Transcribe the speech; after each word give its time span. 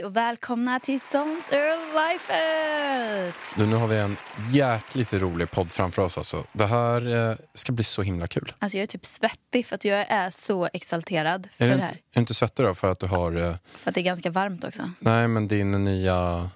Hej 0.00 0.06
och 0.06 0.16
välkomna 0.16 0.80
till 0.80 1.00
Sånt 1.00 1.44
är 1.52 2.12
lifet! 2.12 3.54
Du, 3.56 3.66
nu 3.66 3.76
har 3.76 3.86
vi 3.86 3.98
en 3.98 4.16
jäkligt 4.50 5.12
rolig 5.12 5.50
podd 5.50 5.70
framför 5.72 6.02
oss. 6.02 6.18
Alltså. 6.18 6.44
Det 6.52 6.66
här 6.66 7.30
eh, 7.30 7.36
ska 7.54 7.72
bli 7.72 7.84
så 7.84 8.02
himla 8.02 8.26
kul. 8.26 8.52
Alltså 8.58 8.78
jag 8.78 8.82
är 8.82 8.86
typ 8.86 9.04
svettig 9.06 9.66
för 9.66 9.74
att 9.74 9.84
jag 9.84 10.06
är 10.08 10.30
så 10.30 10.68
exalterad 10.72 11.48
för 11.52 11.64
Är 11.64 11.68
du, 11.68 11.74
det 11.74 11.74
inte, 11.74 11.84
här. 11.86 11.92
är 11.92 11.98
du 12.14 12.20
inte 12.20 12.34
svettig 12.34 12.64
då 12.66 12.74
för 12.74 12.90
att 12.92 12.98
du 13.00 13.06
har, 13.06 13.32
eh, 13.36 13.54
För 13.78 13.88
att 13.90 13.94
det 13.94 14.00
är 14.00 14.02
ganska 14.02 14.30
varmt 14.30 14.64
också. 14.64 14.90
nej 15.00 15.28
men 15.28 15.48
din 15.48 15.84
nya 15.84 16.50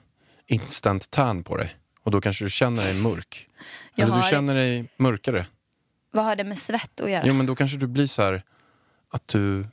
instant 0.46 1.10
tan 1.10 1.44
på 1.44 1.56
dig? 1.56 1.74
Och 2.02 2.10
då 2.10 2.20
kanske 2.20 2.44
du 2.44 2.50
känner 2.50 2.82
dig 2.82 2.94
mörk. 2.94 3.48
Jag 3.94 4.04
Eller 4.04 4.14
du 4.16 4.20
har- 4.22 4.30
känner 4.30 4.54
dig 4.54 4.88
mörkare. 4.96 5.46
Vad 6.10 6.24
har 6.24 6.36
det 6.36 6.44
med 6.44 6.58
svett 6.58 7.00
att 7.00 7.10
göra? 7.10 7.22
Jo 7.26 7.34
men 7.34 7.46
då 7.46 7.54
kanske 7.54 7.76
du 7.76 7.86
blir 7.86 8.06
så 8.06 8.22
här 8.22 8.42
att 9.10 9.28
du, 9.28 9.66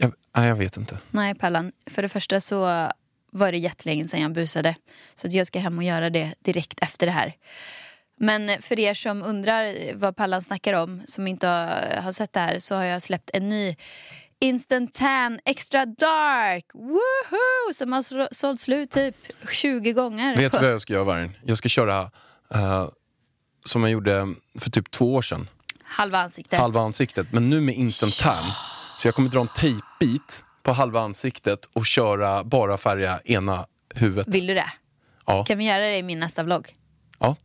jag, 0.00 0.12
nej 0.36 0.48
jag 0.48 0.56
vet 0.56 0.76
inte. 0.76 0.98
Nej 1.10 1.34
Pallan, 1.34 1.72
för 1.86 2.02
det 2.02 2.08
första 2.08 2.40
så 2.40 2.90
var 3.32 3.52
det 3.52 3.58
jättelänge 3.58 4.08
sedan 4.08 4.20
jag 4.20 4.32
busade. 4.32 4.76
Så 5.14 5.26
att 5.26 5.32
jag 5.32 5.46
ska 5.46 5.58
hem 5.58 5.78
och 5.78 5.84
göra 5.84 6.10
det 6.10 6.34
direkt 6.40 6.82
efter 6.82 7.06
det 7.06 7.12
här. 7.12 7.34
Men 8.16 8.62
för 8.62 8.78
er 8.78 8.94
som 8.94 9.22
undrar 9.22 9.94
vad 9.94 10.16
Pallan 10.16 10.42
snackar 10.42 10.74
om, 10.74 11.02
som 11.06 11.26
inte 11.26 11.46
har, 12.02 12.12
sett 12.12 12.32
det 12.32 12.40
här, 12.40 12.58
så 12.58 12.74
har 12.74 12.84
jag 12.84 13.02
släppt 13.02 13.30
en 13.32 13.48
ny 13.48 13.76
Instant 14.40 14.92
Tan 14.92 15.40
Extra 15.44 15.86
Dark! 15.86 16.64
Woohoo! 16.74 17.74
Som 17.74 17.92
har 17.92 18.34
sålt 18.34 18.60
slut 18.60 18.90
typ 18.90 19.16
20 19.52 19.92
gånger. 19.92 20.36
Vet 20.36 20.52
du 20.52 20.58
vad 20.58 20.70
jag 20.70 20.80
ska 20.80 20.92
göra 20.92 21.04
Vargen? 21.04 21.36
Jag 21.44 21.58
ska 21.58 21.68
köra 21.68 22.10
eh, 22.54 22.88
som 23.64 23.82
jag 23.82 23.92
gjorde 23.92 24.34
för 24.58 24.70
typ 24.70 24.90
två 24.90 25.14
år 25.14 25.22
sedan. 25.22 25.48
Halva 25.82 26.18
ansiktet. 26.18 26.60
halva 26.60 26.80
ansiktet. 26.80 27.32
Men 27.32 27.50
nu 27.50 27.60
med 27.60 27.74
instant 27.74 28.18
tan. 28.18 28.44
Så 29.00 29.08
jag 29.08 29.14
kommer 29.14 29.28
dra 29.28 29.40
en 29.40 29.48
tejpbit 29.48 30.44
på 30.62 30.72
halva 30.72 31.00
ansiktet 31.00 31.58
och 31.72 31.86
köra 31.86 32.44
bara 32.44 32.76
färga 32.76 33.20
ena 33.24 33.66
huvudet. 33.94 34.34
Vill 34.34 34.46
du 34.46 34.54
det? 34.54 34.72
Ja. 35.26 35.44
Kan 35.44 35.58
vi 35.58 35.64
göra 35.64 35.80
det 35.80 35.96
i 35.96 36.02
min 36.02 36.20
nästa 36.20 36.42
vlogg? 36.42 36.76
ja. 37.18 37.36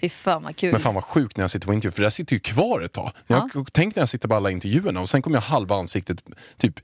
Fy 0.00 0.08
fan 0.08 0.42
vad 0.42 0.56
kul. 0.56 0.72
Men 0.72 0.80
fan 0.80 0.94
vad 0.94 1.04
sjukt 1.04 1.36
när 1.36 1.42
jag 1.42 1.50
sitter 1.50 1.66
på 1.66 1.72
intervju, 1.72 1.92
för 1.92 2.00
det 2.00 2.06
där 2.06 2.10
sitter 2.10 2.34
ju 2.34 2.40
kvar 2.40 2.80
ett 2.80 2.92
tag. 2.92 3.12
Jag 3.26 3.68
Tänk 3.72 3.96
när 3.96 4.02
jag 4.02 4.08
sitter 4.08 4.28
på 4.28 4.34
alla 4.34 4.50
intervjuerna 4.50 5.00
och 5.00 5.10
sen 5.10 5.22
kommer 5.22 5.36
jag 5.36 5.42
halva 5.42 5.76
ansiktet, 5.76 6.22
typ 6.56 6.74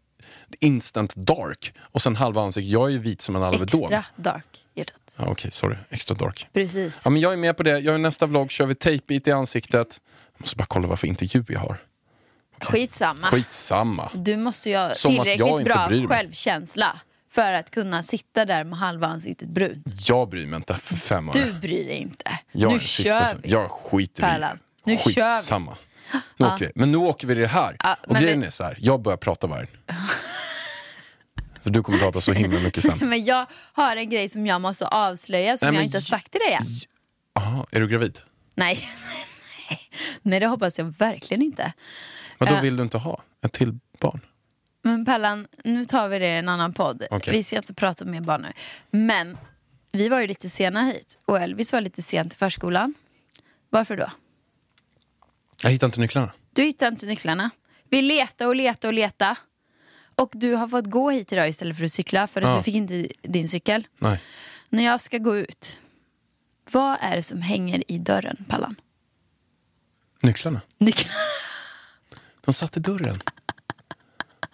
instant 0.61 1.15
dark. 1.17 1.75
Och 1.78 2.03
sen 2.03 2.17
halva 2.17 2.43
ansiktet, 2.43 2.71
jag 2.71 2.89
är 2.89 2.93
ju 2.93 2.99
vit 2.99 3.23
som 3.23 3.37
en 3.37 3.43
alvedon. 3.43 3.83
Extra 3.83 4.05
dark. 4.17 4.45
Ja, 4.75 4.84
Okej, 5.17 5.51
sorry. 5.51 5.77
Extra 5.91 6.15
dark. 6.15 6.49
Precis. 6.53 7.03
Ja, 7.05 7.11
men 7.11 7.21
jag 7.21 7.33
är 7.33 7.37
med 7.37 7.57
på 7.57 7.62
det. 7.62 7.78
Jag 7.78 7.95
är 7.95 7.99
nästa 7.99 8.27
vlogg, 8.27 8.51
kör 8.51 8.67
vi 8.67 8.75
tejpbit 8.75 9.28
i 9.28 9.33
ansiktet. 9.33 10.01
Jag 10.33 10.41
måste 10.41 10.57
bara 10.57 10.67
kolla 10.67 10.89
vad 10.89 10.99
för 10.99 11.07
intervju 11.07 11.45
jag 11.49 11.61
har. 11.61 11.78
Skitsamma. 12.60 13.26
Skitsamma. 13.31 14.10
Du 14.15 14.37
måste 14.37 14.70
ju 14.70 14.76
ha 14.76 14.94
Som 14.94 15.12
tillräckligt 15.12 15.65
bra 15.65 15.88
självkänsla 16.09 17.00
för 17.31 17.53
att 17.53 17.70
kunna 17.70 18.03
sitta 18.03 18.44
där 18.44 18.65
med 18.65 18.78
halva 18.78 19.06
ansiktet 19.06 19.48
brunt. 19.48 20.09
Jag 20.09 20.28
bryr 20.28 20.47
mig 20.47 20.56
inte 20.56 20.75
för 20.75 20.97
fem 20.97 21.28
öre. 21.28 21.44
Du 21.44 21.53
bryr 21.53 21.84
dig 21.84 21.97
inte. 21.97 22.38
Jag 22.53 22.72
nu 22.72 22.81
kör 22.81 23.38
vi. 23.42 23.50
Jag 23.50 23.70
skiter 23.70 24.22
Pärlan. 24.22 24.59
i 24.87 24.91
Nu 24.91 24.97
kör 24.97 25.04
vi. 25.04 25.12
Skitsamma. 25.12 25.76
Nu 26.37 26.47
åker 26.47 26.65
vi. 26.66 26.72
Men 26.75 26.92
nu 26.92 26.98
åker 26.98 27.26
vi 27.26 27.34
det 27.34 27.47
här. 27.47 27.76
Ja, 27.82 27.97
och 28.06 28.16
grejen 28.16 28.41
vi- 28.41 28.47
är 28.47 28.50
så 28.50 28.65
här, 28.65 28.78
jag 28.81 29.03
börjar 29.03 29.16
prata 29.16 29.47
vargen. 29.47 29.69
För 31.62 31.71
du 31.71 31.82
kommer 31.82 31.98
prata 31.98 32.21
så 32.21 32.32
himla 32.32 32.60
mycket 32.60 32.84
sen. 32.84 32.98
Men 33.09 33.25
jag 33.25 33.47
har 33.72 33.97
en 33.97 34.10
grej 34.10 34.28
som 34.28 34.47
jag 34.47 34.60
måste 34.60 34.86
avslöja 34.86 35.56
som 35.56 35.69
Nej, 35.69 35.76
jag 35.76 35.84
inte 35.84 35.97
har 35.97 36.03
sagt 36.03 36.31
till 36.32 36.41
dig 36.41 36.53
än. 36.53 36.62
Aha, 37.42 37.66
är 37.71 37.81
du 37.81 37.88
gravid? 37.88 38.21
Nej. 38.54 38.88
Nej, 40.23 40.41
det 40.41 40.47
hoppas 40.47 40.79
jag 40.79 40.85
verkligen 40.85 41.43
inte. 41.43 41.73
Men 42.39 42.49
då 42.49 42.55
Äh. 42.55 42.63
vill 42.63 42.77
du 42.77 42.83
inte 42.83 42.99
ha 42.99 43.23
ett 43.45 43.53
till 43.53 43.79
barn? 44.01 44.21
Men 44.83 45.05
Pallan, 45.05 45.47
nu 45.65 45.85
tar 45.85 46.09
vi 46.09 46.19
det 46.19 46.27
i 46.27 46.39
en 46.39 46.49
annan 46.49 46.73
podd. 46.73 47.05
Okej. 47.11 47.33
Vi 47.33 47.45
ska 47.45 47.57
inte 47.57 47.75
prata 47.75 48.05
mer 48.05 48.21
barn 48.21 48.43
nu. 48.43 48.53
Men 48.91 49.39
vi 49.93 50.09
var 50.09 50.21
ju 50.21 50.27
lite 50.27 50.51
sena 50.51 50.83
hit 50.83 51.19
och 51.25 51.39
Elvis 51.41 51.73
var 51.73 51.81
lite 51.81 52.03
sent 52.03 52.31
till 52.31 52.39
förskolan. 52.39 52.95
Varför 53.71 53.97
då? 53.97 54.11
Jag 55.63 55.71
hittar 55.71 55.87
inte 55.87 56.01
nycklarna. 56.01 56.33
Du 56.53 56.63
hittade 56.63 56.89
inte 56.91 57.07
nycklarna. 57.07 57.51
Vi 57.91 58.03
letade 58.03 58.49
och 58.49 58.57
letade 58.57 58.89
och 58.89 58.95
letade. 58.95 59.37
Och 60.17 60.31
du 60.35 60.55
har 60.55 60.69
fått 60.69 60.87
gå 60.87 61.11
hit 61.11 61.33
idag 61.33 61.49
istället 61.49 61.79
för 61.79 61.85
att 61.85 61.93
cykla 61.93 62.27
för 62.27 62.43
att 62.43 62.49
Ja. 62.49 62.57
du 62.57 62.63
fick 62.63 62.75
inte 62.75 63.09
din 63.23 63.49
cykel. 63.49 63.87
Nej. 63.99 64.21
När 64.69 64.85
jag 64.85 65.01
ska 65.01 65.19
gå 65.19 65.37
ut, 65.37 65.79
vad 66.71 66.97
är 67.01 67.17
det 67.17 67.23
som 67.23 67.43
hänger 67.43 67.91
i 67.93 67.99
dörren, 67.99 68.45
Pallan? 68.49 68.77
Nycklarna? 70.25 70.61
Nycklarna. 70.79 71.19
De 72.45 72.55
satt 72.55 72.77
i 72.77 72.81
dörren. 72.81 73.21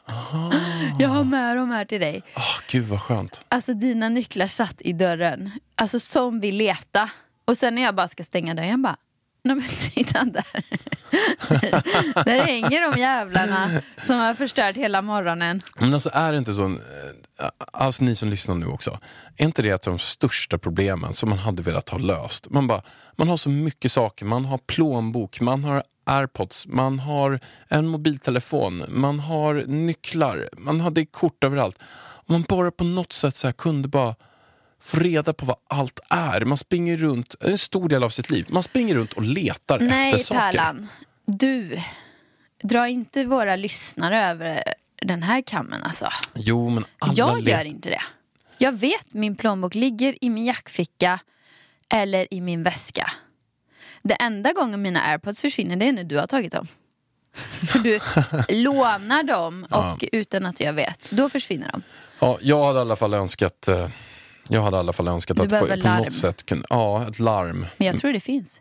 Jag 0.99 1.09
har 1.09 1.25
med 1.25 1.57
dem 1.57 1.71
här 1.71 1.85
till 1.85 2.01
dig. 2.01 2.23
Oh, 2.37 2.61
gud 2.71 2.85
vad 2.85 3.01
skönt. 3.01 3.45
Alltså 3.49 3.75
dina 3.75 4.09
nycklar 4.09 4.47
satt 4.47 4.81
i 4.81 4.93
dörren. 4.93 5.51
Alltså 5.75 6.01
som 6.01 6.41
vi 6.41 6.53
leta. 6.53 7.11
Och 7.45 7.57
sen 7.57 7.75
när 7.75 7.83
jag 7.83 7.95
bara 7.95 8.09
ska 8.09 8.25
stänga 8.25 8.55
dörren, 8.55 8.69
jag 8.69 8.81
bara, 8.81 8.97
nej 9.43 9.57
men 9.57 9.69
titta 9.69 10.25
där. 10.25 10.45
där 12.25 12.41
hänger 12.41 12.93
de 12.93 13.01
jävlarna 13.01 13.83
som 14.03 14.17
har 14.17 14.35
förstört 14.35 14.77
hela 14.77 15.03
morgonen. 15.03 15.61
Men 15.79 15.95
alltså 15.95 16.11
är 16.13 16.33
det 16.33 16.39
inte 16.39 16.55
så, 16.55 16.65
eh, 16.65 17.49
alltså 17.73 18.05
ni 18.05 18.15
som 18.15 18.29
lyssnar 18.29 18.55
nu 18.55 18.67
också, 18.67 18.99
är 19.37 19.45
inte 19.45 19.63
det 19.63 19.71
ett 19.71 19.87
av 19.87 19.93
de 19.93 19.99
största 19.99 20.59
problemen 20.59 21.13
som 21.13 21.29
man 21.29 21.39
hade 21.39 21.63
velat 21.63 21.89
ha 21.89 21.99
löst? 21.99 22.51
Man, 22.51 22.67
bara, 22.67 22.83
man 23.17 23.29
har 23.29 23.37
så 23.37 23.49
mycket 23.49 23.93
saker, 23.93 24.25
man 24.25 24.45
har 24.45 24.59
plånbok, 24.59 25.41
man 25.41 25.65
har 25.65 25.83
airpods, 26.05 26.67
man 26.67 26.99
har 26.99 27.41
en 27.69 27.87
mobiltelefon, 27.87 28.85
man 28.89 29.21
har 29.21 29.55
nycklar, 29.67 30.49
man 30.57 30.81
har 30.81 30.91
det 30.91 31.07
kort 31.07 31.45
överallt. 31.45 31.79
Om 32.27 32.33
man 32.33 32.45
bara 32.49 32.71
på 32.71 32.85
något 32.85 33.13
sätt 33.13 33.37
så 33.37 33.53
kunde 33.53 33.89
bara 33.89 34.15
få 34.81 34.97
reda 34.97 35.33
på 35.33 35.47
vad 35.47 35.57
allt 35.69 36.01
är. 36.11 36.45
Man 36.45 36.59
springer 36.59 36.97
runt, 36.97 37.35
en 37.41 37.59
stor 37.59 37.89
del 37.89 38.03
av 38.03 38.09
sitt 38.09 38.31
liv, 38.31 38.47
man 38.49 38.63
springer 38.63 38.95
runt 38.95 39.13
och 39.13 39.23
letar 39.23 39.79
Nej, 39.81 40.13
efter 40.13 40.25
saker. 40.25 40.41
Pärlan. 40.41 40.89
Du, 41.25 41.81
dra 42.63 42.89
inte 42.89 43.25
våra 43.25 43.57
lyssnare 43.57 44.25
över 44.27 44.65
den 45.03 45.23
här 45.23 45.43
kammen 45.43 45.83
alltså. 45.83 46.09
Jo, 46.35 46.71
men 46.71 46.85
alla 46.99 47.13
Jag 47.17 47.41
gör 47.41 47.65
inte 47.65 47.89
det. 47.89 48.03
Jag 48.59 48.73
vet 48.73 49.15
min 49.15 49.37
plånbok 49.37 49.75
ligger 49.75 50.25
i 50.25 50.31
min 50.31 50.45
jackficka 50.45 51.21
eller 51.89 52.35
i 52.35 52.41
min 52.41 52.63
väska. 52.63 53.11
Det 54.03 54.15
enda 54.15 54.53
gången 54.53 54.83
mina 54.83 55.03
airpods 55.03 55.41
försvinner 55.41 55.77
det 55.77 55.85
är 55.85 55.93
när 55.93 56.05
du 56.05 56.19
har 56.19 56.27
tagit 56.27 56.53
dem. 56.53 56.67
För 57.69 57.79
du 57.79 58.01
lånar 58.49 59.23
dem 59.23 59.67
och 59.71 60.05
utan 60.13 60.47
att 60.47 60.61
jag 60.61 60.73
vet, 60.73 61.11
då 61.11 61.29
försvinner 61.29 61.73
de. 61.73 61.83
Ja, 62.19 62.39
jag 62.41 62.65
hade 62.65 62.79
i 62.79 62.81
alla 62.81 62.97
fall 62.97 63.15
önskat, 63.15 63.69
eh, 63.69 63.89
jag 64.51 64.63
hade 64.63 64.77
i 64.77 64.81
alla 64.81 64.93
fall 64.93 65.09
önskat 65.09 65.37
Du 65.37 65.43
att 65.43 65.49
på, 65.49 65.67
på 65.67 65.77
larm. 65.77 66.03
något 66.05 66.13
sätt 66.13 66.47
kunna, 66.47 66.65
ja, 66.71 67.09
ett 67.09 67.19
larm. 67.19 67.67
Men 67.77 67.87
jag 67.87 67.99
tror 67.99 68.13
det 68.13 68.21
finns. 68.21 68.61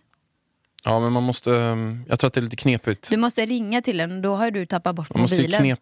Ja, 0.84 1.00
men 1.00 1.12
man 1.12 1.24
måste, 1.24 1.52
eh, 1.56 1.78
jag 2.08 2.20
tror 2.20 2.28
att 2.28 2.34
det 2.34 2.40
är 2.40 2.42
lite 2.42 2.56
knepigt. 2.56 3.10
Du 3.10 3.18
måste 3.18 3.46
ringa 3.46 3.82
till 3.82 3.98
den 3.98 4.22
då 4.22 4.36
har 4.36 4.52
du 4.52 4.66
tappat 4.66 4.96
bort 4.96 5.10
Man 5.14 5.22
måste 5.22 5.36
mobilen. 5.36 5.60
knep, 5.62 5.80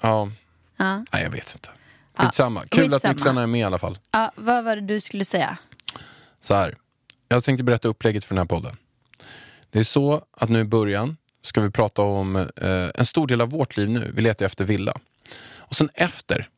ja, 0.00 0.30
Ja. 0.76 1.04
nej 1.12 1.22
jag 1.22 1.30
vet 1.30 1.52
inte. 1.54 1.68
Skitsamma, 2.18 2.60
Ja, 2.60 2.66
kul 2.82 2.94
att 2.94 3.02
nycklarna 3.04 3.42
är 3.42 3.46
med 3.46 3.60
i 3.60 3.64
alla 3.64 3.78
fall. 3.78 3.98
Ja, 4.10 4.32
vad 4.36 4.64
var 4.64 4.76
det 4.76 4.82
du 4.82 5.00
skulle 5.00 5.24
säga? 5.24 5.58
Så 6.40 6.54
här, 6.54 6.76
jag 7.28 7.44
tänkte 7.44 7.64
berätta 7.64 7.88
upplägget 7.88 8.24
för 8.24 8.34
den 8.34 8.38
här 8.38 8.46
podden. 8.48 8.76
Det 9.70 9.78
är 9.78 9.84
så 9.84 10.24
att 10.30 10.48
nu 10.48 10.60
i 10.60 10.64
början 10.64 11.16
ska 11.42 11.60
vi 11.60 11.70
prata 11.70 12.02
om 12.02 12.36
eh, 12.36 12.90
en 12.94 13.06
stor 13.06 13.26
del 13.26 13.40
av 13.40 13.50
vårt 13.50 13.76
liv 13.76 13.90
nu. 13.90 14.10
Vi 14.14 14.22
letar 14.22 14.46
efter 14.46 14.64
villa. 14.64 14.94
Och 15.58 15.76
sen 15.76 15.90
efter 15.94 16.48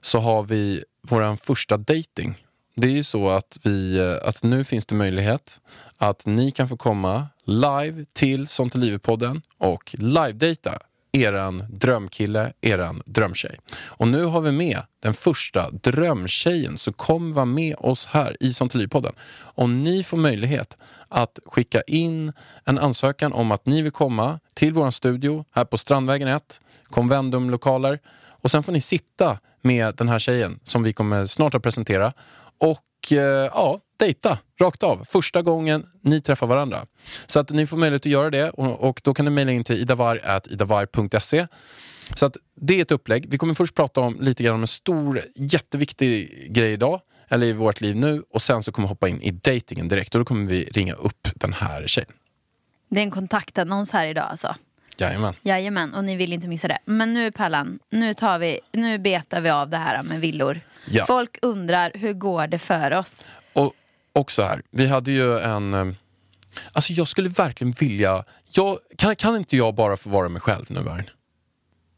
så 0.00 0.18
har 0.20 0.42
vi 0.42 0.84
vår 1.02 1.36
första 1.36 1.76
dating 1.76 2.44
Det 2.74 2.86
är 2.86 2.92
ju 2.92 3.04
så 3.04 3.28
att, 3.28 3.58
vi, 3.62 3.98
eh, 3.98 4.28
att 4.28 4.42
nu 4.42 4.64
finns 4.64 4.86
det 4.86 4.94
möjlighet 4.94 5.60
att 5.98 6.26
ni 6.26 6.50
kan 6.50 6.68
få 6.68 6.76
komma 6.76 7.28
live 7.44 8.04
till 8.14 8.46
Sånt 8.46 8.74
är 8.74 8.78
livet-podden 8.78 9.42
och 9.58 9.94
live-data 9.98 10.78
eran 11.12 11.64
drömkille, 11.70 12.52
eran 12.60 13.02
drömtjej. 13.06 13.58
Och 13.72 14.08
nu 14.08 14.24
har 14.24 14.40
vi 14.40 14.52
med 14.52 14.82
den 15.00 15.14
första 15.14 15.70
drömtjejen 15.70 16.78
som 16.78 16.92
kommer 16.92 17.34
vara 17.34 17.44
med 17.44 17.76
oss 17.78 18.06
här 18.06 18.36
i 18.40 18.52
Sånt 18.52 18.74
är 18.74 18.78
livet-podden. 18.78 19.12
Och 19.30 19.70
ni 19.70 20.02
får 20.02 20.16
möjlighet 20.16 20.76
att 21.08 21.38
skicka 21.46 21.82
in 21.82 22.32
en 22.64 22.78
ansökan 22.78 23.32
om 23.32 23.50
att 23.50 23.66
ni 23.66 23.82
vill 23.82 23.92
komma 23.92 24.40
till 24.54 24.72
vår 24.72 24.90
studio 24.90 25.44
här 25.50 25.64
på 25.64 25.78
Strandvägen 25.78 26.28
1, 26.28 26.60
Convendum-lokaler. 26.90 27.98
Och 28.40 28.50
sen 28.50 28.62
får 28.62 28.72
ni 28.72 28.80
sitta 28.80 29.38
med 29.62 29.94
den 29.94 30.08
här 30.08 30.18
tjejen 30.18 30.60
som 30.64 30.82
vi 30.82 30.92
kommer 30.92 31.26
snart 31.26 31.54
att 31.54 31.62
presentera 31.62 32.12
och 32.58 33.12
eh, 33.12 33.18
ja, 33.18 33.78
dejta 33.96 34.38
rakt 34.60 34.82
av. 34.82 35.04
Första 35.04 35.42
gången 35.42 35.86
ni 36.00 36.20
träffar 36.20 36.46
varandra. 36.46 36.86
Så 37.26 37.40
att 37.40 37.50
ni 37.50 37.66
får 37.66 37.76
möjlighet 37.76 38.02
att 38.02 38.12
göra 38.12 38.30
det 38.30 38.50
och, 38.50 38.88
och 38.88 39.00
då 39.04 39.14
kan 39.14 39.24
ni 39.24 39.30
mejla 39.30 39.52
in 39.52 39.64
till 39.64 39.76
idavar.idavar.se. 39.76 41.46
Så 42.14 42.26
att 42.26 42.36
det 42.60 42.78
är 42.78 42.82
ett 42.82 42.90
upplägg. 42.90 43.26
Vi 43.30 43.38
kommer 43.38 43.54
först 43.54 43.74
prata 43.74 44.00
om 44.00 44.20
lite 44.20 44.42
grann 44.42 44.54
om 44.54 44.60
en 44.60 44.66
stor, 44.66 45.22
jätteviktig 45.34 46.46
grej 46.52 46.72
idag, 46.72 47.00
eller 47.28 47.46
i 47.46 47.52
vårt 47.52 47.80
liv 47.80 47.96
nu, 47.96 48.22
och 48.30 48.42
sen 48.42 48.62
så 48.62 48.72
kommer 48.72 48.88
vi 48.88 48.90
hoppa 48.90 49.08
in 49.08 49.22
i 49.22 49.30
datingen 49.30 49.88
direkt 49.88 50.14
och 50.14 50.18
då 50.18 50.24
kommer 50.24 50.46
vi 50.46 50.64
ringa 50.64 50.94
upp 50.94 51.28
den 51.34 51.52
här 51.52 51.86
tjejen. 51.86 52.12
Det 52.90 53.00
är 53.00 53.04
en 53.04 53.10
kontaktannons 53.10 53.90
här 53.90 54.06
idag 54.06 54.24
alltså. 54.30 54.54
Jajamän. 55.00 55.34
Jajamän, 55.42 55.94
och 55.94 56.04
ni 56.04 56.16
vill 56.16 56.32
inte 56.32 56.48
missa 56.48 56.68
det. 56.68 56.78
Men 56.84 57.14
nu 57.14 57.30
Pallan, 57.32 57.78
nu, 57.90 58.14
tar 58.14 58.38
vi, 58.38 58.60
nu 58.72 58.98
betar 58.98 59.40
vi 59.40 59.50
av 59.50 59.68
det 59.70 59.76
här 59.76 60.02
med 60.02 60.20
villor. 60.20 60.60
Ja. 60.90 61.04
Folk 61.04 61.38
undrar, 61.42 61.90
hur 61.94 62.12
går 62.12 62.46
det 62.46 62.58
för 62.58 62.90
oss? 62.92 63.24
Och, 63.52 63.72
och 64.12 64.32
så 64.32 64.42
här, 64.42 64.62
vi 64.70 64.86
hade 64.86 65.10
ju 65.10 65.38
en... 65.38 65.74
eh, 65.74 65.86
Alltså 66.72 66.92
jag 66.92 67.08
skulle 67.08 67.28
verkligen 67.28 67.72
vilja... 67.80 68.24
Jag, 68.52 68.78
kan, 68.98 69.16
kan 69.16 69.36
inte 69.36 69.56
jag 69.56 69.74
bara 69.74 69.96
få 69.96 70.10
vara 70.10 70.28
mig 70.28 70.40
själv 70.42 70.64
nu, 70.68 70.80
Vargen? 70.80 71.10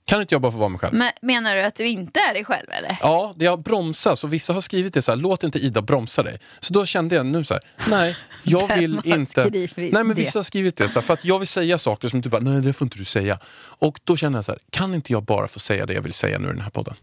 Kan 0.04 0.20
inte 0.20 0.34
jag 0.34 0.42
bara 0.42 0.52
få 0.52 0.58
vara 0.58 0.68
mig 0.68 0.78
själv? 0.78 0.94
Men, 0.94 1.12
menar 1.22 1.56
du 1.56 1.62
att 1.62 1.74
du 1.74 1.86
inte 1.86 2.20
är 2.20 2.34
dig 2.34 2.44
själv 2.44 2.66
eller? 2.70 2.98
Ja, 3.00 3.32
det 3.36 3.46
har 3.46 3.56
bromsats 3.56 4.24
och 4.24 4.32
vissa 4.32 4.52
har 4.52 4.60
skrivit 4.60 4.94
det 4.94 5.02
så 5.02 5.12
här, 5.12 5.16
låt 5.16 5.44
inte 5.44 5.58
Ida 5.58 5.82
bromsa 5.82 6.22
dig. 6.22 6.38
Så 6.60 6.72
då 6.74 6.86
kände 6.86 7.14
jag 7.14 7.26
nu 7.26 7.44
så 7.44 7.54
här, 7.54 7.62
nej, 7.88 8.16
jag 8.42 8.76
vill 8.76 9.00
inte... 9.04 9.50
Nej 9.76 9.90
men 9.92 10.08
det? 10.08 10.14
vissa 10.14 10.38
har 10.38 10.44
skrivit 10.44 10.76
det, 10.76 10.88
så 10.88 11.00
här, 11.00 11.06
för 11.06 11.14
att 11.14 11.24
jag 11.24 11.38
vill 11.38 11.48
säga 11.48 11.78
saker 11.78 12.08
som 12.08 12.20
du 12.20 12.28
bara, 12.28 12.40
nej 12.40 12.62
det 12.62 12.72
får 12.72 12.84
inte 12.84 12.98
du 12.98 13.04
säga. 13.04 13.38
Och 13.78 14.00
då 14.04 14.16
känner 14.16 14.38
jag 14.38 14.44
så 14.44 14.52
här, 14.52 14.60
kan 14.70 14.94
inte 14.94 15.12
jag 15.12 15.22
bara 15.22 15.48
få 15.48 15.58
säga 15.58 15.86
det 15.86 15.94
jag 15.94 16.02
vill 16.02 16.12
säga 16.12 16.38
nu 16.38 16.48
i 16.48 16.52
den 16.52 16.60
här 16.60 16.70
podden? 16.70 16.94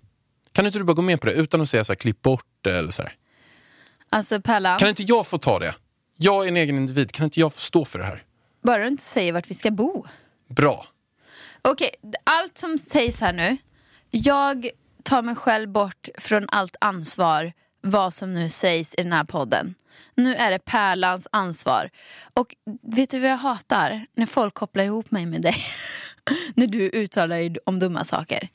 Kan 0.51 0.66
inte 0.66 0.78
du 0.78 0.84
bara 0.84 0.94
gå 0.94 1.01
med 1.01 1.22
på 1.22 1.28
det 1.28 1.34
utan 1.34 1.62
att 1.62 1.69
säga 1.69 1.84
så 1.84 1.92
här, 1.92 1.98
klipp 1.98 2.22
bort 2.22 2.46
det 2.62 2.78
eller 2.78 2.92
så 2.92 3.01
här. 3.01 3.13
Alltså 4.10 4.42
Pallan, 4.42 4.80
Kan 4.80 4.90
inte 4.90 5.04
jag 5.04 5.28
få 5.28 5.38
ta 5.38 5.60
det? 5.60 5.75
Jag 6.18 6.44
är 6.44 6.48
en 6.48 6.57
egen 6.57 6.78
individ, 6.78 7.12
kan 7.12 7.24
inte 7.24 7.40
jag 7.40 7.54
få 7.54 7.60
stå 7.60 7.86
för 7.86 8.00
det 8.00 8.06
här? 8.06 8.24
bara 8.63 8.78
du 8.78 8.88
inte 8.88 9.04
säger 9.04 9.34
vart 9.34 9.50
vi 9.50 9.54
ska 9.54 9.72
bo. 9.72 10.06
Bra. 10.50 10.86
Okej, 11.61 11.89
allt 12.23 12.57
som 12.57 12.77
sägs 12.77 13.21
här 13.21 13.33
nu. 13.33 13.57
Jag 14.11 14.69
tar 15.03 15.21
mig 15.21 15.35
själv 15.35 15.69
bort 15.69 16.09
från 16.17 16.45
allt 16.50 16.75
ansvar 16.81 17.53
vad 17.81 18.13
som 18.13 18.33
nu 18.33 18.50
sägs 18.50 18.94
i 18.97 19.03
den 19.03 19.13
här 19.13 19.23
podden. 19.23 19.75
Nu 20.15 20.35
är 20.35 20.51
det 20.51 20.59
Pärlans 20.59 21.27
ansvar. 21.31 21.89
Och 22.33 22.56
vet 22.81 23.09
du 23.09 23.19
vad 23.19 23.29
jag 23.29 23.38
hatar? 23.38 24.06
När 24.15 24.25
folk 24.25 24.53
kopplar 24.53 24.83
ihop 24.83 25.11
mig 25.11 25.25
med 25.25 25.41
dig. 25.41 25.56
när 26.53 26.67
du 26.67 26.89
uttalar 26.89 27.38
dig 27.38 27.56
om 27.65 27.79
dumma 27.79 28.03
saker. 28.03 28.50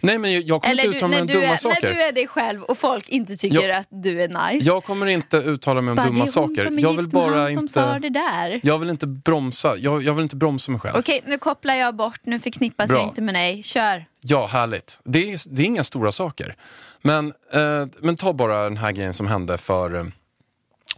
Nej 0.00 0.18
men 0.18 0.46
jag- 0.46 0.62
kommer 0.62 0.72
Eller 0.72 0.84
inte 0.84 0.92
du, 0.92 0.96
uttala 0.96 1.10
mig 1.10 1.20
om 1.20 1.26
du 1.26 1.32
dumma 1.34 1.46
är, 1.46 1.56
saker. 1.56 1.82
när 1.88 1.94
du 1.94 2.02
är 2.02 2.12
dig 2.12 2.26
själv 2.26 2.62
och 2.62 2.78
folk 2.78 3.08
inte 3.08 3.36
tycker 3.36 3.62
Jag- 3.68 3.76
att 3.76 3.88
du 3.90 4.22
är 4.22 4.28
nice. 4.52 4.66
Jag 4.66 4.84
kommer 4.84 5.06
inte 5.06 5.36
uttala 5.36 5.80
mig 5.80 5.90
om 5.90 5.96
Bara, 5.96 6.06
dumma 6.06 6.26
saker. 6.26 6.64
som 6.64 6.78
är 6.78 6.82
Jag 6.82 6.90
vill 6.90 7.00
gift 7.00 7.10
bara 7.12 7.40
han 7.40 7.52
som 7.54 7.58
inte... 7.62 7.72
sa 7.72 7.98
det 7.98 8.08
där. 8.08 8.60
Jag 8.62 8.78
vill 8.78 8.88
inte 8.90 9.06
bromsa, 9.06 9.76
jag, 9.76 10.02
jag 10.02 10.14
vill 10.14 10.22
inte 10.22 10.36
bromsa 10.36 10.72
mig 10.72 10.80
själv. 10.80 10.96
Okej, 10.98 11.20
nu 11.26 11.38
kopplar 11.38 11.74
jag 11.74 11.96
bort. 11.96 12.20
Nu 12.24 12.38
förknippas 12.40 12.88
Bra. 12.90 12.98
jag 12.98 13.08
inte 13.08 13.22
med 13.22 13.34
dig. 13.34 13.62
Kör. 13.62 14.04
Ja, 14.20 14.46
härligt. 14.46 15.00
Det 15.04 15.32
är, 15.32 15.54
det 15.56 15.62
är 15.62 15.66
inga 15.66 15.84
stora 15.84 16.12
saker. 16.12 16.54
Men, 17.02 17.26
eh, 17.52 17.86
men 18.00 18.16
ta 18.16 18.32
bara 18.32 18.64
den 18.64 18.76
här 18.76 18.92
grejen 18.92 19.14
som 19.14 19.26
hände 19.26 19.58
för 19.58 19.94
eh, 19.96 20.04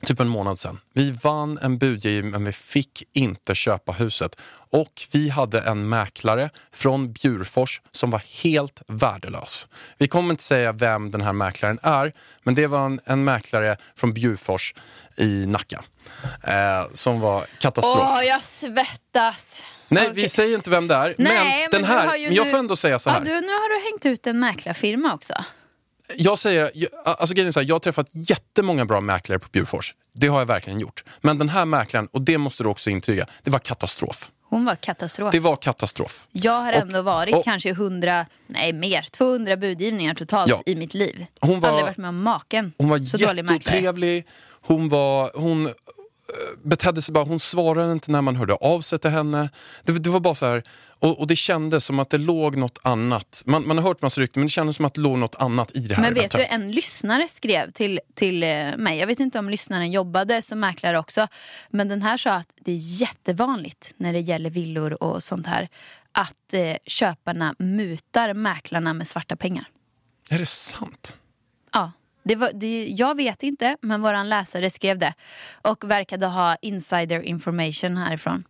typ 0.07 0.21
en 0.21 0.29
månad 0.29 0.59
sedan. 0.59 0.81
Vi 0.93 1.11
vann 1.11 1.59
en 1.63 1.79
budgivning 1.79 2.31
men 2.31 2.45
vi 2.45 2.53
fick 2.53 3.03
inte 3.13 3.55
köpa 3.55 3.93
huset. 3.93 4.37
Och 4.71 5.07
vi 5.13 5.29
hade 5.29 5.61
en 5.61 5.89
mäklare 5.89 6.51
från 6.73 7.13
Bjurfors 7.13 7.81
som 7.91 8.11
var 8.11 8.23
helt 8.43 8.83
värdelös. 8.87 9.69
Vi 9.99 10.09
kommer 10.09 10.31
inte 10.31 10.43
säga 10.43 10.73
vem 10.73 11.11
den 11.11 11.21
här 11.21 11.33
mäklaren 11.33 11.79
är, 11.83 12.13
men 12.43 12.55
det 12.55 12.67
var 12.67 12.87
en, 12.87 13.01
en 13.05 13.25
mäklare 13.25 13.77
från 13.97 14.13
Bjurfors 14.13 14.75
i 15.17 15.47
Nacka. 15.47 15.85
Eh, 16.43 16.87
som 16.93 17.21
var 17.21 17.47
katastrof. 17.59 18.09
Åh, 18.13 18.25
jag 18.25 18.43
svettas. 18.43 19.63
Nej, 19.89 20.03
Okej. 20.03 20.23
vi 20.23 20.29
säger 20.29 20.55
inte 20.55 20.71
vem 20.71 20.89
det 20.89 20.95
är. 20.95 21.15
Nej, 21.19 21.61
men 21.61 21.71
den 21.71 21.83
du 21.83 21.87
här, 21.87 22.07
men 22.07 22.35
jag 22.35 22.51
får 22.51 22.59
ändå 22.59 22.77
säga 22.77 22.99
så 22.99 23.11
här. 23.11 23.19
Ja, 23.19 23.25
du, 23.25 23.41
nu 23.41 23.53
har 23.53 23.79
du 23.79 23.85
hängt 23.85 24.07
ut 24.07 24.27
en 24.27 24.41
mäklarfirma 24.41 25.15
också. 25.15 25.35
Jag 26.17 26.39
säger, 26.39 26.71
jag- 26.75 26.91
alltså 27.05 27.35
grejen 27.35 27.49
är 27.49 27.53
så 27.53 27.61
här, 27.61 27.67
jag 27.69 27.75
har 27.75 27.81
träffat 27.81 28.07
jättemånga 28.13 28.85
bra 28.85 29.01
mäklare 29.01 29.39
på 29.39 29.49
Bjurfors. 29.53 29.95
Det 30.15 30.27
har 30.27 30.39
jag 30.39 30.47
verkligen 30.47 30.81
gjort. 30.81 31.05
Men 31.21 31.39
den 31.39 31.49
här 31.49 31.65
mäklaren, 31.65 32.07
och 32.13 32.23
det 32.23 32.39
måste 32.39 32.63
du 32.63 32.69
också 32.69 32.91
intyga, 32.91 33.27
det 33.43 33.51
var 33.51 33.59
katastrof. 33.59 34.31
Hon 34.49 34.65
var 34.65 34.75
katastrof. 34.75 35.33
Det 35.33 35.41
var 35.41 35.57
katastrof. 35.57 36.27
Jag 36.33 36.53
har 36.53 36.73
Och- 36.73 36.79
ändå 36.81 37.03
varit 37.03 37.35
och- 37.35 37.45
kanske 37.45 37.69
100, 37.71 38.27
nej 38.47 38.73
mer, 38.73 39.03
200 39.11 39.57
budgivningar 39.57 40.15
totalt 40.15 40.51
Ja. 40.51 40.63
i 40.67 40.75
mitt 40.75 40.95
liv. 40.95 41.27
Hon 41.41 41.61
var- 41.61 41.69
Aldrig 41.69 41.85
varit 41.87 41.97
med 41.97 42.09
om 42.09 42.23
maken. 42.23 42.73
Hon 42.79 42.89
var 42.89 42.99
så 42.99 43.17
jätteotrevlig, 43.17 44.25
hon 44.61 44.89
var... 44.89 45.31
Hon, 45.35 45.73
betedde 46.63 47.03
sig 47.03 47.13
bara, 47.13 47.25
hon 47.25 47.41
svarade 47.41 47.93
inte 47.93 48.11
när 48.11 48.23
man 48.23 48.37
hörde 48.37 48.55
av 48.55 48.81
sig 48.81 48.99
till 48.99 49.11
henne. 49.11 49.51
Det, 49.85 49.93
det 49.93 50.11
var 50.11 50.21
bara 50.21 50.35
så 50.35 50.47
här, 50.47 50.63
och, 50.99 51.21
och 51.21 51.27
det 51.27 51.37
kändes 51.37 51.85
som 51.85 51.99
att 51.99 52.11
det 52.11 52.19
låg 52.19 52.57
något 52.57 52.79
annat. 52.83 53.43
Man, 53.47 53.67
man 53.67 53.79
har 53.79 53.85
hört 53.85 54.03
massa 54.03 54.21
rykten 54.21 54.41
men 54.41 54.47
det 54.47 54.51
kändes 54.51 54.77
som 54.77 54.85
att 54.85 54.95
det 54.95 55.01
låg 55.01 55.19
något 55.19 55.35
annat 55.35 55.77
i 55.77 55.81
det 55.81 55.95
här 55.95 56.03
Men 56.03 56.15
vet 56.15 56.31
du, 56.31 56.39
eventuellt. 56.39 56.63
en 56.63 56.73
lyssnare 56.73 57.29
skrev 57.29 57.71
till, 57.71 58.01
till 58.15 58.43
eh, 58.43 58.49
mig, 58.77 58.99
jag 58.99 59.07
vet 59.07 59.21
inte 59.21 59.39
om 59.39 59.51
lyssnaren 59.51 59.91
jobbade 59.93 60.43
som 60.43 60.61
mäklare 60.61 60.99
också, 60.99 61.27
men 61.71 61.89
den 61.89 62.03
här 62.03 62.17
sa 62.17 62.33
att 62.33 62.49
det 62.61 62.73
är 62.73 63.01
jättevanligt 63.01 63.95
när 63.97 64.13
det 64.13 64.21
gäller 64.21 64.51
villor 64.51 65.03
och 65.03 65.23
sånt 65.23 65.47
här, 65.47 65.69
att 66.13 66.55
eh, 66.55 66.77
köparna 66.87 67.55
mutar 67.59 68.35
mäklarna 68.35 68.93
med 68.93 69.09
svarta 69.09 69.37
pengar. 69.37 69.65
Är 70.31 70.39
det 70.39 70.47
sant? 70.47 71.15
Ja, 71.73 71.93
det 72.23 72.35
var, 72.35 72.51
det, 72.55 72.87
jag 72.89 73.17
vet 73.17 73.43
inte, 73.43 73.77
men 73.81 74.03
våran 74.03 74.29
läsare 74.29 74.71
skrev 74.71 74.99
det. 74.99 75.15
Och 75.63 75.91
verkade 75.91 76.27
ha 76.27 76.57
insider 76.63 77.21
information 77.21 77.97
härifrån. 77.97 78.45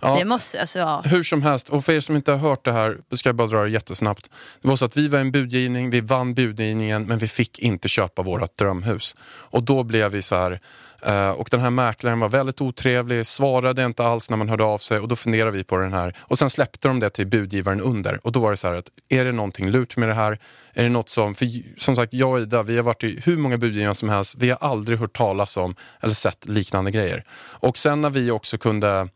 Ja. 0.00 0.16
Det 0.18 0.24
måste, 0.24 0.60
alltså 0.60 0.78
ja. 0.78 1.02
Hur 1.04 1.22
som 1.22 1.42
helst, 1.42 1.68
och 1.68 1.84
för 1.84 1.92
er 1.92 2.00
som 2.00 2.16
inte 2.16 2.30
har 2.32 2.38
hört 2.38 2.64
det 2.64 2.72
här, 2.72 2.98
ska 3.12 3.28
jag 3.28 3.36
bara 3.36 3.48
dra 3.48 3.62
det 3.62 3.70
jättesnabbt. 3.70 4.30
Det 4.62 4.68
var 4.68 4.76
så 4.76 4.84
att 4.84 4.96
vi 4.96 5.08
var 5.08 5.18
en 5.18 5.32
budgivning, 5.32 5.90
vi 5.90 6.00
vann 6.00 6.34
budgivningen 6.34 7.02
men 7.02 7.18
vi 7.18 7.28
fick 7.28 7.58
inte 7.58 7.88
köpa 7.88 8.22
vårt 8.22 8.58
drömhus. 8.58 9.16
Och 9.22 9.62
då 9.62 9.82
blev 9.82 10.12
vi 10.12 10.22
så 10.22 10.36
här, 10.36 10.60
Eh, 11.06 11.30
och 11.30 11.48
den 11.50 11.60
här 11.60 11.70
mäklaren 11.70 12.20
var 12.20 12.28
väldigt 12.28 12.60
otrevlig, 12.60 13.26
svarade 13.26 13.84
inte 13.84 14.04
alls 14.04 14.30
när 14.30 14.36
man 14.36 14.48
hörde 14.48 14.64
av 14.64 14.78
sig 14.78 14.98
och 14.98 15.08
då 15.08 15.16
funderade 15.16 15.50
vi 15.50 15.64
på 15.64 15.76
den 15.76 15.92
här. 15.92 16.16
Och 16.20 16.38
sen 16.38 16.50
släppte 16.50 16.88
de 16.88 17.00
det 17.00 17.10
till 17.10 17.26
budgivaren 17.26 17.80
under 17.80 18.20
och 18.26 18.32
då 18.32 18.40
var 18.40 18.50
det 18.50 18.56
så 18.56 18.68
här 18.68 18.74
att 18.74 18.90
är 19.08 19.24
det 19.24 19.32
någonting 19.32 19.70
lurt 19.70 19.96
med 19.96 20.08
det 20.08 20.14
här? 20.14 20.38
Är 20.72 20.82
det 20.82 20.88
något 20.88 21.08
som, 21.08 21.34
för 21.34 21.46
som 21.80 21.96
sagt 21.96 22.12
jag 22.12 22.30
och 22.30 22.40
Ida, 22.40 22.62
vi 22.62 22.76
har 22.76 22.82
varit 22.82 23.04
i 23.04 23.20
hur 23.24 23.36
många 23.36 23.58
budgivare 23.58 23.94
som 23.94 24.08
helst, 24.08 24.36
vi 24.38 24.50
har 24.50 24.58
aldrig 24.60 24.98
hört 24.98 25.16
talas 25.16 25.56
om 25.56 25.74
eller 26.00 26.14
sett 26.14 26.48
liknande 26.48 26.90
grejer. 26.90 27.24
Och 27.52 27.78
sen 27.78 28.00
när 28.00 28.10
vi 28.10 28.30
också 28.30 28.58
kunde 28.58 29.08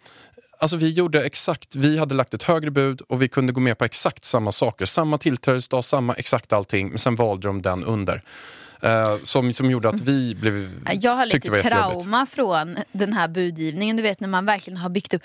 Alltså 0.60 0.76
vi 0.76 0.92
gjorde 0.92 1.24
exakt, 1.24 1.76
vi 1.76 1.98
hade 1.98 2.14
lagt 2.14 2.34
ett 2.34 2.42
högre 2.42 2.70
bud 2.70 3.00
och 3.00 3.22
vi 3.22 3.28
kunde 3.28 3.52
gå 3.52 3.60
med 3.60 3.78
på 3.78 3.84
exakt 3.84 4.24
samma 4.24 4.52
saker. 4.52 4.84
Samma 4.84 5.18
tillträdesdag, 5.18 5.84
samma 5.84 6.14
exakt 6.14 6.52
allting. 6.52 6.88
Men 6.88 6.98
sen 6.98 7.14
valde 7.14 7.48
de 7.48 7.62
den 7.62 7.84
under. 7.84 8.22
Eh, 8.82 9.16
som, 9.22 9.52
som 9.52 9.70
gjorde 9.70 9.88
att 9.88 10.00
vi 10.00 10.34
blev, 10.34 10.70
Jag 11.00 11.14
har 11.14 11.26
lite 11.26 11.50
det 11.50 11.62
trauma 11.62 12.26
från 12.26 12.76
den 12.92 13.12
här 13.12 13.28
budgivningen. 13.28 13.96
Du 13.96 14.02
vet 14.02 14.20
när 14.20 14.28
man 14.28 14.46
verkligen 14.46 14.76
har 14.76 14.88
byggt 14.90 15.14
upp, 15.14 15.22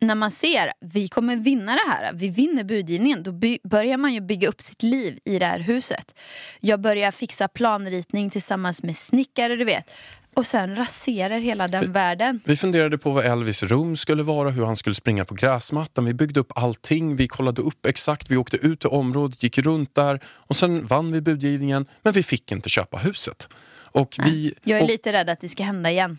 när 0.00 0.14
man 0.14 0.30
ser 0.30 0.72
vi 0.80 1.08
kommer 1.08 1.36
vinna 1.36 1.72
det 1.72 1.90
här, 1.90 2.12
vi 2.14 2.28
vinner 2.28 2.64
budgivningen, 2.64 3.22
då 3.22 3.32
by- 3.32 3.58
börjar 3.64 3.96
man 3.96 4.14
ju 4.14 4.20
bygga 4.20 4.48
upp 4.48 4.60
sitt 4.60 4.82
liv 4.82 5.18
i 5.24 5.38
det 5.38 5.46
här 5.46 5.58
huset. 5.58 6.14
Jag 6.60 6.80
börjar 6.80 7.10
fixa 7.10 7.48
planritning 7.48 8.30
tillsammans 8.30 8.82
med 8.82 8.96
snickare, 8.96 9.56
du 9.56 9.64
vet. 9.64 9.94
Och 10.38 10.46
sen 10.46 10.76
raserar 10.76 11.38
hela 11.38 11.68
den 11.68 11.92
världen. 11.92 12.40
Vi 12.44 12.56
funderade 12.56 12.98
på 12.98 13.10
vad 13.10 13.24
Elvis 13.24 13.62
rum 13.62 13.96
skulle 13.96 14.22
vara, 14.22 14.50
hur 14.50 14.64
han 14.64 14.76
skulle 14.76 14.94
springa 14.94 15.24
på 15.24 15.34
gräsmattan. 15.34 16.04
Vi 16.04 16.14
byggde 16.14 16.40
upp 16.40 16.52
allting, 16.54 17.16
vi 17.16 17.28
kollade 17.28 17.62
upp 17.62 17.86
exakt, 17.86 18.30
vi 18.30 18.36
åkte 18.36 18.56
ut 18.56 18.80
till 18.80 18.88
området, 18.88 19.42
gick 19.42 19.58
runt 19.58 19.94
där 19.94 20.20
och 20.26 20.56
sen 20.56 20.86
vann 20.86 21.12
vi 21.12 21.20
budgivningen. 21.20 21.86
Men 22.02 22.12
vi 22.12 22.22
fick 22.22 22.52
inte 22.52 22.68
köpa 22.68 22.96
huset. 22.96 23.48
Och 23.92 24.16
vi, 24.24 24.54
Jag 24.64 24.78
är 24.78 24.82
och, 24.82 24.88
lite 24.88 25.12
rädd 25.12 25.30
att 25.30 25.40
det 25.40 25.48
ska 25.48 25.62
hända 25.62 25.90
igen. 25.90 26.18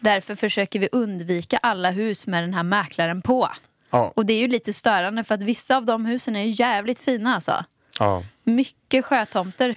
Därför 0.00 0.34
försöker 0.34 0.78
vi 0.78 0.88
undvika 0.92 1.58
alla 1.62 1.90
hus 1.90 2.26
med 2.26 2.42
den 2.42 2.54
här 2.54 2.62
mäklaren 2.62 3.22
på. 3.22 3.50
Ja. 3.90 4.12
Och 4.16 4.26
det 4.26 4.32
är 4.32 4.40
ju 4.40 4.48
lite 4.48 4.72
störande 4.72 5.24
för 5.24 5.34
att 5.34 5.42
vissa 5.42 5.76
av 5.76 5.84
de 5.84 6.06
husen 6.06 6.36
är 6.36 6.42
ju 6.42 6.50
jävligt 6.50 7.00
fina 7.00 7.34
alltså. 7.34 7.64
ja. 7.98 8.24
Mycket 8.44 9.04
sjötomter. 9.04 9.76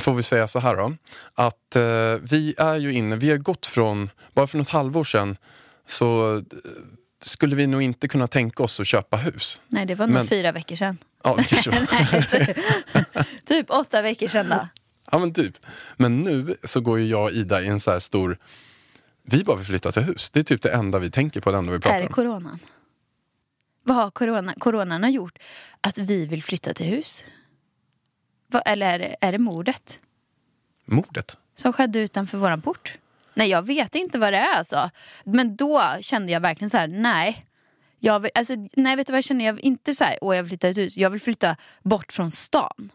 får 0.00 0.14
vi 0.14 0.22
säga 0.22 0.48
så 0.48 0.58
här 0.58 0.76
då, 0.76 0.96
att 1.34 1.76
eh, 1.76 1.82
vi 2.30 2.54
är 2.58 2.76
ju 2.76 2.92
inne, 2.92 3.16
vi 3.16 3.30
har 3.30 3.36
gått 3.38 3.66
från, 3.66 4.10
bara 4.34 4.46
för 4.46 4.58
något 4.58 4.68
halvår 4.68 5.04
sedan 5.04 5.36
så 5.86 6.36
eh, 6.36 6.42
skulle 7.22 7.56
vi 7.56 7.66
nog 7.66 7.82
inte 7.82 8.08
kunna 8.08 8.26
tänka 8.26 8.62
oss 8.62 8.80
att 8.80 8.86
köpa 8.86 9.16
hus. 9.16 9.60
Nej, 9.68 9.86
det 9.86 9.94
var 9.94 10.06
nog 10.06 10.14
Men- 10.14 10.26
fyra 10.26 10.52
veckor 10.52 10.76
sedan. 10.76 10.98
Ja, 11.24 11.36
det. 11.50 11.86
Nej, 11.92 12.26
typ, 12.26 12.56
typ 13.44 13.70
åtta 13.70 14.02
veckor 14.02 14.28
sedan 14.28 14.48
då. 14.48 14.68
ja 15.10 15.18
men 15.18 15.34
typ. 15.34 15.56
Men 15.96 16.20
nu 16.20 16.56
så 16.64 16.80
går 16.80 16.98
ju 16.98 17.06
jag 17.06 17.22
och 17.22 17.30
Ida 17.32 17.62
i 17.62 17.66
en 17.66 17.80
så 17.80 17.90
här 17.90 17.98
stor, 17.98 18.38
vi 19.22 19.44
bara 19.44 19.56
vill 19.56 19.66
flytta 19.66 19.92
till 19.92 20.02
hus. 20.02 20.30
Det 20.30 20.38
är 20.40 20.44
typ 20.44 20.62
det 20.62 20.70
enda 20.72 20.98
vi 20.98 21.10
tänker 21.10 21.40
på, 21.40 21.50
det 21.52 21.58
enda 21.58 21.70
vi 21.70 21.76
Är 21.76 21.80
pratar 21.80 21.98
det 22.00 22.06
om. 22.06 22.12
coronan? 22.12 22.58
Vad 23.82 23.96
har 23.96 24.10
corona, 24.10 24.54
coronan 24.58 25.02
har 25.02 25.10
gjort 25.10 25.38
att 25.80 25.98
vi 25.98 26.26
vill 26.26 26.42
flytta 26.42 26.74
till 26.74 26.86
hus? 26.86 27.24
Eller 28.60 28.94
är 28.94 28.98
det, 28.98 29.16
är 29.20 29.32
det 29.32 29.38
mordet 29.38 30.00
Mordet. 30.84 31.38
som 31.54 31.72
skedde 31.72 31.98
utanför 31.98 32.38
våran 32.38 32.62
port? 32.62 32.98
Nej, 33.34 33.48
jag 33.48 33.62
vet 33.66 33.94
inte 33.94 34.18
vad 34.18 34.32
det 34.32 34.38
är 34.38 34.54
alltså. 34.54 34.90
Men 35.24 35.56
då 35.56 35.82
kände 36.00 36.32
jag 36.32 36.40
verkligen 36.40 36.70
så 36.70 36.76
här, 36.76 36.86
nej. 36.88 37.46
Jag 37.98 38.20
vill, 38.20 38.30
alltså, 38.34 38.54
nej, 38.76 38.96
vet 38.96 39.06
du 39.06 39.12
vad 39.12 39.18
jag 39.18 39.24
känner? 39.24 39.44
Jag 39.44 39.60
inte 39.60 39.94
så 39.94 40.04
här, 40.04 40.18
åh 40.20 40.36
jag 40.36 40.42
vill 40.42 40.50
flytta 40.50 40.68
ut 40.68 40.78
hus. 40.78 40.96
Jag 40.96 41.10
vill 41.10 41.20
flytta 41.20 41.56
bort 41.82 42.12
från 42.12 42.30
stan. 42.30 42.92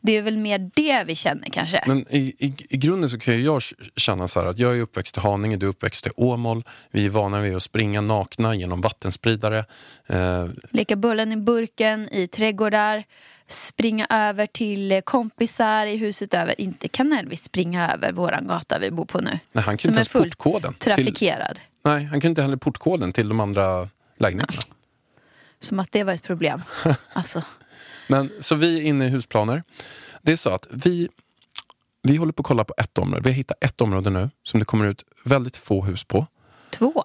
Det 0.00 0.12
är 0.16 0.22
väl 0.22 0.36
mer 0.36 0.70
det 0.74 1.04
vi 1.06 1.14
känner 1.14 1.48
kanske. 1.50 1.84
Men 1.86 2.06
i, 2.10 2.18
i, 2.38 2.54
i 2.68 2.76
grunden 2.76 3.10
så 3.10 3.18
kan 3.18 3.34
ju 3.34 3.42
jag 3.44 3.62
känna 3.96 4.28
så 4.28 4.40
här 4.40 4.46
att 4.46 4.58
jag 4.58 4.76
är 4.76 4.80
uppväxt 4.80 5.16
i 5.16 5.20
Haninge, 5.20 5.56
du 5.56 5.66
är 5.66 5.70
uppväxt 5.70 6.06
i 6.06 6.10
Åmål. 6.16 6.64
Vi 6.90 7.06
är 7.06 7.10
vana 7.10 7.40
vid 7.40 7.56
att 7.56 7.62
springa 7.62 8.00
nakna 8.00 8.54
genom 8.54 8.80
vattenspridare. 8.80 9.64
Eh, 10.06 10.46
Leka 10.70 10.96
bullen 10.96 11.32
i 11.32 11.36
burken 11.36 12.08
i 12.12 12.26
trädgårdar. 12.26 13.04
Springa 13.48 14.06
över 14.10 14.46
till 14.46 15.02
kompisar 15.04 15.86
i 15.86 15.96
huset 15.96 16.34
över. 16.34 16.60
Inte 16.60 16.88
kan 16.88 17.12
Elvis 17.12 17.42
springa 17.42 17.92
över 17.92 18.12
våran 18.12 18.46
gata 18.46 18.78
vi 18.78 18.90
bor 18.90 19.04
på 19.04 19.20
nu. 19.20 19.38
nej, 19.52 19.64
han 19.64 19.78
Som 19.78 19.90
inte 19.90 19.98
ens 19.98 20.08
portkoden. 20.08 20.72
Till, 20.72 20.80
trafikerad. 20.94 21.60
nej, 21.84 22.04
han 22.04 22.20
kan 22.20 22.28
inte 22.30 22.42
heller 22.42 22.56
portkoden 22.56 23.12
till 23.12 23.28
de 23.28 23.40
andra 23.40 23.88
lägenheterna. 24.18 24.62
Som 25.58 25.80
att 25.80 25.92
det 25.92 26.04
var 26.04 26.12
ett 26.12 26.22
problem. 26.22 26.62
Alltså, 27.12 27.42
Men, 28.06 28.30
så 28.40 28.54
vi 28.54 28.78
är 28.78 28.82
inne 28.82 29.06
i 29.06 29.08
husplaner. 29.08 29.62
Det 30.22 30.32
är 30.32 30.36
så 30.36 30.50
att 30.50 30.66
vi, 30.70 31.08
vi 32.02 32.16
håller 32.16 32.32
på 32.32 32.40
att 32.40 32.46
kolla 32.46 32.64
på 32.64 32.74
ett 32.78 32.98
område. 32.98 33.22
Vi 33.24 33.30
har 33.30 33.36
hittat 33.36 33.64
ett 33.64 33.80
område 33.80 34.10
nu 34.10 34.30
som 34.42 34.60
det 34.60 34.66
kommer 34.66 34.86
ut 34.86 35.04
väldigt 35.24 35.56
få 35.56 35.84
hus 35.84 36.04
på. 36.04 36.26
två. 36.70 37.04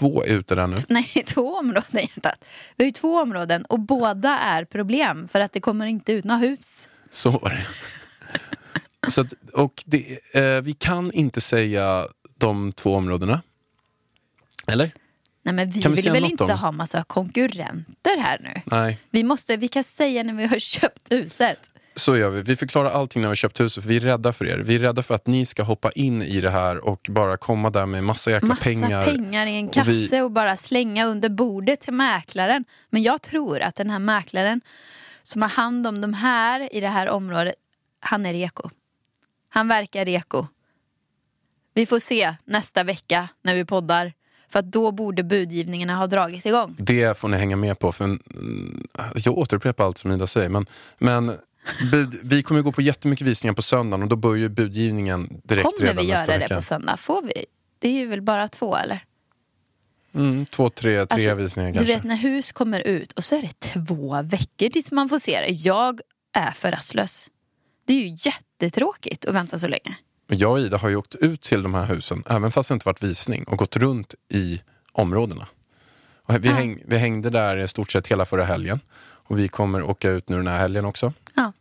Två 0.00 0.24
ute 0.24 0.54
där 0.54 0.66
nu. 0.66 0.76
Nej, 0.88 1.08
två 1.26 1.54
områden 1.56 2.00
hjärtat. 2.00 2.44
Vi 2.76 2.84
har 2.84 2.86
ju 2.86 2.92
två 2.92 3.16
områden 3.20 3.64
och 3.64 3.80
båda 3.80 4.38
är 4.38 4.64
problem 4.64 5.28
för 5.28 5.40
att 5.40 5.52
det 5.52 5.60
kommer 5.60 5.86
inte 5.86 6.12
ut 6.12 6.24
några 6.24 6.38
hus. 6.38 6.88
Så 7.10 7.30
var 7.30 7.50
det. 7.50 7.66
Så 9.10 9.20
att, 9.20 9.32
och 9.54 9.82
det, 9.86 10.18
eh, 10.34 10.60
vi 10.62 10.72
kan 10.72 11.12
inte 11.12 11.40
säga 11.40 12.06
de 12.38 12.72
två 12.72 12.94
områdena. 12.94 13.42
Eller? 14.66 14.90
Nej 15.42 15.54
men 15.54 15.70
vi 15.70 15.80
vi 15.80 15.88
vill 15.88 16.10
väl 16.12 16.24
inte 16.24 16.44
om- 16.44 16.50
ha 16.50 16.72
massa 16.72 17.04
konkurrenter 17.04 18.16
här 18.20 18.38
nu. 18.42 18.60
Nej, 18.64 18.98
Vi 19.10 19.22
måste, 19.22 19.56
vi 19.56 19.68
kan 19.68 19.84
säga 19.84 20.22
när 20.22 20.34
vi 20.34 20.46
har 20.46 20.58
köpt 20.58 21.12
huset. 21.12 21.69
Så 21.94 22.16
gör 22.16 22.30
vi. 22.30 22.42
Vi 22.42 22.56
förklarar 22.56 22.90
allting 22.90 23.22
när 23.22 23.30
vi 23.30 23.36
köpt 23.36 23.60
huset. 23.60 23.82
För 23.84 23.88
vi 23.88 23.96
är 23.96 24.00
rädda 24.00 24.32
för 24.32 24.44
er. 24.48 24.58
Vi 24.58 24.74
är 24.74 24.78
rädda 24.78 25.02
för 25.02 25.14
att 25.14 25.26
ni 25.26 25.46
ska 25.46 25.62
hoppa 25.62 25.90
in 25.92 26.22
i 26.22 26.40
det 26.40 26.50
här 26.50 26.84
och 26.88 27.06
bara 27.10 27.36
komma 27.36 27.70
där 27.70 27.86
med 27.86 28.04
massa 28.04 28.30
jäkla 28.30 28.48
Massa 28.48 28.62
pengar. 28.64 29.04
pengar. 29.04 29.46
i 29.46 29.56
en 29.58 29.66
Och 29.68 29.74
kasse 29.74 29.90
vi- 29.90 30.20
och 30.20 30.30
bara 30.30 30.56
slänga 30.56 31.06
under 31.06 31.28
bordet 31.28 31.80
till 31.80 31.92
mäklaren. 31.92 32.64
Men 32.90 33.02
jag 33.02 33.22
tror 33.22 33.60
att 33.60 33.74
den 33.74 33.90
här 33.90 33.98
mäklaren 33.98 34.60
som 35.22 35.42
har 35.42 35.48
hand 35.48 35.86
om 35.86 36.00
de 36.00 36.14
här 36.14 36.74
i 36.74 36.80
det 36.80 36.88
här 36.88 37.08
området, 37.08 37.54
han 38.00 38.26
är 38.26 38.32
reko. 38.32 38.70
Han 39.48 39.68
verkar 39.68 40.04
reko. 40.04 40.46
Vi 41.74 41.86
får 41.86 41.98
se 41.98 42.34
nästa 42.44 42.84
vecka 42.84 43.28
när 43.42 43.54
vi 43.54 43.64
poddar. 43.64 44.12
För 44.48 44.58
att 44.58 44.72
då 44.72 44.92
borde 44.92 45.22
budgivningarna 45.22 45.96
ha 45.96 46.06
dragits 46.06 46.46
igång. 46.46 46.76
Det 46.78 47.18
får 47.18 47.28
ni 47.28 47.36
hänga 47.36 47.56
med 47.56 47.78
på. 47.78 47.92
För 47.92 48.04
mm, 48.04 48.86
jag 49.14 49.38
återupprepar 49.38 49.84
allt 49.84 49.98
som 49.98 50.12
Ida 50.12 50.26
säger. 50.26 50.48
Men, 50.48 50.66
men 50.98 51.32
vi 52.22 52.42
kommer 52.42 52.62
gå 52.62 52.72
på 52.72 52.82
jättemycket 52.82 53.26
visningar 53.26 53.54
på 53.54 53.62
söndagen 53.62 54.02
och 54.02 54.08
då 54.08 54.16
börjar 54.16 54.48
budgivningen 54.48 55.40
direkt 55.44 55.64
Kommer 55.76 55.88
redan 55.90 56.04
vi 56.06 56.12
nästa 56.12 56.26
göra 56.26 56.38
det 56.38 56.44
vecka. 56.44 56.54
på 56.56 56.62
söndag? 56.62 56.96
Får 56.96 57.22
vi? 57.22 57.44
Det 57.78 57.88
är 57.88 57.92
ju 57.92 58.06
väl 58.06 58.22
bara 58.22 58.48
två 58.48 58.76
eller? 58.76 59.04
Mm, 60.14 60.46
två, 60.46 60.70
tre, 60.70 61.06
tre 61.06 61.06
Alltså, 61.10 61.34
visningar 61.34 61.72
Du 61.72 61.78
kanske. 61.78 61.94
vet 61.94 62.04
när 62.04 62.16
hus 62.16 62.52
kommer 62.52 62.80
ut 62.80 63.12
och 63.12 63.24
så 63.24 63.36
är 63.36 63.42
det 63.42 63.60
två 63.60 64.22
veckor 64.22 64.68
tills 64.68 64.92
man 64.92 65.08
får 65.08 65.18
se 65.18 65.40
det. 65.40 65.48
Jag 65.52 66.00
är 66.32 66.50
för 66.50 66.70
rastlös. 66.72 67.28
Det 67.86 67.92
är 67.92 67.98
ju 68.08 68.16
jättetråkigt 68.20 69.24
att 69.24 69.34
vänta 69.34 69.58
så 69.58 69.68
länge. 69.68 69.96
Jag 70.26 70.50
och 70.52 70.60
Ida 70.60 70.76
har 70.76 70.88
ju 70.88 70.96
åkt 70.96 71.14
ut 71.14 71.40
till 71.40 71.62
de 71.62 71.74
här 71.74 71.84
husen, 71.86 72.22
även 72.28 72.52
fast 72.52 72.68
det 72.68 72.72
inte 72.72 72.86
varit 72.88 73.02
visning, 73.02 73.44
och 73.44 73.58
gått 73.58 73.76
runt 73.76 74.14
i 74.32 74.62
områdena. 74.92 75.46
Vi, 76.40 76.48
Ah. 76.48 76.52
häng, 76.52 76.82
vi 76.86 76.96
hängde 76.98 77.30
där 77.30 77.56
i 77.56 77.68
stort 77.68 77.90
sett 77.90 78.06
hela 78.06 78.24
förra 78.26 78.44
helgen. 78.44 78.80
Och 79.30 79.38
vi 79.38 79.48
kommer 79.48 79.82
åka 79.82 80.10
ut 80.10 80.28
nu 80.28 80.36
den 80.36 80.46
här 80.46 80.58
helgen 80.58 80.84
också. 80.84 81.12
Ja. 81.34 81.52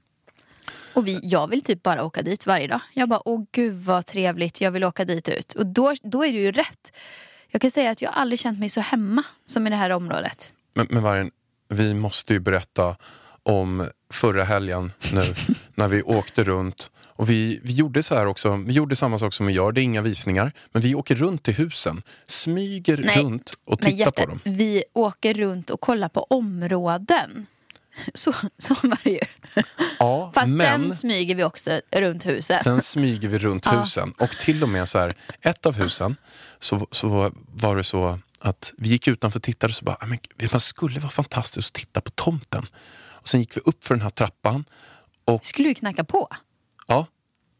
Och 0.93 1.07
vi, 1.07 1.19
jag 1.23 1.47
vill 1.47 1.61
typ 1.61 1.83
bara 1.83 2.03
åka 2.03 2.21
dit 2.21 2.45
varje 2.45 2.67
dag. 2.67 2.81
Jag 2.93 3.09
bara, 3.09 3.21
åh 3.25 3.43
gud 3.51 3.75
vad 3.75 4.05
trevligt, 4.05 4.61
jag 4.61 4.71
vill 4.71 4.83
åka 4.83 5.05
dit 5.05 5.29
ut. 5.29 5.53
Och 5.53 5.65
då, 5.65 5.95
då 6.03 6.25
är 6.25 6.33
det 6.33 6.39
ju 6.39 6.51
rätt. 6.51 6.93
Jag 7.47 7.61
kan 7.61 7.71
säga 7.71 7.91
att 7.91 8.01
jag 8.01 8.13
aldrig 8.13 8.39
känt 8.39 8.59
mig 8.59 8.69
så 8.69 8.81
hemma 8.81 9.23
som 9.45 9.67
i 9.67 9.69
det 9.69 9.75
här 9.75 9.89
området. 9.89 10.53
Men, 10.73 10.87
men 10.89 11.03
Vargen, 11.03 11.31
vi 11.67 11.93
måste 11.93 12.33
ju 12.33 12.39
berätta 12.39 12.95
om 13.43 13.89
förra 14.13 14.43
helgen 14.43 14.91
nu 15.13 15.23
när 15.75 15.87
vi 15.87 16.03
åkte 16.03 16.43
runt. 16.43 16.91
Och 17.19 17.29
vi, 17.29 17.59
vi 17.63 17.73
gjorde 17.73 18.03
så 18.03 18.15
här 18.15 18.25
också, 18.25 18.55
vi 18.55 18.73
gjorde 18.73 18.95
samma 18.95 19.19
sak 19.19 19.33
som 19.33 19.45
vi 19.45 19.53
gör, 19.53 19.71
det 19.71 19.81
är 19.81 19.83
inga 19.83 20.01
visningar. 20.01 20.51
Men 20.71 20.81
vi 20.81 20.95
åker 20.95 21.15
runt 21.15 21.43
till 21.43 21.53
husen, 21.53 22.01
smyger 22.27 22.97
Nej, 22.97 23.23
runt 23.23 23.53
och 23.65 23.79
tittar 23.79 23.91
på 23.91 23.97
hjärtat, 23.97 24.27
dem. 24.27 24.39
vi 24.43 24.83
åker 24.93 25.33
runt 25.33 25.69
och 25.69 25.81
kollar 25.81 26.09
på 26.09 26.23
områden. 26.29 27.47
Så, 28.13 28.33
så 28.57 28.73
var 28.83 28.99
det 29.03 29.09
ju. 29.09 29.19
Ja, 29.99 30.31
Fast 30.35 30.47
men 30.47 30.81
sen 30.81 30.95
smyger 30.95 31.35
vi 31.35 31.43
också 31.43 31.81
runt 31.95 32.25
huset. 32.25 32.63
sen 32.63 32.81
smyger 32.81 33.27
vi 33.29 33.37
runt 33.37 33.65
Ja. 33.65 33.79
husen. 33.81 34.11
Och 34.17 34.29
till 34.29 34.63
och 34.63 34.69
med 34.69 34.89
så 34.89 34.99
här, 34.99 35.13
ett 35.41 35.65
av 35.65 35.75
husen 35.75 36.15
så, 36.59 36.87
så 36.91 37.31
var 37.47 37.75
det 37.75 37.83
så 37.83 38.19
att 38.39 38.73
vi 38.77 38.89
gick 38.89 39.07
utanför 39.07 39.39
och 39.39 39.43
tittade 39.43 39.71
och 39.71 39.75
så 39.75 39.85
bara, 39.85 39.97
"Ah, 39.99 40.05
men, 40.05 40.19
man 40.51 40.59
skulle 40.61 40.99
vara 40.99 41.09
fantastiskt 41.11 41.69
att 41.69 41.73
titta 41.73 42.01
på 42.01 42.11
tomten. 42.11 42.65
Och 43.21 43.27
sen 43.27 43.39
gick 43.39 43.57
vi 43.57 43.61
upp 43.65 43.83
för 43.83 43.95
den 43.95 44.01
här 44.01 44.09
trappan 44.09 44.65
och 45.25 45.45
Skulle 45.45 45.67
vi 45.67 45.75
knacka 45.75 46.03
på? 46.03 46.27
ja, 46.87 47.05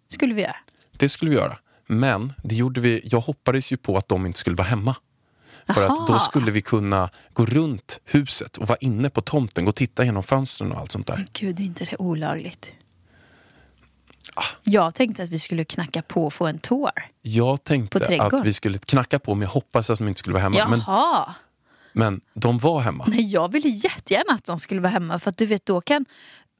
Skulle 0.07 0.33
vi 0.33 0.41
göra. 0.41 0.55
Det 0.91 1.09
skulle 1.09 1.31
vi 1.31 1.37
göra. 1.37 1.57
Men 1.87 2.33
det 2.43 2.55
gjorde 2.55 2.81
vi, 2.81 3.01
jag 3.03 3.19
hoppades 3.19 3.71
ju 3.71 3.77
på 3.77 3.97
att 3.97 4.07
de 4.09 4.25
inte 4.25 4.39
skulle 4.39 4.55
vara 4.55 4.67
hemma. 4.67 4.95
För 5.73 5.85
att 5.85 6.07
då 6.07 6.19
skulle 6.19 6.51
vi 6.51 6.61
kunna 6.61 7.09
gå 7.33 7.45
runt 7.45 7.99
huset 8.05 8.57
och 8.57 8.67
vara 8.67 8.77
inne 8.81 9.09
på 9.09 9.21
tomten, 9.21 9.65
gå 9.65 9.69
och 9.69 9.75
titta 9.75 10.05
genom 10.05 10.23
fönstren 10.23 10.71
och 10.71 10.77
allt 10.77 10.91
sånt 10.91 11.07
där. 11.07 11.27
Gud, 11.33 11.59
är 11.59 11.63
inte 11.63 11.85
det 11.85 11.97
olagligt? 11.97 12.73
Ah. 14.35 14.43
Jag 14.63 14.95
tänkte 14.95 15.23
att 15.23 15.29
vi 15.29 15.39
skulle 15.39 15.65
knacka 15.65 16.01
på 16.01 16.25
och 16.25 16.33
få 16.33 16.47
en 16.47 16.59
tour. 16.59 16.91
Jag 17.21 17.63
tänkte 17.63 18.19
att 18.21 18.45
vi 18.45 18.53
skulle 18.53 18.77
knacka 18.77 19.19
på, 19.19 19.35
men 19.35 19.41
jag 19.41 19.49
hoppades 19.49 19.89
att 19.89 19.99
de 19.99 20.07
inte 20.07 20.19
skulle 20.19 20.33
vara 20.33 20.43
hemma. 20.43 20.67
Men, 20.67 20.79
Jaha. 20.87 21.35
men 21.93 22.21
de 22.33 22.57
var 22.59 22.79
hemma. 22.79 23.05
Nej, 23.07 23.31
jag 23.31 23.51
ville 23.51 23.69
jättegärna 23.69 24.33
att 24.33 24.45
de 24.45 24.59
skulle 24.59 24.81
vara 24.81 24.91
hemma. 24.91 25.19
För 25.19 25.29
att 25.29 25.37
du 25.37 25.45
vet, 25.45 25.65
då 25.65 25.81
kan 25.81 26.05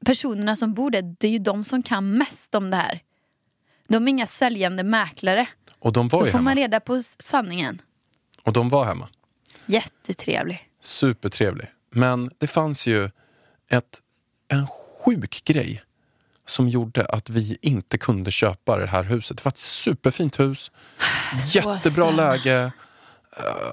personerna 0.06 0.56
som 0.56 0.74
bor 0.74 0.90
där, 0.90 1.14
det 1.18 1.26
är 1.26 1.32
ju 1.32 1.38
de 1.38 1.64
som 1.64 1.82
kan 1.82 2.18
mest 2.18 2.54
om 2.54 2.70
det 2.70 2.76
här. 2.76 3.00
De 3.88 4.04
är 4.04 4.08
inga 4.10 4.26
säljande 4.26 4.82
mäklare. 4.82 5.46
Och 5.78 5.92
de 5.92 6.08
var 6.08 6.20
Då 6.20 6.26
ju 6.26 6.32
får 6.32 6.38
man 6.38 6.46
hemma. 6.46 6.60
reda 6.60 6.80
på 6.80 7.02
sanningen. 7.02 7.78
Och 8.44 8.52
de 8.52 8.68
var 8.68 8.84
hemma. 8.84 9.08
Jättetrevlig. 9.66 10.68
Supertrevlig. 10.80 11.66
Men 11.90 12.30
det 12.38 12.46
fanns 12.46 12.86
ju 12.86 13.10
ett, 13.70 14.00
en 14.48 14.66
sjuk 14.66 15.44
grej 15.44 15.82
som 16.46 16.68
gjorde 16.68 17.06
att 17.06 17.30
vi 17.30 17.58
inte 17.62 17.98
kunde 17.98 18.30
köpa 18.30 18.76
det 18.76 18.86
här 18.86 19.02
huset. 19.02 19.36
Det 19.36 19.44
var 19.44 19.50
ett 19.50 19.58
superfint 19.58 20.40
hus, 20.40 20.70
jättebra 21.54 21.78
stämmer. 21.78 22.12
läge, 22.12 22.72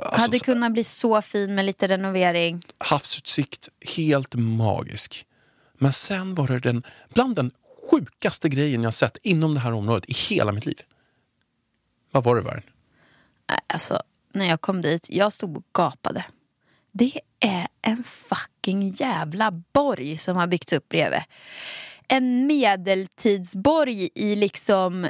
alltså 0.04 0.22
Hade 0.22 0.40
kunnat 0.40 0.72
bli 0.72 0.84
så 0.84 1.22
fin 1.22 1.56
med 1.56 1.66
lite 1.66 1.88
renovering. 1.88 2.64
havsutsikt, 2.78 3.70
helt 3.98 4.36
magisk. 4.36 5.26
Men 5.80 5.94
sen 5.94 6.36
var 6.36 6.48
det 6.48 6.60
den, 6.60 6.84
bland 7.14 7.36
den 7.36 7.52
sjukaste 7.92 8.50
grejen 8.50 8.84
jag 8.84 8.94
sett 8.94 9.18
inom 9.24 9.54
det 9.54 9.60
här 9.60 9.72
området 9.74 10.06
i 10.10 10.14
hela 10.14 10.52
mitt 10.52 10.66
liv. 10.66 10.82
Vad 12.12 12.24
var 12.24 12.36
det 12.36 12.42
Vargen? 12.42 12.64
Nej, 13.50 13.60
Alltså, 13.68 14.02
när 14.34 14.46
jag 14.46 14.62
kom 14.62 14.82
dit, 14.82 15.08
jag 15.10 15.34
stod 15.34 15.58
och 15.58 15.64
gapade. 15.78 16.26
Det 16.92 17.20
är 17.40 17.68
en 17.82 18.04
fucking 18.04 18.90
jävla 18.90 19.52
borg 19.52 20.18
som 20.18 20.38
har 20.38 20.48
byggts 20.48 20.74
upp 20.74 20.90
bredvid. 20.90 21.22
En 22.08 22.48
medeltidsborg 22.48 24.10
i 24.16 24.36
liksom 24.36 25.10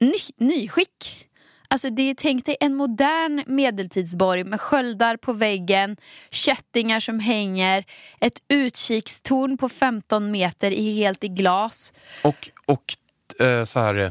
ny, 0.00 0.12
nyskick. 0.36 1.28
Alltså 1.68 1.90
det 1.90 2.10
är, 2.10 2.14
tänk 2.14 2.46
dig 2.46 2.56
en 2.60 2.74
modern 2.74 3.42
medeltidsborg 3.46 4.44
med 4.44 4.60
sköldar 4.60 5.16
på 5.16 5.32
väggen, 5.32 5.96
kättingar 6.30 7.00
som 7.00 7.20
hänger, 7.20 7.84
ett 8.20 8.42
utkikstorn 8.48 9.58
på 9.58 9.68
15 9.68 10.30
meter 10.30 10.70
i 10.70 10.94
helt 10.94 11.24
i 11.24 11.28
glas. 11.28 11.92
Och, 12.22 12.50
och 12.66 12.96
eh, 13.46 13.64
så 13.64 13.80
här... 13.80 13.94
Eh, 13.94 14.10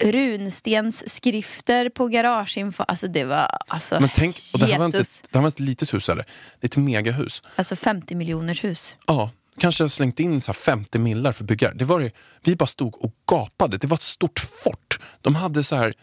runstensskrifter 0.00 1.88
på 1.88 2.08
garageinfo. 2.08 2.84
Alltså 2.88 3.08
det 3.08 3.24
var, 3.24 3.58
alltså 3.68 4.00
Men 4.00 4.10
tänk, 4.14 4.36
och 4.54 4.60
det 4.60 4.66
här, 4.66 4.78
var 4.78 4.86
inte, 4.86 4.98
det 4.98 5.34
här 5.34 5.40
var 5.40 5.48
inte 5.48 5.62
ett 5.62 5.68
litet 5.68 5.94
hus 5.94 6.08
heller. 6.08 6.24
Det 6.60 6.64
är 6.64 6.68
ett 6.68 6.76
megahus. 6.76 7.42
Alltså 7.56 7.76
50 7.76 8.14
miljoners 8.14 8.64
hus. 8.64 8.96
Ja, 9.06 9.30
kanske 9.58 9.84
har 9.84 9.88
slängt 9.88 10.20
in 10.20 10.40
så 10.40 10.52
här 10.52 10.54
50 10.54 10.98
millar 10.98 11.32
för 11.32 11.44
byggare. 11.44 11.74
Det 11.74 11.84
var 11.84 12.00
det, 12.00 12.10
vi 12.44 12.56
bara 12.56 12.66
stod 12.66 13.04
och 13.04 13.12
gapade. 13.30 13.78
Det 13.78 13.86
var 13.86 13.96
ett 13.96 14.02
stort 14.02 14.40
fort. 14.40 14.98
De 15.20 15.34
hade 15.34 15.64
så 15.64 15.76
här 15.76 15.94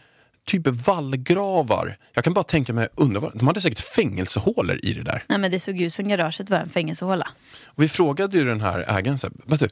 typ 0.46 0.66
vallgravar. 0.66 1.98
Jag 2.12 2.24
kan 2.24 2.34
bara 2.34 2.44
tänka 2.44 2.72
mig, 2.72 2.88
undra 2.94 3.20
vad, 3.20 3.38
de 3.38 3.46
hade 3.46 3.60
säkert 3.60 3.80
fängelsehålor 3.80 4.80
i 4.82 4.92
det 4.92 5.02
där. 5.02 5.24
Nej 5.28 5.38
men 5.38 5.50
det 5.50 5.60
såg 5.60 5.80
ut 5.80 5.92
som 5.92 6.08
garaget 6.08 6.50
var 6.50 6.58
en 6.58 6.68
fängelsehåla. 6.68 7.28
Och 7.64 7.82
vi 7.82 7.88
frågade 7.88 8.38
ju 8.38 8.44
den 8.44 8.60
här 8.60 8.98
ägaren, 8.98 9.18
så 9.18 9.26
här, 9.26 9.58
du, 9.58 9.68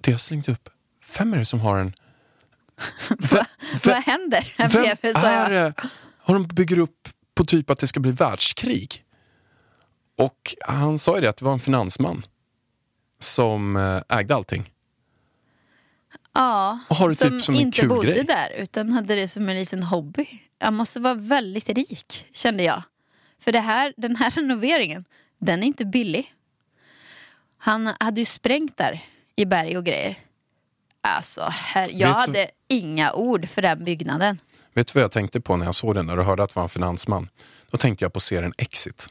det 0.00 0.10
har 0.10 0.18
slängt 0.18 0.48
upp, 0.48 0.68
vem 1.18 1.34
är 1.34 1.38
det 1.38 1.44
som 1.44 1.60
har 1.60 1.78
en... 1.78 1.92
Vem, 3.18 3.44
Vad 3.84 4.02
händer 4.02 4.54
vem 4.56 4.70
sa 5.14 5.28
är? 5.28 5.74
Har 6.18 6.34
de 6.34 6.46
bygger 6.46 6.78
upp 6.78 7.08
på 7.34 7.44
typ 7.44 7.70
att 7.70 7.78
det 7.78 7.86
ska 7.86 8.00
bli 8.00 8.12
världskrig? 8.12 9.04
Och 10.18 10.54
han 10.60 10.98
sa 10.98 11.14
ju 11.14 11.20
det 11.20 11.28
att 11.28 11.36
det 11.36 11.44
var 11.44 11.52
en 11.52 11.60
finansman 11.60 12.22
som 13.18 13.76
eh, 13.76 14.18
ägde 14.18 14.34
allting. 14.34 14.70
Ja, 16.34 16.78
Och 16.88 16.96
har 16.96 17.08
det 17.08 17.14
typ 17.14 17.28
som, 17.28 17.40
som 17.40 17.54
inte 17.54 17.86
bodde 17.86 18.12
grej. 18.12 18.24
där 18.24 18.50
utan 18.56 18.92
hade 18.92 19.14
det 19.14 19.28
som 19.28 19.48
en 19.48 19.56
liten 19.56 19.82
hobby. 19.82 20.26
Jag 20.58 20.72
måste 20.72 21.00
vara 21.00 21.14
väldigt 21.14 21.68
rik 21.68 22.28
kände 22.32 22.62
jag. 22.62 22.82
För 23.40 23.52
det 23.52 23.60
här, 23.60 23.94
den 23.96 24.16
här 24.16 24.30
renoveringen, 24.36 25.04
den 25.38 25.62
är 25.62 25.66
inte 25.66 25.84
billig. 25.84 26.34
Han 27.58 27.92
hade 28.00 28.20
ju 28.20 28.24
sprängt 28.24 28.76
där 28.76 29.00
i 29.36 29.44
berg 29.44 29.76
och 29.76 29.84
grejer. 29.84 30.18
Alltså, 31.00 31.48
här, 31.50 31.90
jag 31.92 32.08
hade 32.08 32.50
inga 32.72 33.12
ord 33.12 33.48
för 33.48 33.62
den 33.62 33.84
byggnaden. 33.84 34.38
Vet 34.74 34.86
du 34.86 34.92
vad 34.94 35.02
jag 35.02 35.10
tänkte 35.10 35.40
på 35.40 35.56
när 35.56 35.64
jag 35.64 35.74
såg 35.74 35.94
den 35.94 36.10
och 36.10 36.24
hörde 36.24 36.42
att 36.42 36.50
det 36.50 36.56
var 36.56 36.62
en 36.62 36.68
finansman? 36.68 37.28
Då 37.70 37.78
tänkte 37.78 38.04
jag 38.04 38.12
på 38.12 38.20
serien 38.20 38.52
Exit. 38.58 39.08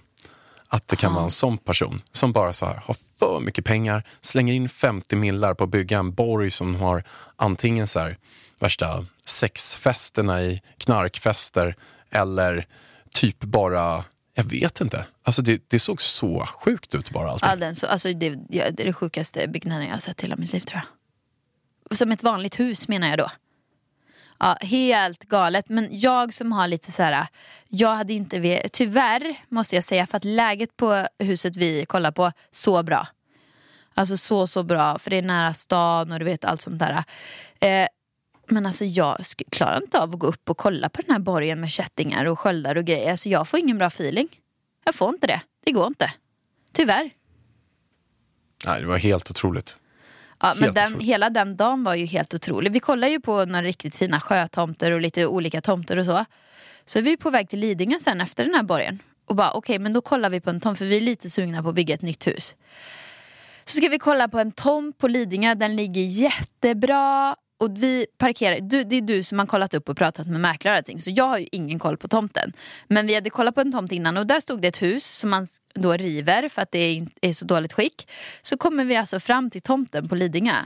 Att 0.68 0.88
det 0.88 0.96
kan 0.96 1.14
vara 1.14 1.24
en 1.24 1.32
sån 1.32 1.58
person 1.58 2.02
som 2.12 2.32
bara 2.32 2.54
så 2.54 2.66
här, 2.66 2.82
har 2.86 2.96
för 3.20 3.40
mycket 3.40 3.66
pengar, 3.66 4.04
slänger 4.22 4.54
in 4.54 4.70
50 4.70 5.16
millar 5.16 5.54
på 5.54 5.64
att 5.64 5.70
bygga 5.70 6.00
en 6.00 6.14
borg 6.14 6.52
som 6.52 6.76
har 6.76 7.04
antingen 7.36 7.88
så 7.88 8.00
här, 8.00 8.18
värsta 8.60 9.06
sexfesterna 9.26 10.42
i 10.42 10.62
knarkfester 10.78 11.76
eller 12.10 12.68
typ 13.10 13.40
bara, 13.40 14.04
jag 14.34 14.44
vet 14.44 14.82
inte. 14.82 15.06
Alltså 15.24 15.42
det, 15.42 15.64
det 15.68 15.80
såg 15.80 16.02
så 16.02 16.46
sjukt 16.46 16.96
ut 16.96 17.10
bara 17.10 17.32
allting. 17.32 17.50
Ja, 17.50 17.56
den, 17.56 17.76
så, 17.76 17.88
alltså, 17.88 18.14
det, 18.14 18.30
det 18.50 18.60
är 18.60 18.72
det 18.72 18.94
sjukaste 18.94 19.48
byggnaden 19.48 19.86
jag 19.86 19.94
har 19.94 20.00
sett 20.00 20.20
i 20.20 20.24
hela 20.24 20.36
mitt 20.36 20.54
liv 20.54 20.60
tror 20.60 20.82
jag. 21.90 21.98
Som 21.98 22.12
ett 22.12 22.24
vanligt 22.24 22.60
hus 22.60 22.88
menar 22.88 23.10
jag 23.10 23.18
då. 23.18 23.32
Ja, 24.44 24.58
helt 24.62 25.24
galet. 25.24 25.70
Men 25.70 25.88
jag 25.92 26.34
som 26.34 26.52
har 26.52 26.68
lite 26.68 26.92
så 26.92 27.04
här, 27.04 27.28
jag 27.68 27.96
hade 27.96 28.14
inte 28.14 28.40
ve... 28.40 28.68
tyvärr 28.74 29.36
måste 29.50 29.76
jag 29.76 29.84
säga, 29.84 30.08
för 30.08 30.18
att 30.18 30.26
läget 30.26 30.78
på 30.78 31.08
huset 31.20 31.56
vi 31.56 31.86
kollar 31.86 32.12
på, 32.12 32.32
så 32.52 32.84
bra. 32.84 33.08
Alltså 33.94 34.18
så, 34.18 34.48
så 34.48 34.64
bra, 34.64 35.00
för 35.00 35.10
det 35.10 35.16
är 35.18 35.22
nära 35.22 35.54
stan 35.54 36.12
och 36.12 36.20
du 36.20 36.26
vet 36.26 36.46
allt 36.46 36.62
sånt 36.62 36.80
där. 36.80 37.04
Eh, 37.60 37.88
men 38.48 38.66
alltså 38.66 38.86
jag 38.86 39.18
sk- 39.18 39.50
klarar 39.52 39.82
inte 39.82 40.00
av 40.00 40.14
att 40.14 40.20
gå 40.20 40.28
upp 40.28 40.50
och 40.50 40.58
kolla 40.58 40.90
på 40.90 41.02
den 41.02 41.12
här 41.12 41.20
borgen 41.20 41.62
med 41.62 41.72
kättingar 41.72 42.26
och 42.26 42.40
sköldar 42.40 42.76
och 42.78 42.84
grejer. 42.86 43.12
Alltså 43.12 43.30
jag 43.30 43.48
får 43.48 43.60
ingen 43.60 43.78
bra 43.78 43.88
feeling. 43.88 44.28
Jag 44.86 44.96
får 44.96 45.10
inte 45.10 45.28
det. 45.28 45.42
Det 45.66 45.72
går 45.72 45.88
inte. 45.88 46.14
Tyvärr. 46.74 47.10
Nej, 48.66 48.82
det 48.82 48.88
var 48.88 48.98
helt 48.98 49.32
otroligt. 49.32 49.78
Ja, 50.42 50.54
men 50.58 50.74
den, 50.74 51.00
hela 51.00 51.30
den 51.30 51.58
dagen 51.58 51.84
var 51.84 51.96
ju 51.96 52.06
helt 52.06 52.34
otrolig. 52.34 52.72
Vi 52.72 52.80
kollar 52.80 53.08
ju 53.08 53.20
på 53.20 53.46
några 53.46 53.62
riktigt 53.62 53.96
fina 53.96 54.20
sjötomter 54.20 54.92
och 54.92 55.02
lite 55.02 55.26
olika 55.26 55.62
tomter 55.62 55.98
och 55.98 56.06
så. 56.06 56.26
Så 56.86 57.00
är 57.00 57.04
vi 57.04 57.18
på 57.18 57.30
väg 57.30 57.50
till 57.50 57.60
Lidingö 57.60 58.00
sen 58.00 58.22
efter 58.22 58.46
den 58.46 58.54
här 58.54 58.64
borgen. 58.64 59.00
Och 59.28 59.36
bara 59.36 59.52
okej, 59.52 59.80
men 59.80 59.94
då 59.94 60.02
kollar 60.02 60.30
vi 60.30 60.42
på 60.42 60.50
en 60.50 60.60
tomt 60.60 60.78
för 60.78 60.86
vi 60.86 60.98
är 60.98 61.02
lite 61.02 61.30
sugna 61.30 61.64
på 61.64 61.70
att 61.70 61.76
bygga 61.76 61.96
ett 61.96 62.02
nytt 62.02 62.28
hus. 62.28 62.56
Så 63.66 63.78
ska 63.78 63.90
vi 63.90 64.00
kolla 64.00 64.28
på 64.28 64.40
en 64.40 64.52
tomt 64.52 64.98
på 64.98 65.08
Lidingö, 65.08 65.56
den 65.56 65.76
ligger 65.76 66.02
jättebra. 66.02 67.36
Och 67.62 67.84
vi 67.84 68.06
parkerar, 68.18 68.60
du, 68.60 68.84
det 68.84 68.96
är 68.96 69.02
du 69.02 69.24
som 69.24 69.40
har 69.40 69.46
kollat 69.46 69.74
upp 69.74 69.90
och 69.90 69.98
pratat 69.98 70.28
med 70.28 70.42
mäklare 70.42 70.74
och 70.74 70.78
allting, 70.78 71.00
så 71.00 71.10
jag 71.10 71.24
har 71.24 71.38
ju 71.38 71.48
ingen 71.52 71.80
koll 71.80 71.98
på 71.98 72.08
tomten. 72.08 72.54
Men 72.88 73.08
vi 73.08 73.16
hade 73.16 73.30
kollat 73.30 73.56
på 73.56 73.62
en 73.62 73.72
tomt 73.72 73.92
innan 73.92 74.18
och 74.18 74.28
där 74.28 74.40
stod 74.40 74.62
det 74.62 74.68
ett 74.68 74.82
hus 74.82 75.06
som 75.06 75.30
man 75.30 75.48
då 75.74 75.94
river 75.94 76.50
för 76.50 76.62
att 76.62 76.72
det 76.72 76.80
är 76.80 77.08
i 77.22 77.34
så 77.34 77.46
dåligt 77.46 77.74
skick. 77.74 78.08
Så 78.42 78.58
kommer 78.58 78.86
vi 78.86 78.96
alltså 78.96 79.20
fram 79.20 79.50
till 79.50 79.62
tomten 79.62 80.10
på 80.10 80.16
Lidingö. 80.16 80.66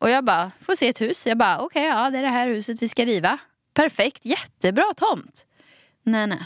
Och 0.00 0.10
jag 0.10 0.24
bara, 0.24 0.50
får 0.60 0.74
se 0.74 0.88
ett 0.88 1.00
hus. 1.00 1.26
Jag 1.26 1.38
bara, 1.38 1.58
okej 1.60 1.84
ja 1.84 2.10
det 2.10 2.18
är 2.18 2.22
det 2.22 2.28
här 2.28 2.48
huset 2.48 2.82
vi 2.82 2.88
ska 2.88 3.04
riva. 3.04 3.38
Perfekt, 3.74 4.24
jättebra 4.24 4.84
tomt. 4.96 5.44
Nej 6.02 6.26
nej, 6.26 6.44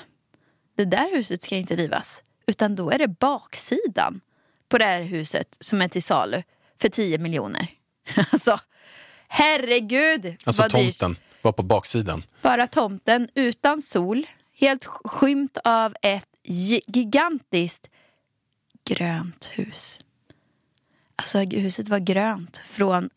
det 0.76 0.84
där 0.84 1.16
huset 1.16 1.42
ska 1.42 1.56
inte 1.56 1.76
rivas. 1.76 2.22
Utan 2.46 2.76
då 2.76 2.90
är 2.90 2.98
det 2.98 3.08
baksidan 3.08 4.20
på 4.68 4.78
det 4.78 4.84
här 4.84 5.02
huset 5.02 5.56
som 5.60 5.82
är 5.82 5.88
till 5.88 6.02
salu 6.02 6.42
för 6.80 6.88
10 6.88 7.18
miljoner. 7.18 7.68
alltså, 8.32 8.58
herregud 9.28 10.36
Alltså 10.44 10.62
vad 10.62 10.70
dyrt. 10.72 10.98
tomten 10.98 11.16
var 11.42 11.52
på 11.52 11.62
baksidan. 11.62 12.24
Bara 12.42 12.66
tomten 12.66 13.28
utan 13.34 13.82
sol, 13.82 14.26
helt 14.58 14.86
sk- 14.86 15.08
skymt 15.08 15.58
av 15.64 15.94
ett 16.02 16.26
gi- 16.44 16.80
gigantiskt 16.86 17.90
grönt 18.84 19.50
hus. 19.54 20.00
Alltså 21.16 21.38
huset 21.38 21.88
var 21.88 21.98
grönt 21.98 22.56
från 22.64 23.10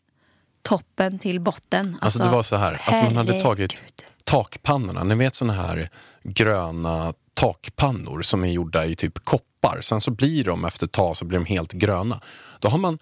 toppen 0.62 1.18
till 1.18 1.40
botten. 1.40 1.98
Alltså, 2.00 2.18
det 2.22 2.28
var 2.28 2.42
så 2.42 2.56
här, 2.56 2.72
att 2.86 2.90
man 3.04 3.16
hade 3.16 3.32
herregud. 3.32 3.42
tagit 3.42 3.84
takpannorna, 4.24 5.04
ni 5.04 5.14
vet 5.14 5.34
såna 5.34 5.52
här 5.52 5.88
gröna 6.22 7.14
takpannor 7.34 8.22
som 8.22 8.44
är 8.44 8.48
gjorda 8.48 8.86
i 8.86 8.94
typ 8.96 9.24
koppar. 9.24 9.80
Sen 9.80 10.00
så 10.00 10.10
blir 10.10 10.44
de 10.44 10.64
efter 10.64 10.86
ett 10.86 10.92
tag 10.92 11.16
så 11.16 11.24
blir 11.24 11.38
de 11.38 11.44
helt 11.46 11.72
gröna. 11.72 12.20
Då 12.58 12.68
har 12.68 12.78
man 12.78 12.98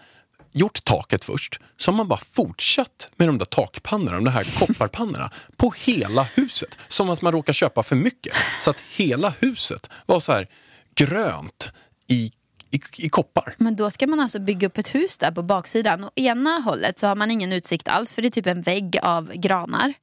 gjort 0.52 0.84
taket 0.84 1.24
först, 1.24 1.60
så 1.76 1.90
har 1.90 1.96
man 1.96 2.08
bara 2.08 2.20
fortsatt 2.30 3.10
med 3.16 3.28
de 3.28 3.38
där 3.38 3.44
takpannorna, 3.46 4.20
de 4.20 4.30
här 4.30 4.58
kopparpannorna, 4.58 5.30
på 5.56 5.74
hela 5.76 6.22
huset. 6.22 6.78
Som 6.88 7.10
att 7.10 7.22
man 7.22 7.32
råkar 7.32 7.52
köpa 7.52 7.82
för 7.82 7.96
mycket. 7.96 8.32
Så 8.60 8.70
att 8.70 8.80
hela 8.80 9.34
huset 9.40 9.90
var 10.06 10.20
så 10.20 10.32
här 10.32 10.48
grönt 10.94 11.68
i, 12.06 12.32
i, 12.70 12.80
i 12.98 13.08
koppar. 13.08 13.54
Men 13.58 13.76
då 13.76 13.90
ska 13.90 14.06
man 14.06 14.20
alltså 14.20 14.38
bygga 14.38 14.66
upp 14.66 14.78
ett 14.78 14.94
hus 14.94 15.18
där 15.18 15.30
på 15.30 15.42
baksidan. 15.42 16.04
Och 16.04 16.12
ena 16.14 16.50
hållet 16.50 16.98
så 16.98 17.06
har 17.06 17.14
man 17.14 17.30
ingen 17.30 17.52
utsikt 17.52 17.88
alls 17.88 18.12
för 18.12 18.22
det 18.22 18.28
är 18.28 18.30
typ 18.30 18.46
en 18.46 18.62
vägg 18.62 18.98
av 19.02 19.32
granar. 19.34 19.94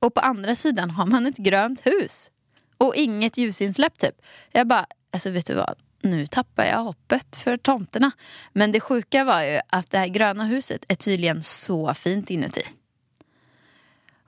Och 0.00 0.14
på 0.14 0.20
andra 0.20 0.54
sidan 0.54 0.90
har 0.90 1.06
man 1.06 1.26
ett 1.26 1.36
grönt 1.36 1.86
hus. 1.86 2.30
Och 2.78 2.94
inget 2.96 3.38
ljusinsläpp 3.38 3.98
typ. 3.98 4.14
Jag 4.52 4.66
bara, 4.66 4.86
alltså 5.12 5.30
vet 5.30 5.46
du 5.46 5.54
vad? 5.54 5.74
Nu 6.02 6.26
tappar 6.26 6.64
jag 6.64 6.78
hoppet 6.78 7.36
för 7.36 7.56
tomterna. 7.56 8.10
Men 8.52 8.72
det 8.72 8.80
sjuka 8.80 9.24
var 9.24 9.42
ju 9.42 9.60
att 9.68 9.90
det 9.90 9.98
här 9.98 10.06
gröna 10.06 10.44
huset 10.44 10.84
är 10.88 10.94
tydligen 10.94 11.42
så 11.42 11.94
fint 11.94 12.30
inuti. 12.30 12.62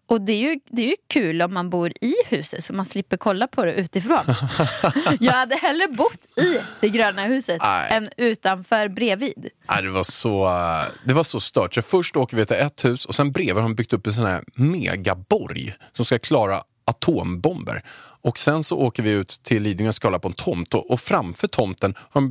Och 0.09 0.21
det 0.21 0.33
är, 0.33 0.51
ju, 0.51 0.61
det 0.71 0.83
är 0.83 0.87
ju 0.87 0.97
kul 1.09 1.43
om 1.43 1.55
man 1.55 1.71
bor 1.71 1.93
i 2.01 2.15
huset 2.27 2.65
så 2.65 2.73
man 2.73 2.85
slipper 2.85 3.17
kolla 3.17 3.47
på 3.47 3.65
det 3.65 3.73
utifrån. 3.73 4.25
jag 5.21 5.33
hade 5.33 5.57
hellre 5.57 5.89
bott 5.89 6.27
i 6.37 6.59
det 6.81 6.89
gröna 6.89 7.23
huset 7.23 7.59
Nej. 7.63 7.93
än 7.93 8.09
utanför 8.17 8.89
bredvid. 8.89 9.49
Nej, 9.69 9.83
det, 9.83 9.91
var 9.91 10.03
så, 10.03 10.51
det 11.05 11.15
var 11.15 11.23
så 11.23 11.41
stört. 11.41 11.75
Så 11.75 11.83
först 11.83 12.17
åker 12.17 12.37
vi 12.37 12.47
till 12.47 12.57
ett 12.57 12.85
hus 12.85 13.05
och 13.05 13.15
sen 13.15 13.33
bredvid 13.33 13.55
har 13.55 13.63
de 13.63 13.75
byggt 13.75 13.93
upp 13.93 14.07
en 14.07 14.13
sån 14.13 14.27
här 14.27 14.45
megaborg 14.55 15.75
som 15.93 16.05
ska 16.05 16.19
klara 16.19 16.63
atombomber. 16.85 17.83
Och 18.23 18.39
sen 18.39 18.65
så 18.65 18.79
åker 18.79 19.03
vi 19.03 19.11
ut 19.11 19.29
till 19.43 19.63
Lidingö 19.63 19.89
och 19.89 19.95
ska 19.95 20.09
kolla 20.09 20.19
på 20.19 20.29
en 20.29 20.35
tomt 20.35 20.75
och, 20.75 20.91
och 20.91 21.01
framför 21.01 21.49
tomten 21.49 21.95
har 21.99 22.21
de 22.21 22.29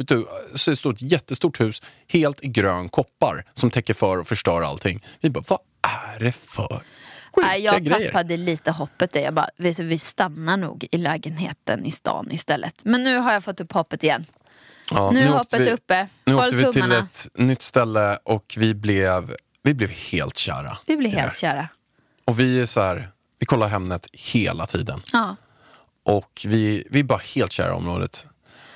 så 0.55 0.69
det 0.71 0.75
står 0.77 0.93
ett 0.93 1.01
jättestort 1.01 1.59
hus 1.59 1.81
helt 2.07 2.43
i 2.43 2.47
grön 2.47 2.89
koppar 2.89 3.45
som 3.53 3.71
täcker 3.71 3.93
för 3.93 4.17
och 4.19 4.27
förstör 4.27 4.61
allting. 4.61 5.03
Vi 5.21 5.29
bara, 5.29 5.43
vad 5.47 5.59
är 6.15 6.19
det 6.19 6.31
för 6.31 6.83
Nej, 7.37 7.61
jag 7.61 7.83
grejer? 7.85 8.07
tappade 8.11 8.37
lite 8.37 8.71
hoppet 8.71 9.11
där. 9.11 9.21
Jag 9.21 9.33
bara, 9.33 9.49
du, 9.57 9.83
vi 9.83 9.99
stannar 9.99 10.57
nog 10.57 10.87
i 10.91 10.97
lägenheten 10.97 11.85
i 11.85 11.91
stan 11.91 12.31
istället. 12.31 12.81
Men 12.85 13.03
nu 13.03 13.17
har 13.17 13.33
jag 13.33 13.43
fått 13.43 13.61
upp 13.61 13.71
hoppet 13.71 14.03
igen. 14.03 14.25
Ja, 14.91 15.11
nu 15.11 15.19
är 15.23 15.27
hoppet 15.27 15.61
vi- 15.61 15.71
uppe. 15.71 16.07
Nu 16.25 16.33
Håll 16.33 16.43
åkte 16.43 16.55
vi 16.55 16.73
till 16.73 16.91
ett 16.91 17.27
nytt 17.33 17.61
ställe 17.61 18.17
och 18.23 18.55
vi 18.57 18.73
blev 18.73 19.33
Vi 19.63 19.73
blev 19.73 19.89
helt 19.89 20.37
kära. 20.37 20.77
Vi 20.85 20.97
det 20.97 21.09
helt 21.09 21.37
kära. 21.37 21.69
Och 22.25 22.39
vi 22.39 22.61
är 22.61 22.65
så 22.65 22.81
här, 22.81 23.09
vi 23.39 23.45
kollar 23.45 23.67
Hemnet 23.67 24.07
hela 24.13 24.65
tiden. 24.65 25.01
Ja. 25.13 25.35
Och 26.07 26.45
vi, 26.45 26.87
vi 26.89 26.99
är 26.99 27.03
bara 27.03 27.21
helt 27.35 27.51
kära 27.51 27.67
i 27.67 27.71
området. 27.71 28.27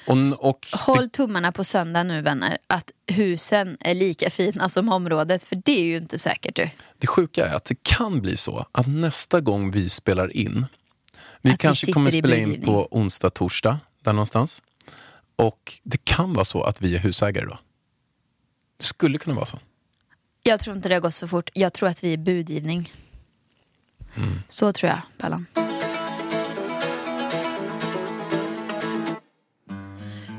Och, 0.07 0.17
och 0.49 0.67
Håll 0.73 1.09
tummarna 1.09 1.51
på 1.51 1.63
söndag 1.63 2.03
nu 2.03 2.21
vänner, 2.21 2.57
att 2.67 2.91
husen 3.07 3.77
är 3.79 3.95
lika 3.95 4.29
fina 4.29 4.69
som 4.69 4.89
området, 4.89 5.43
för 5.43 5.55
det 5.55 5.79
är 5.79 5.83
ju 5.83 5.97
inte 5.97 6.17
säkert 6.17 6.55
du. 6.55 6.69
Det 6.97 7.07
sjuka 7.07 7.47
är 7.47 7.55
att 7.55 7.65
det 7.65 7.83
kan 7.83 8.21
bli 8.21 8.37
så 8.37 8.65
att 8.71 8.87
nästa 8.87 9.41
gång 9.41 9.71
vi 9.71 9.89
spelar 9.89 10.37
in, 10.37 10.65
vi 11.41 11.49
Att 11.49 11.53
vi 11.53 11.57
kanske 11.57 11.85
sitter 11.85 11.93
kommer 11.93 12.11
spela 12.11 12.35
in 12.35 12.61
på 12.61 12.87
onsdag, 12.91 13.29
torsdag, 13.29 13.79
där 14.03 14.13
någonstans. 14.13 14.63
Och 15.35 15.79
det 15.83 16.05
kan 16.05 16.33
vara 16.33 16.45
så 16.45 16.63
att 16.63 16.81
vi 16.81 16.95
är 16.95 16.99
husägare 16.99 17.45
då. 17.45 17.57
Det 18.77 18.83
skulle 18.83 19.17
kunna 19.17 19.35
vara 19.35 19.45
så. 19.45 19.59
Jag 20.43 20.59
tror 20.59 20.75
inte 20.75 20.89
det 20.89 20.95
har 20.95 21.01
gått 21.01 21.13
så 21.13 21.27
fort, 21.27 21.49
jag 21.53 21.73
tror 21.73 21.89
att 21.89 22.03
vi 22.03 22.13
är 22.13 22.17
budgivning. 22.17 22.93
Mm. 24.15 24.39
Så 24.49 24.73
tror 24.73 24.89
jag, 24.89 25.01
Pallan. 25.17 25.45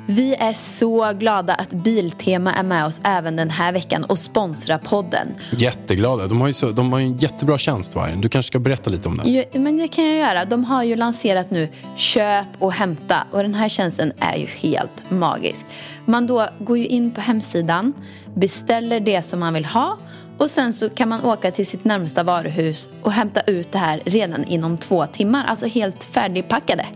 Vi 0.07 0.35
är 0.35 0.53
så 0.53 1.13
glada 1.13 1.55
att 1.55 1.73
Biltema 1.73 2.55
är 2.55 2.63
med 2.63 2.87
oss 2.87 3.01
även 3.05 3.37
den 3.37 3.51
här 3.51 3.73
veckan 3.73 4.05
och 4.05 4.19
sponsrar 4.19 4.79
podden. 4.79 5.35
Jätteglada. 5.53 6.27
De 6.27 6.41
har 6.41 6.49
ju, 6.49 6.53
så, 6.53 6.71
de 6.71 6.93
har 6.93 6.99
ju 6.99 7.07
en 7.07 7.17
jättebra 7.17 7.59
tjänst, 7.59 7.95
Vargen. 7.95 8.21
Du 8.21 8.29
kanske 8.29 8.47
ska 8.47 8.59
berätta 8.59 8.91
lite 8.91 9.09
om 9.09 9.17
den. 9.17 9.27
Jo, 9.33 9.45
men 9.61 9.77
det 9.77 9.89
kan 9.89 10.05
jag 10.05 10.17
göra. 10.17 10.45
De 10.45 10.65
har 10.65 10.83
ju 10.83 10.97
lanserat 10.97 11.51
nu 11.51 11.69
köp 11.97 12.47
och 12.59 12.73
hämta 12.73 13.27
och 13.31 13.43
den 13.43 13.55
här 13.55 13.69
tjänsten 13.69 14.13
är 14.19 14.37
ju 14.37 14.47
helt 14.47 15.11
magisk. 15.11 15.67
Man 16.07 16.27
då 16.27 16.49
går 16.59 16.79
ju 16.79 16.87
in 16.87 17.11
på 17.11 17.21
hemsidan, 17.21 17.93
beställer 18.35 19.01
det 19.01 19.23
som 19.23 19.41
man 19.41 19.55
vill 19.55 19.65
ha 19.65 19.99
och 20.39 20.51
sen 20.51 20.73
så 20.73 20.89
kan 20.89 21.09
man 21.09 21.25
åka 21.25 21.51
till 21.51 21.67
sitt 21.67 21.85
närmsta 21.85 22.23
varuhus 22.23 22.89
och 23.03 23.13
hämta 23.13 23.41
ut 23.41 23.73
det 23.73 23.79
här 23.79 24.03
redan 24.05 24.45
inom 24.45 24.79
två 24.79 25.07
timmar. 25.07 25.45
Alltså 25.45 25.67
helt 25.67 26.05
färdigpackade. 26.05 26.87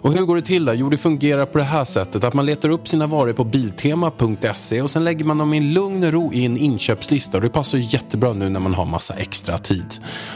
Och 0.00 0.12
hur 0.12 0.24
går 0.24 0.36
det 0.36 0.42
till 0.42 0.64
då? 0.64 0.74
Jo, 0.74 0.88
det 0.88 0.96
fungerar 0.96 1.46
på 1.46 1.58
det 1.58 1.64
här 1.64 1.84
sättet 1.84 2.24
att 2.24 2.34
man 2.34 2.46
letar 2.46 2.68
upp 2.68 2.88
sina 2.88 3.06
varor 3.06 3.32
på 3.32 3.44
biltema.se 3.44 4.82
och 4.82 4.90
sen 4.90 5.04
lägger 5.04 5.24
man 5.24 5.38
dem 5.38 5.54
i 5.54 5.60
lugn 5.60 6.04
och 6.04 6.12
ro 6.12 6.32
i 6.32 6.44
en 6.44 6.56
inköpslista 6.56 7.36
och 7.36 7.42
det 7.42 7.48
passar 7.48 7.78
ju 7.78 7.84
jättebra 7.84 8.32
nu 8.32 8.48
när 8.48 8.60
man 8.60 8.74
har 8.74 8.86
massa 8.86 9.14
extra 9.14 9.58
tid. 9.58 9.94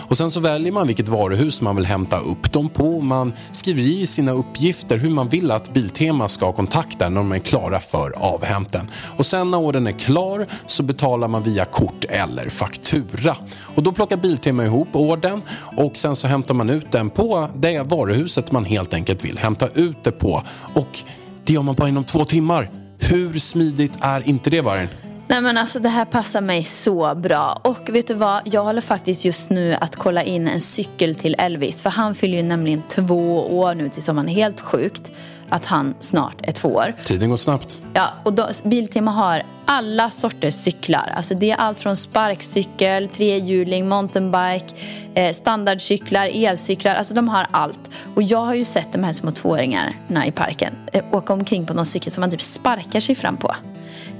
Och 0.08 0.16
sen 0.16 0.30
så 0.30 0.40
väljer 0.40 0.72
man 0.72 0.86
vilket 0.86 1.08
varuhus 1.08 1.62
man 1.62 1.76
vill 1.76 1.86
hämta 1.86 2.18
upp 2.18 2.52
dem 2.52 2.68
på 2.68 2.96
och 2.96 3.04
man 3.04 3.32
skriver 3.52 3.82
i 3.82 4.06
sina 4.06 4.32
uppgifter 4.32 4.98
hur 4.98 5.10
man 5.10 5.28
vill 5.28 5.50
att 5.50 5.74
Biltema 5.74 6.28
ska 6.28 6.52
kontakta 6.52 7.08
när 7.08 7.16
de 7.16 7.32
är 7.32 7.38
klara 7.38 7.80
för 7.80 8.12
avhämten. 8.18 8.90
Och 9.16 9.26
sen 9.26 9.50
när 9.50 9.58
ordern 9.58 9.86
är 9.86 9.92
klar 9.92 10.46
så 10.66 10.82
betalar 10.82 11.28
man 11.28 11.42
via 11.42 11.64
kort 11.64 12.04
eller 12.08 12.48
faktura. 12.48 13.36
Och 13.74 13.82
då 13.82 13.92
plockar 13.92 14.16
Biltema 14.16 14.64
ihop 14.64 14.88
ordern 14.92 15.42
och 15.76 15.96
sen 15.96 16.16
så 16.16 16.28
hämtar 16.28 16.54
man 16.54 16.70
ut 16.70 16.92
den 16.92 17.10
på 17.10 17.48
det 17.56 17.82
varuhuset 17.82 18.52
man 18.52 18.64
helt 18.64 18.94
enkelt 18.94 19.24
vill 19.24 19.38
hämta 19.38 19.51
ut 19.74 20.04
det 20.04 20.12
på. 20.12 20.42
Och 20.74 20.98
det 21.44 21.52
gör 21.52 21.62
man 21.62 21.74
bara 21.74 21.88
inom 21.88 22.04
två 22.04 22.24
timmar. 22.24 22.70
Hur 22.98 23.38
smidigt 23.38 23.92
är 24.00 24.28
inte 24.28 24.50
det, 24.50 24.60
Vargen? 24.60 24.88
Nej 25.28 25.40
men 25.40 25.58
alltså 25.58 25.80
det 25.80 25.88
här 25.88 26.04
passar 26.04 26.40
mig 26.40 26.64
så 26.64 27.14
bra. 27.14 27.60
Och 27.64 27.88
vet 27.88 28.06
du 28.06 28.14
vad? 28.14 28.42
Jag 28.44 28.64
håller 28.64 28.80
faktiskt 28.80 29.24
just 29.24 29.50
nu 29.50 29.74
att 29.80 29.96
kolla 29.96 30.22
in 30.22 30.48
en 30.48 30.60
cykel 30.60 31.14
till 31.14 31.34
Elvis. 31.38 31.82
För 31.82 31.90
han 31.90 32.14
fyller 32.14 32.36
ju 32.36 32.42
nämligen 32.42 32.82
två 32.88 33.58
år 33.58 33.74
nu 33.74 33.88
tills 33.88 34.06
sommaren. 34.06 34.28
Helt 34.28 34.60
sjukt 34.60 35.10
att 35.48 35.66
han 35.66 35.94
snart 36.00 36.36
är 36.42 36.52
två 36.52 36.68
år. 36.68 36.94
Tiden 37.04 37.30
går 37.30 37.36
snabbt. 37.36 37.82
Ja, 37.94 38.08
och 38.24 38.32
då, 38.32 38.48
Biltema 38.64 39.10
har 39.10 39.42
alla 39.64 40.10
sorters 40.10 40.54
cyklar. 40.54 41.12
Alltså 41.16 41.34
det 41.34 41.50
är 41.50 41.56
allt 41.56 41.78
från 41.78 41.96
sparkcykel, 41.96 43.08
trehjuling, 43.08 43.88
mountainbike, 43.88 44.74
eh, 45.14 45.32
standardcyklar, 45.32 46.30
elcyklar. 46.32 46.94
Alltså 46.94 47.14
de 47.14 47.28
har 47.28 47.46
allt. 47.50 47.90
Och 48.14 48.22
jag 48.22 48.44
har 48.44 48.54
ju 48.54 48.64
sett 48.64 48.92
de 48.92 49.04
här 49.04 49.12
små 49.12 49.30
tvååringarna 49.30 50.26
i 50.26 50.32
parken 50.32 50.74
eh, 50.92 51.04
åka 51.12 51.32
omkring 51.32 51.66
på 51.66 51.74
någon 51.74 51.86
cykel 51.86 52.12
som 52.12 52.20
man 52.20 52.30
typ 52.30 52.42
sparkar 52.42 53.00
sig 53.00 53.14
fram 53.14 53.36
på. 53.36 53.54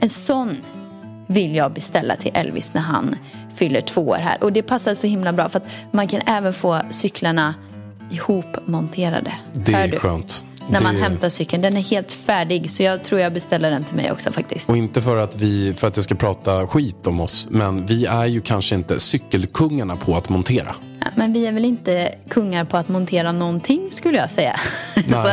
En 0.00 0.08
sån 0.08 0.56
vill 1.26 1.54
jag 1.54 1.72
beställa 1.72 2.16
till 2.16 2.30
Elvis 2.35 2.74
när 2.74 2.82
han 2.82 3.16
fyller 3.54 3.80
två 3.80 4.00
år 4.00 4.16
här. 4.16 4.44
Och 4.44 4.52
det 4.52 4.62
passar 4.62 4.94
så 4.94 5.06
himla 5.06 5.32
bra 5.32 5.48
för 5.48 5.58
att 5.58 5.66
man 5.90 6.08
kan 6.08 6.20
även 6.26 6.52
få 6.52 6.80
cyklarna 6.90 7.54
ihopmonterade. 8.11 9.32
Det 9.52 9.72
är 9.72 9.98
skönt. 9.98 10.44
När 10.70 10.81
man 10.81 10.94
det... 10.94 11.01
hämtar 11.01 11.29
cykeln. 11.29 11.62
Den 11.62 11.77
är 11.77 11.81
helt 11.81 12.12
färdig 12.12 12.70
så 12.70 12.83
jag 12.83 13.05
tror 13.05 13.20
jag 13.20 13.33
beställer 13.33 13.70
den 13.70 13.85
till 13.85 13.96
mig 13.96 14.12
också 14.12 14.33
faktiskt. 14.33 14.70
Och 14.70 14.77
inte 14.77 15.03
för 15.03 15.16
att, 15.16 15.37
vi, 15.37 15.75
för 15.75 15.87
att 15.87 15.96
jag 15.96 16.05
ska 16.05 16.14
prata 16.14 16.66
skit 16.66 17.07
om 17.07 17.20
oss, 17.20 17.48
men 17.51 17.87
vi 17.87 18.07
är 18.07 18.27
ju 18.27 18.40
kanske 18.40 18.75
inte 18.75 19.01
cykelkungarna 19.01 19.96
på 19.96 20.16
att 20.16 20.29
montera. 20.29 20.75
Ja, 21.01 21.07
Men 21.14 21.33
vi 21.33 21.46
är 21.46 21.53
väl 21.53 21.64
inte 21.64 22.14
kungar 22.29 22.64
på 22.64 22.77
att 22.77 22.88
montera 22.88 23.33
någonting 23.33 23.88
skulle 23.90 24.18
jag 24.18 24.31
säga. 24.31 24.61
så 24.94 25.29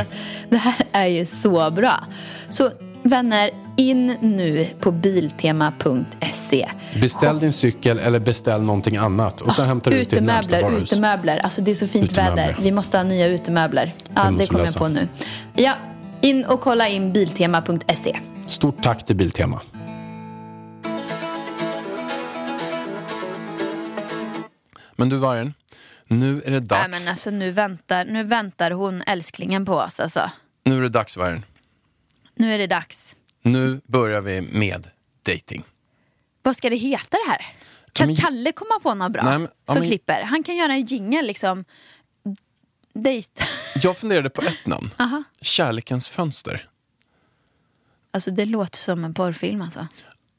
det 0.49 0.57
här 0.57 0.85
är 0.91 1.07
ju 1.07 1.25
så 1.25 1.71
bra. 1.71 2.05
Så 2.49 2.69
vänner, 3.09 3.49
in 3.77 4.17
nu 4.21 4.67
på 4.79 4.91
biltema.se. 4.91 6.69
Beställ 7.01 7.39
din 7.39 7.53
cykel 7.53 7.99
eller 7.99 8.19
beställ 8.19 8.61
någonting 8.61 8.97
annat 8.97 9.41
och 9.41 9.53
sen 9.53 9.67
hämtar 9.67 9.91
du 9.91 9.97
ut 9.97 10.09
till 10.09 10.23
närmsta 10.23 10.61
varuhus. 10.61 10.93
utemöbler. 10.93 11.37
Alltså 11.37 11.61
det 11.61 11.71
är 11.71 11.75
så 11.75 11.87
fint 11.87 12.11
Utemöbler. 12.11 12.35
väder. 12.47 12.57
Vi 12.61 12.71
måste 12.71 12.97
ha 12.97 13.03
nya 13.03 13.27
utemöbler. 13.27 13.93
Ja, 14.15 14.23
Det 14.23 14.37
det, 14.37 14.47
kommer 14.47 14.65
jag 14.65 14.75
på 14.75 14.87
nu. 14.87 15.07
Ja, 15.55 15.73
in 16.21 16.45
och 16.45 16.61
kolla 16.61 16.87
in 16.87 17.13
biltema.se. 17.13 18.19
Stort 18.47 18.83
tack 18.83 19.05
till 19.05 19.15
Biltema. 19.15 19.61
Men 24.95 25.09
du 25.09 25.17
Vargen, 25.17 25.53
nu 26.07 26.41
är 26.45 26.51
det 26.51 26.59
dags. 26.59 26.81
Nej, 26.81 26.99
men 27.05 27.11
alltså, 27.11 27.29
nu, 27.29 27.51
väntar, 27.51 28.05
nu 28.05 28.23
väntar 28.23 28.71
hon 28.71 29.01
älsklingen 29.07 29.65
på 29.65 29.73
oss. 29.75 29.99
Alltså. 29.99 30.31
Nu 30.63 30.77
är 30.77 30.81
det 30.81 30.89
dags 30.89 31.17
Vargen. 31.17 31.45
Nu 32.39 32.53
är 32.53 32.57
det 32.57 32.67
dags. 32.67 33.15
Nu 33.41 33.81
börjar 33.85 34.21
vi 34.21 34.41
med 34.41 34.87
dating. 35.23 35.63
Vad 36.43 36.55
ska 36.55 36.69
det 36.69 36.75
heta 36.75 37.17
det 37.25 37.31
här? 37.31 37.45
Kan 37.93 38.07
men- 38.07 38.15
Kalle 38.15 38.51
komma 38.51 38.79
på 38.83 38.93
något 38.93 39.11
bra 39.11 39.23
Nej, 39.23 39.39
men- 39.39 39.49
ja, 39.65 39.73
som 39.73 39.79
men- 39.79 39.89
klipper? 39.89 40.21
Han 40.21 40.43
kan 40.43 40.55
göra 40.55 40.73
en 40.73 40.85
jingle 40.85 41.21
liksom. 41.21 41.65
Dejt. 42.93 43.43
Jag 43.83 43.97
funderade 43.97 44.29
på 44.29 44.41
ett 44.41 44.65
namn. 44.65 44.89
Aha. 44.99 45.23
Kärlekens 45.41 46.09
fönster. 46.09 46.69
Alltså 48.13 48.31
det 48.31 48.45
låter 48.45 48.77
som 48.77 49.05
en 49.05 49.13
porrfilm 49.13 49.61
alltså. 49.61 49.87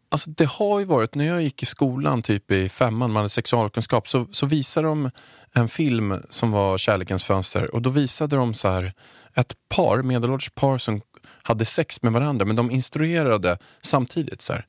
Alltså 0.09 0.31
det 0.31 0.45
har 0.49 0.79
ju 0.81 0.85
varit, 0.85 1.15
när 1.15 1.25
jag 1.27 1.43
gick 1.43 1.63
i 1.63 1.67
skolan 1.67 2.23
typ 2.23 2.51
i 2.51 2.69
femman, 2.69 3.11
man 3.13 3.17
hade 3.17 3.29
sexualkunskap, 3.29 4.09
så, 4.09 4.27
så 4.31 4.47
visade 4.47 4.89
de 4.89 5.11
en 5.53 5.69
film 5.69 6.23
som 6.29 6.51
var 6.51 6.79
Kärlekens 6.79 7.25
fönster 7.25 7.75
och 7.75 7.83
då 7.83 7.91
visade 7.91 8.37
de 8.37 8.55
så 8.55 8.69
här 8.69 8.93
ett 9.35 9.55
par, 9.69 10.03
medelålders 10.03 10.51
par 10.51 10.79
som 10.79 11.01
hade 11.43 11.65
sex 11.65 12.03
med 12.03 12.13
varandra 12.13 12.45
men 12.45 12.57
de 12.57 12.71
instruerade 12.71 13.59
samtidigt 13.83 14.43
så 14.43 14.53
här. 14.53 14.67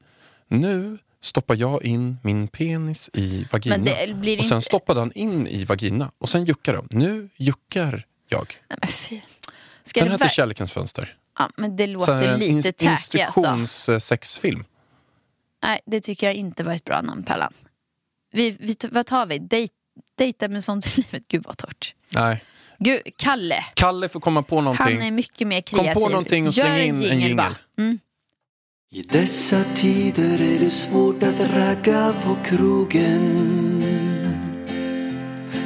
Nu 0.47 0.97
stoppar 1.21 1.55
jag 1.55 1.83
in 1.83 2.17
min 2.23 2.47
penis 2.47 3.09
i 3.13 3.45
vagina. 3.51 3.75
Och 3.75 4.45
sen 4.45 4.57
inte- 4.57 4.61
stoppade 4.61 4.99
han 4.99 5.11
in 5.15 5.47
i 5.47 5.65
vagina 5.65 6.11
och 6.17 6.29
sen 6.29 6.45
juckade 6.45 6.77
de. 6.77 6.87
Nu 6.97 7.29
juckar 7.37 8.05
jag. 8.27 8.53
Nej, 8.69 8.77
men 8.81 8.89
fy. 8.89 9.21
Ska 9.83 9.99
Den 10.01 10.11
heter 10.11 10.27
Kärlekens 10.29 10.71
fönster. 10.71 11.17
ja, 11.39 11.49
men 11.57 11.75
det 11.75 11.85
Så 11.87 11.91
låter 11.91 12.27
en 12.27 12.39
lite 12.39 12.71
tacky 12.71 12.87
alltså. 12.89 13.17
Instruktionssexfilm. 13.39 14.63
Nej, 15.63 15.79
det 15.85 15.99
tycker 15.99 16.27
jag 16.27 16.33
inte 16.35 16.63
var 16.63 16.73
ett 16.73 16.83
bra 16.85 17.01
namn 17.01 17.23
Pallan. 17.23 17.53
Vi, 18.31 18.51
vi, 18.59 18.75
vad 18.91 19.05
tar 19.05 19.25
vi? 19.25 19.39
Dejt, 19.39 19.73
dejta 20.17 20.47
med 20.47 20.63
sånt 20.63 20.87
i 20.87 21.01
livet? 21.01 21.27
Gud 21.27 21.43
vad 21.43 21.57
torrt. 21.57 21.95
Nej. 22.13 22.43
Gud, 22.83 23.01
Kalle. 23.17 23.63
Kalle 23.73 24.09
får 24.09 24.19
komma 24.19 24.43
på 24.43 24.61
någonting. 24.61 24.85
Han 24.85 25.01
är 25.01 25.11
mycket 25.11 25.47
mer 25.47 25.61
Kom 25.61 25.79
kreativ. 25.79 26.01
på 26.01 26.09
någonting 26.09 26.47
och 26.47 26.53
släng 26.53 27.03
in 27.03 27.03
en 27.03 27.37
bara. 27.37 27.55
Mm. 27.79 27.99
I 28.91 29.01
dessa 29.01 29.63
tider 29.63 30.41
är 30.41 30.59
det 30.59 30.69
svårt 30.69 31.23
att 31.23 31.39
ragga 31.39 32.13
på 32.23 32.35
krogen 32.43 33.47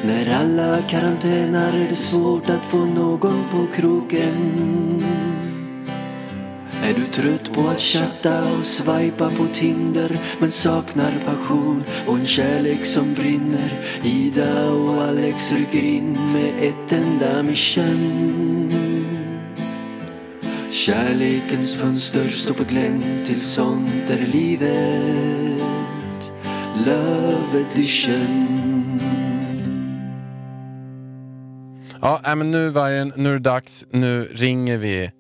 När 0.04 0.34
alla 0.34 0.82
karantänar 0.82 1.74
är 1.74 1.90
det 1.90 1.96
svårt 1.96 2.50
att 2.50 2.66
få 2.66 2.78
någon 2.78 3.44
på 3.52 3.68
krogen 3.76 5.06
är 6.86 6.94
du 6.94 7.06
trött 7.06 7.54
på 7.54 7.62
att 7.62 7.80
chatta 7.80 8.58
och 8.58 8.64
swipa 8.64 9.30
på 9.30 9.46
Tinder 9.54 10.20
men 10.40 10.52
saknar 10.52 11.14
passion 11.26 11.84
och 12.08 12.16
en 12.16 12.26
kärlek 12.26 12.86
som 12.86 13.14
brinner? 13.14 13.82
Ida 14.04 14.72
och 14.72 15.04
Alex 15.04 15.52
rycker 15.52 15.84
in 15.84 16.18
med 16.34 16.70
ett 16.70 16.92
enda 16.92 17.44
mission. 17.44 18.72
Kärlekens 20.72 21.76
fönster 21.76 22.30
står 22.30 22.54
på 22.54 22.64
glänt 22.64 23.26
till 23.26 23.42
sånt 23.42 24.10
är 24.10 24.26
livet 24.34 25.62
Love 26.86 27.66
edition. 27.70 29.00
Ja, 32.02 32.36
men 32.36 32.52
nu 32.52 32.70
vargen, 32.70 33.14
nu 33.16 33.30
är 33.30 33.34
det 33.34 33.40
dags. 33.40 33.86
Nu 33.92 34.24
ringer 34.24 34.78
vi 34.78 35.12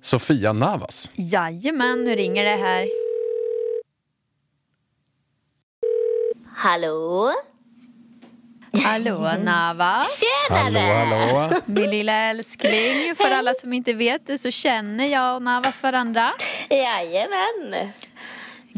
Sofia 0.00 0.52
Navas. 0.52 1.10
Jajamän, 1.14 2.04
nu 2.04 2.16
ringer 2.16 2.44
det 2.44 2.56
här. 2.56 2.88
Hallå? 6.56 7.32
Hallå 8.84 9.32
Nava, 9.44 10.02
Tjenare! 10.04 10.80
Hallå, 10.80 11.38
hallå. 11.38 11.60
min 11.66 11.90
lilla 11.90 12.12
älskling. 12.12 13.14
För 13.16 13.30
alla 13.30 13.54
som 13.54 13.72
inte 13.72 13.92
vet 13.92 14.26
det 14.26 14.38
så 14.38 14.50
känner 14.50 15.06
jag 15.06 15.36
och 15.36 15.42
Navas 15.42 15.82
varandra. 15.82 16.32
Jajamän. 16.70 17.92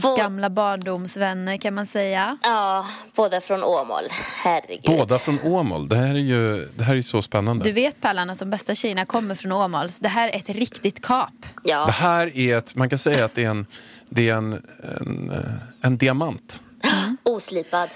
Bå- 0.02 0.16
Gamla 0.16 0.50
barndomsvänner 0.50 1.56
kan 1.56 1.74
man 1.74 1.86
säga. 1.86 2.38
Ja, 2.42 2.86
båda 3.14 3.40
från 3.40 3.62
Åmål. 3.64 4.04
Herregud. 4.42 4.98
Båda 4.98 5.18
från 5.18 5.38
Åmål. 5.44 5.88
Det 5.88 5.96
här 5.96 6.14
är 6.14 6.18
ju 6.18 6.68
det 6.76 6.84
här 6.84 6.94
är 6.94 7.02
så 7.02 7.22
spännande. 7.22 7.64
Du 7.64 7.72
vet 7.72 8.00
Pallan 8.00 8.30
att 8.30 8.38
de 8.38 8.50
bästa 8.50 8.74
tjejerna 8.74 9.04
kommer 9.06 9.34
från 9.34 9.52
Åmål. 9.52 9.90
Så 9.90 10.02
det 10.02 10.08
här 10.08 10.28
är 10.28 10.36
ett 10.36 10.48
riktigt 10.48 11.02
kap. 11.06 11.28
Ja. 11.64 11.84
Det 11.86 11.92
här 11.92 12.36
är 12.36 12.56
ett, 12.58 12.74
man 12.74 12.88
kan 12.90 12.98
säga 12.98 13.24
att 13.24 13.34
det 13.34 13.44
är 13.44 13.50
en, 13.50 13.66
det 14.08 14.28
är 14.28 14.34
en, 14.34 14.52
en, 15.00 15.30
eh, 15.30 15.86
en 15.86 15.98
diamant. 15.98 16.60
Oslipad. 17.22 17.88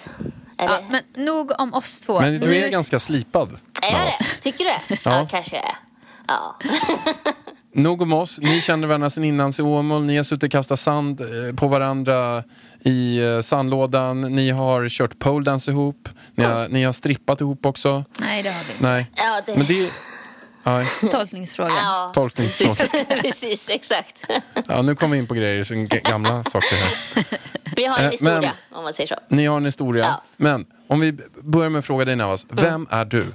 Eller? 0.58 0.74
Ja, 0.74 0.80
men 0.90 1.24
nog 1.26 1.52
om 1.60 1.74
oss 1.74 2.00
två. 2.00 2.20
Men 2.20 2.40
du 2.40 2.46
Nu- 2.46 2.54
är 2.56 2.70
ganska 2.70 2.98
slipad. 2.98 3.48
är 3.82 3.92
jag 3.92 4.00
det? 4.06 4.40
Tycker 4.42 4.58
du 4.58 4.64
det? 4.64 4.80
Ja, 5.04 5.10
Ja. 5.20 5.26
kanske 5.30 5.56
jag 5.56 5.64
är. 5.64 5.76
Ja. 6.28 6.56
Nog 7.74 8.02
om 8.02 8.12
oss. 8.12 8.40
Ni 8.40 8.60
känner 8.60 8.86
varandra 8.88 9.10
sedan 9.10 9.24
innan 9.24 9.52
i 9.58 9.62
Åmål. 9.62 10.04
Ni 10.04 10.16
har 10.16 10.24
suttit 10.24 10.42
och 10.42 10.50
kastat 10.50 10.78
sand 10.78 11.20
eh, 11.20 11.54
på 11.56 11.68
varandra 11.68 12.42
i 12.84 13.18
eh, 13.24 13.40
sandlådan. 13.40 14.20
Ni 14.20 14.50
har 14.50 14.88
kört 14.88 15.18
poledance 15.18 15.70
ihop. 15.70 16.08
Ni 16.34 16.44
har, 16.44 16.68
ni 16.68 16.84
har 16.84 16.92
strippat 16.92 17.40
ihop 17.40 17.66
också. 17.66 18.04
Nej, 18.20 18.42
det 18.42 18.48
har 18.50 18.64
vi 18.64 18.72
inte. 18.72 18.82
Nej. 18.84 19.10
Ja, 19.16 19.40
det... 19.46 19.56
Men 19.56 19.66
det... 19.66 19.90
Nej, 20.66 20.86
Tolkningsfråga. 21.12 21.70
Ja, 21.82 22.10
tolkningsfråga. 22.14 22.74
precis, 22.74 23.06
precis, 23.22 23.68
exakt. 23.68 24.24
Ja, 24.68 24.82
nu 24.82 24.94
kommer 24.94 25.12
vi 25.12 25.18
in 25.18 25.26
på 25.26 25.34
grejer 25.34 25.64
som 25.64 25.88
gamla 25.88 26.44
saker 26.44 26.76
här. 26.76 27.24
Vi 27.76 27.84
har 27.84 27.98
en 27.98 28.04
Eh, 28.04 28.10
historia, 28.10 28.40
men- 28.40 28.78
om 28.78 28.84
man 28.84 28.92
säger 28.92 29.08
så. 29.08 29.14
Ni 29.28 29.46
har 29.46 29.56
en 29.56 29.64
historia. 29.64 30.04
Ja. 30.04 30.22
Men 30.36 30.66
om 30.88 31.00
vi 31.00 31.12
börjar 31.42 31.70
med 31.70 31.78
att 31.78 31.84
fråga 31.84 32.04
dig 32.04 32.16
Navas. 32.16 32.46
Vem 32.50 32.86
är 32.90 33.04
du? 33.04 33.26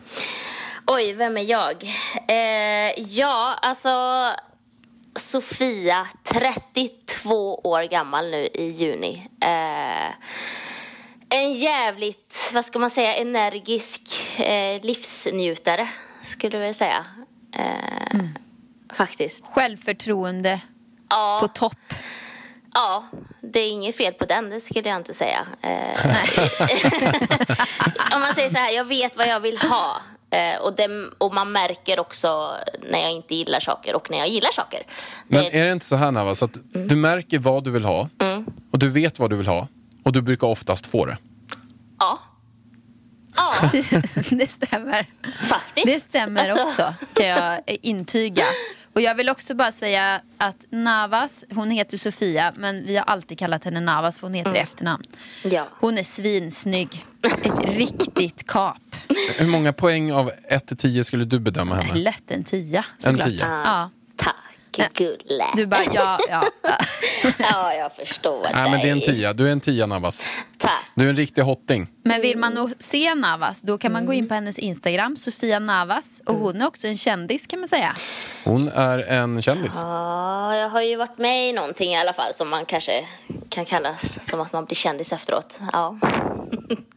Oj, 0.91 1.13
vem 1.13 1.38
är 1.38 1.41
jag? 1.41 1.84
Eh, 2.28 3.04
ja, 3.10 3.60
alltså... 3.62 3.89
Sofia, 5.15 6.08
32 6.23 7.56
år 7.56 7.84
gammal 7.84 8.30
nu 8.32 8.47
i 8.54 8.69
juni. 8.69 9.28
Eh, 9.41 10.10
en 11.30 11.54
jävligt, 11.54 12.52
vad 12.54 12.65
ska 12.65 12.80
man 12.80 12.89
säga, 12.89 13.15
energisk 13.15 14.02
eh, 14.39 14.82
livsnjutare, 14.82 15.89
skulle 16.21 16.56
jag 16.56 16.60
vilja 16.62 16.73
säga. 16.73 17.06
Eh, 17.56 18.19
Faktiskt. 18.93 19.45
Självförtroende 19.45 20.60
Ja, 21.10 21.38
på 21.41 21.47
topp. 21.47 21.93
ja, 22.73 23.04
det 23.41 23.60
är 23.60 23.69
inget 23.69 23.97
fel 23.97 24.13
på 24.13 24.25
den, 24.25 24.49
det 24.49 24.62
skulle 24.62 24.89
jag 24.89 24.97
inte 24.97 25.13
säga. 25.13 25.47
Eh, 25.62 25.71
om 28.15 28.21
man 28.21 28.36
säger 28.36 28.49
så 28.49 28.58
här, 28.58 28.71
jag 28.71 28.86
vet 28.86 29.17
vad 29.17 29.28
jag 29.28 29.39
vill 29.39 29.58
ha. 29.58 30.02
Eh, 30.32 30.62
och, 30.62 30.76
det, 30.76 31.10
och 31.18 31.34
man 31.34 31.52
märker 31.52 32.00
också 32.00 32.56
när 32.92 33.00
jag 33.00 33.12
inte 33.12 33.36
gillar 33.36 33.60
saker 33.60 33.96
och 33.96 34.12
när 34.12 34.18
jag 34.18 34.28
gillar 34.30 34.52
saker. 34.52 34.84
Men 35.28 35.44
Det- 35.44 35.60
är 35.60 35.65
det 35.65 35.72
inte 35.72 35.86
så 35.86 35.96
här 35.96 36.12
Navas 36.12 36.44
att 36.44 36.56
Mm. 36.76 36.88
du 36.88 36.96
märker 36.96 37.39
vad 37.39 37.63
du 37.63 37.72
vill 37.72 37.86
ha 37.86 38.10
och 38.72 38.80
du 38.80 38.89
vet 38.89 39.20
vad 39.20 39.30
du 39.30 39.36
vill 39.36 39.48
ha 39.48 39.68
och 40.04 40.12
du 40.12 40.22
brukar 40.22 40.48
oftast 40.48 40.88
få 40.88 41.06
det? 41.06 41.18
Ja. 42.00 42.20
Ja, 43.36 43.54
det 44.30 44.48
stämmer. 44.52 45.06
faktiskt. 45.50 45.86
Det 45.88 46.00
stämmer 46.00 46.50
Alltså, 46.50 46.65
också, 46.65 46.94
kan 47.13 47.28
jag 47.28 47.62
intyga. 47.82 48.44
Och 49.00 49.04
jag 49.04 49.16
vill 49.16 49.30
också 49.30 49.56
bara 49.56 49.72
säga 49.72 50.22
att 50.38 50.66
Navas, 50.70 51.44
hon 51.52 51.72
heter 51.72 51.98
Sofia, 51.98 52.54
men 52.56 52.86
vi 52.86 52.98
har 52.98 53.04
alltid 53.04 53.40
kallat 53.40 53.64
henne 53.64 53.80
Navas 53.80 54.20
för 54.20 54.28
hon 54.28 54.34
heter 54.34 54.56
i 54.56 54.60
efternamn. 54.60 55.04
Ja. 55.44 55.68
Hon 55.80 55.98
är 55.98 56.04
svinsnygg. 56.04 57.06
Ett 57.22 57.70
riktigt 57.70 58.48
kap. 58.48 58.78
Hur 59.38 59.48
många 59.48 59.74
poäng 59.74 60.12
av 60.12 60.32
1 60.50 60.68
till 60.68 60.78
10 60.78 61.04
skulle 61.04 61.26
du 61.26 61.40
bedöma 61.40 61.76
henne? 61.76 62.00
Lätt 62.00 62.32
en 62.32 62.44
tia 62.44 62.86
såklart. 62.98 63.28
tia. 63.28 63.62
Ja. 63.66 63.90
Tack, 64.16 64.36
gulle. 64.93 65.45
Du 65.55 65.65
bara, 65.65 65.84
ja, 65.93 66.19
ja. 66.29 66.43
ja. 66.62 66.77
Ja, 67.39 67.73
jag 67.73 67.95
förstår 67.95 68.47
Nej 68.53 68.71
men 68.71 68.79
det 68.79 68.88
är 68.88 68.91
en 68.91 68.99
dig. 68.99 69.15
10. 69.15 69.34
Du 69.34 69.47
är 69.47 69.51
en 69.51 69.62
10 69.62 69.86
Navas. 69.86 70.25
Tack. 70.58 70.91
Du 70.95 71.05
är 71.05 71.10
en 71.10 71.15
riktig 71.15 71.41
hotting. 71.41 71.88
Men 72.03 72.21
vill 72.21 72.38
man 72.38 72.53
nog 72.53 72.73
se 72.79 73.15
Navas, 73.15 73.62
då 73.62 73.77
kan 73.77 73.91
man 73.91 74.05
gå 74.05 74.13
in 74.13 74.27
på 74.27 74.34
hennes 74.34 74.60
Instagram, 74.60 75.15
Sofia 75.15 75.60
Navas. 75.60 76.21
Och 76.25 76.36
hon 76.36 76.62
är 76.62 76.67
också 76.67 76.88
en 76.88 76.97
kändis 76.97 77.47
kan 77.47 77.60
man 77.60 77.69
säga. 77.69 77.95
Hon 78.43 78.67
är 78.67 78.99
en 78.99 79.41
kändis. 79.41 79.79
Ja, 79.84 80.55
jag 80.55 80.69
har 80.69 80.82
ju 80.82 80.95
varit 80.95 81.17
med 81.17 81.49
i 81.49 81.53
någonting 81.53 81.91
i 81.91 81.97
alla 81.97 82.13
fall 82.13 82.34
som 82.34 82.49
man 82.49 82.65
kanske 82.65 83.05
kan 83.49 83.65
kallas 83.65 84.29
som 84.29 84.41
att 84.41 84.53
man 84.53 84.65
blir 84.65 84.75
kändis 84.75 85.13
efteråt. 85.13 85.60
Ja. 85.71 85.97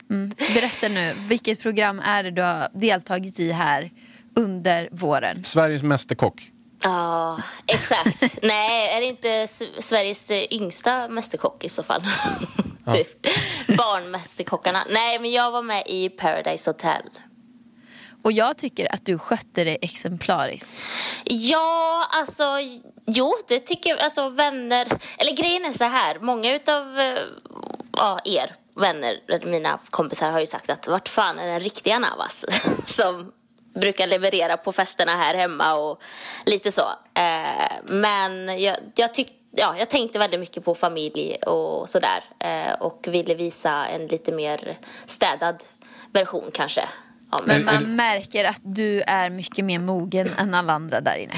Berätta 0.55 0.89
nu, 0.89 1.15
vilket 1.29 1.63
program 1.63 2.01
är 2.01 2.23
det 2.23 2.31
du 2.31 2.43
har 2.43 2.69
deltagit 2.75 3.41
i 3.41 3.53
här 3.53 3.91
under 4.37 4.89
våren? 4.93 5.45
Sveriges 5.45 5.83
mästerkock. 5.83 6.51
Ja, 6.85 7.41
exakt. 7.67 8.23
Nej, 8.43 8.89
är 8.97 9.01
det 9.01 9.07
inte 9.07 9.47
Sveriges 9.79 10.31
eh, 10.31 10.45
yngsta 10.51 11.09
mästerkock 11.09 11.65
i 11.65 11.69
så 11.69 11.83
fall? 11.83 12.03
Det- 12.85 13.77
Barnmästerkockarna. 13.77 14.85
Nej, 14.91 15.19
men 15.19 15.31
jag 15.33 15.51
var 15.51 15.63
med 15.63 15.83
i 15.87 16.09
Paradise 16.09 16.71
Hotel. 16.71 17.03
Och 18.25 18.33
jag 18.33 18.59
tycker 18.59 18.95
att 18.95 19.07
du 19.07 19.19
skötte 19.19 19.65
det 19.65 19.85
exemplariskt. 19.85 20.83
Ja, 21.25 22.07
alltså, 22.11 22.45
jo, 23.07 23.35
det 23.49 23.59
tycker 23.61 23.91
jag. 23.91 24.01
Alltså 24.01 24.29
vänner, 24.29 24.87
eller 25.19 25.33
grejen 25.37 25.65
är 25.65 25.73
så 25.73 25.85
här, 25.85 26.19
många 26.19 26.55
utav 26.55 26.99
eh, 27.01 27.19
ja, 27.93 28.19
er 28.25 28.57
vänner, 28.77 29.47
mina 29.47 29.79
kompisar 29.91 30.31
har 30.31 30.41
ju 30.41 30.47
sagt 30.47 30.71
att 30.71 30.87
vart 30.89 31.09
fan 31.09 31.39
är 31.39 31.47
den 31.47 31.61
riktiga 31.61 31.99
Navas 31.99 32.45
som 32.87 33.33
brukar 33.75 34.07
leverera 34.07 34.57
på 34.57 34.73
festerna 34.73 35.13
här 35.13 35.35
hemma 35.35 35.75
och 35.75 36.03
lite 36.47 36.73
så. 36.73 36.85
Eh, 37.15 37.73
men 37.85 38.63
jag, 38.63 38.77
jag 38.95 39.15
tyckte 39.15 39.35
Ja, 39.57 39.75
jag 39.79 39.91
tänkte 39.91 40.19
väldigt 40.19 40.41
mycket 40.41 40.65
på 40.65 40.75
familj 40.75 41.37
och 41.47 41.89
sådär 41.89 42.25
eh, 42.39 42.73
och 42.73 43.07
ville 43.09 43.35
visa 43.35 43.87
en 43.87 44.07
lite 44.07 44.33
mer 44.33 44.79
städad 45.07 45.63
version 46.13 46.51
kanske. 46.55 46.89
Men 47.45 47.65
man 47.65 47.97
märker 47.97 48.45
att 48.45 48.61
du 48.63 49.03
är 49.07 49.31
mycket 49.31 49.65
mer 49.65 49.79
mogen 49.79 50.31
än 50.39 50.55
alla 50.55 50.73
andra 50.73 51.01
där 51.01 51.17
inne. 51.17 51.35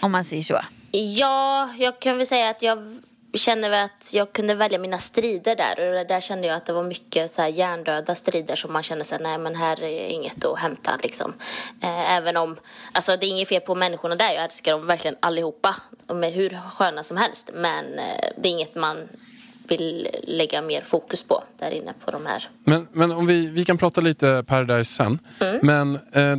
Om 0.00 0.12
man 0.12 0.24
säger 0.24 0.42
så. 0.42 0.60
Ja, 0.90 1.70
jag 1.78 2.00
kan 2.00 2.18
väl 2.18 2.26
säga 2.26 2.50
att 2.50 2.62
jag 2.62 2.98
känner 3.32 3.70
väl 3.70 3.84
att 3.84 4.10
jag 4.12 4.32
kunde 4.32 4.54
välja 4.54 4.78
mina 4.78 4.98
strider 4.98 5.56
där 5.56 6.00
och 6.00 6.06
där 6.06 6.20
kände 6.20 6.46
jag 6.46 6.56
att 6.56 6.66
det 6.66 6.72
var 6.72 6.82
mycket 6.82 7.30
så 7.30 7.42
här 7.42 7.48
hjärndöda 7.48 8.14
strider 8.14 8.56
som 8.56 8.72
man 8.72 8.82
känner 8.82 9.04
sig 9.04 9.18
nej 9.20 9.38
men 9.38 9.54
här 9.54 9.82
är 9.82 10.08
inget 10.08 10.44
att 10.44 10.58
hämta 10.58 10.98
liksom. 11.02 11.32
Eh, 11.80 12.16
även 12.16 12.36
om, 12.36 12.56
alltså 12.92 13.16
det 13.16 13.26
är 13.26 13.30
inget 13.30 13.48
fel 13.48 13.60
på 13.60 13.74
människorna 13.74 14.14
där, 14.14 14.32
jag 14.34 14.44
älskar 14.44 14.72
dem 14.72 14.86
verkligen 14.86 15.16
allihopa. 15.20 15.76
De 16.06 16.24
är 16.24 16.30
hur 16.30 16.58
sköna 16.70 17.02
som 17.02 17.16
helst 17.16 17.50
men 17.54 17.84
eh, 17.98 18.28
det 18.36 18.48
är 18.48 18.52
inget 18.52 18.74
man 18.74 18.98
vill 19.68 20.08
lägga 20.22 20.62
mer 20.62 20.80
fokus 20.80 21.24
på 21.24 21.44
där 21.58 21.70
inne 21.70 21.94
på 22.04 22.10
de 22.10 22.26
här. 22.26 22.48
Men, 22.64 22.88
men 22.92 23.12
om 23.12 23.26
vi, 23.26 23.46
vi 23.46 23.64
kan 23.64 23.78
prata 23.78 24.00
lite 24.00 24.44
Paradise 24.46 24.94
sen. 24.94 25.18
Mm. 25.40 25.58
Men 25.62 25.94
eh, 25.94 26.38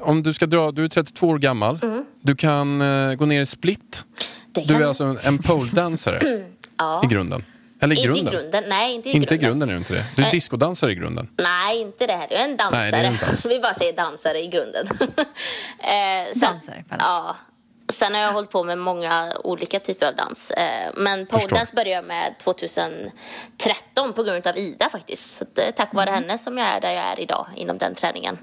om 0.00 0.22
du 0.22 0.32
ska 0.32 0.46
dra, 0.46 0.70
du 0.70 0.84
är 0.84 0.88
32 0.88 1.28
år 1.28 1.38
gammal. 1.38 1.78
Du 2.20 2.36
kan 2.36 2.80
eh, 2.80 3.14
gå 3.14 3.26
ner 3.26 3.40
i 3.40 3.46
split. 3.46 4.04
Det 4.52 4.60
Du 4.60 4.74
är 4.82 4.86
alltså 4.86 5.16
en, 5.24 5.38
poledansare 5.38 6.20
Ja. 6.76 7.02
i 7.04 7.06
grunden. 7.06 7.44
Eller 7.80 7.94
i 7.94 7.98
Inte 7.98 8.08
grunden. 8.08 8.28
i 8.34 8.36
grunden, 8.36 8.64
nej 8.68 8.94
inte 8.94 9.08
i 9.08 9.12
Inte 9.12 9.34
i 9.34 9.38
grunden. 9.38 9.48
grunden 9.50 9.68
är 9.68 9.72
du 9.72 9.78
inte 9.78 9.92
det. 9.94 10.04
Du 10.16 10.22
är 10.22 10.26
Nej. 10.26 10.30
diskodansare 10.32 10.92
i 10.92 10.94
grunden. 10.94 11.28
Nej, 11.36 11.80
inte 11.80 12.06
det 12.06 12.12
här. 12.12 12.26
Jag 12.30 12.40
är 12.40 12.44
en 12.44 12.56
dansare. 12.56 12.80
Nej, 12.80 12.90
det 12.90 12.96
är 12.98 13.04
en 13.04 13.16
dans. 13.26 13.46
Vi 13.50 13.60
bara 13.60 13.74
säger 13.74 13.92
dansare 13.92 14.38
i 14.38 14.46
grunden. 14.46 14.86
eh, 15.78 16.32
sen, 16.32 16.40
Dansare, 16.40 16.84
pardon. 16.88 17.06
Ja. 17.08 17.36
Sen 17.88 18.14
har 18.14 18.20
jag 18.20 18.32
hållit 18.32 18.50
på 18.50 18.64
med 18.64 18.78
många 18.78 19.36
olika 19.44 19.80
typer 19.80 20.06
av 20.06 20.14
dans. 20.14 20.50
Eh, 20.50 20.90
men 20.96 21.26
poledance 21.26 21.74
började 21.74 21.90
jag 21.90 22.04
med 22.04 22.34
2013 22.38 24.12
på 24.12 24.22
grund 24.22 24.46
av 24.46 24.58
Ida 24.58 24.88
faktiskt. 24.88 25.36
Så 25.36 25.44
det 25.54 25.62
är 25.62 25.72
tack 25.72 25.94
vare 25.94 26.10
henne 26.10 26.38
som 26.38 26.58
jag 26.58 26.68
är 26.68 26.80
där 26.80 26.90
jag 26.92 27.04
är 27.04 27.20
idag 27.20 27.46
inom 27.56 27.78
den 27.78 27.94
träningen. 27.94 28.38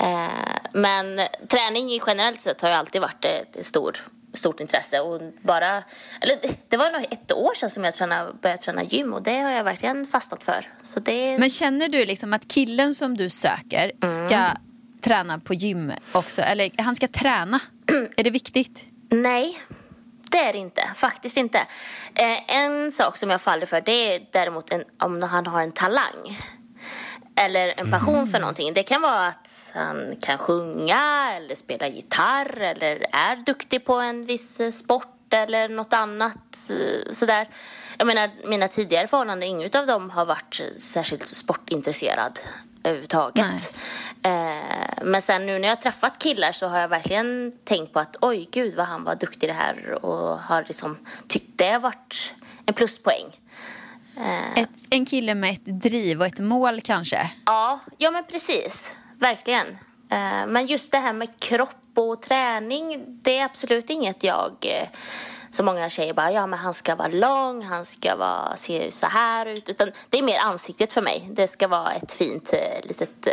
Eh, 0.00 0.28
men 0.72 1.20
träning 1.48 2.00
generellt 2.06 2.40
sett 2.40 2.60
har 2.60 2.68
ju 2.68 2.74
alltid 2.74 3.00
varit 3.00 3.24
ett 3.24 3.66
stor, 3.66 3.96
stort 4.38 4.60
intresse. 4.60 5.00
Och 5.00 5.20
bara, 5.42 5.82
eller 6.20 6.36
det- 6.68 6.76
var 6.76 6.90
nog 6.90 7.06
ett 7.10 7.32
år 7.32 7.54
sedan 7.54 7.70
som 7.70 7.84
jag 7.84 7.94
tränade, 7.94 8.32
började 8.42 8.62
träna 8.62 8.82
gym 8.82 9.12
och 9.12 9.22
det 9.22 9.38
har 9.40 9.50
jag 9.50 9.64
verkligen 9.64 10.06
fastnat 10.06 10.42
för. 10.42 10.72
Så 10.82 11.00
det, 11.00 11.38
Men 11.38 11.50
känner 11.50 11.88
du 11.88 12.04
liksom 12.04 12.32
att 12.32 12.48
killen 12.48 12.94
som 12.94 13.16
du 13.16 13.30
söker 13.30 13.92
ska 14.26 14.50
träna 15.00 15.38
på 15.38 15.54
gym 15.54 15.92
också? 16.12 16.42
Eller 16.42 16.70
han 16.82 16.96
ska 16.96 17.08
träna? 17.08 17.60
är 18.16 18.24
det 18.24 18.30
viktigt? 18.30 18.86
Nej, 19.10 19.58
det 20.30 20.38
är 20.38 20.52
det 20.52 20.58
inte. 20.58 20.90
Faktiskt 20.96 21.36
inte. 21.36 21.58
Eh, 22.14 22.56
en 22.56 22.92
sak 22.92 23.16
som 23.16 23.30
jag 23.30 23.40
faller 23.40 23.66
för 23.66 23.80
det 23.80 24.14
är 24.14 24.20
däremot 24.32 24.70
en, 24.72 24.84
om 24.98 25.22
han 25.22 25.46
har 25.46 25.62
en 25.62 25.72
talang. 25.72 26.38
Eller 27.36 27.74
en 27.76 27.90
passion 27.90 28.26
för 28.26 28.40
någonting. 28.40 28.74
Det 28.74 28.82
kan 28.82 29.02
vara 29.02 29.26
att 29.26 29.70
han 29.74 30.16
kan 30.20 30.38
sjunga 30.38 31.32
eller 31.36 31.54
spela 31.54 31.88
gitarr 31.88 32.60
eller 32.60 33.06
är 33.12 33.36
duktig 33.36 33.84
på 33.84 33.94
en 33.94 34.24
viss 34.24 34.60
eh, 34.60 34.70
sport 34.70 35.06
eller 35.30 35.68
något 35.68 35.92
annat 35.92 36.70
eh, 36.70 37.12
sådär. 37.12 37.48
jag 37.98 38.06
menar, 38.06 38.30
mina 38.44 38.68
tidigare 38.68 39.06
förhållanden, 39.06 39.48
inget 39.48 39.74
av 39.74 39.86
dem 39.86 40.10
har 40.10 40.24
varit 40.24 40.60
särskilt 40.76 41.26
sportintresserad 41.26 42.38
överhuvudtaget. 42.84 43.72
Eh, 44.22 45.02
men 45.02 45.22
sen 45.22 45.46
nu 45.46 45.58
när 45.58 45.68
jag 45.68 45.76
har 45.76 45.82
träffat 45.82 46.18
killar 46.18 46.52
så 46.52 46.66
har 46.66 46.78
jag 46.78 46.88
verkligen 46.88 47.52
tänkt 47.64 47.92
på 47.92 48.00
att 48.00 48.16
oj 48.20 48.48
gud 48.52 48.74
vad 48.74 48.86
han 48.86 49.04
var 49.04 49.14
duktig 49.14 49.46
i 49.46 49.50
det 49.50 49.56
här 49.56 50.04
och 50.04 50.38
har 50.38 50.64
liksom 50.68 50.98
tyckt 51.28 51.58
det 51.58 51.70
har 51.72 51.80
varit 51.80 52.34
en 52.66 52.74
pluspoäng. 52.74 53.26
Eh, 54.16 54.58
Ett, 54.62 54.70
en 54.90 55.06
kille 55.06 55.34
med 55.34 55.52
ett 55.52 55.64
driv 55.64 56.20
och 56.20 56.26
ett 56.26 56.38
mål 56.40 56.80
kanske. 56.80 57.30
Ja, 57.46 57.80
ja 57.98 58.10
men 58.10 58.24
precis. 58.24 58.94
Verkligen. 59.18 59.66
Eh, 60.10 60.46
Men 60.46 60.66
just 60.66 60.92
det 60.92 60.98
här 60.98 61.12
med 61.12 61.28
kropp 61.40 61.70
och 61.94 62.22
träning, 62.22 63.04
det 63.08 63.38
är 63.38 63.44
absolut 63.44 63.90
inget 63.90 64.24
jag... 64.24 64.52
eh, 64.60 64.88
Så 65.50 65.64
många 65.64 65.90
tjejer 65.90 66.14
bara, 66.14 66.32
ja 66.32 66.46
men 66.46 66.58
han 66.58 66.74
ska 66.74 66.94
vara 66.94 67.08
lång, 67.08 67.62
han 67.62 67.84
ska 67.86 68.16
vara, 68.16 68.56
se 68.56 68.90
så 68.92 69.06
här 69.06 69.46
ut. 69.46 69.68
Utan 69.68 69.90
det 70.10 70.18
är 70.18 70.22
mer 70.22 70.38
ansiktet 70.38 70.92
för 70.92 71.02
mig. 71.02 71.28
Det 71.32 71.48
ska 71.48 71.68
vara 71.68 71.92
ett 71.92 72.14
fint 72.14 72.52
litet 72.82 73.28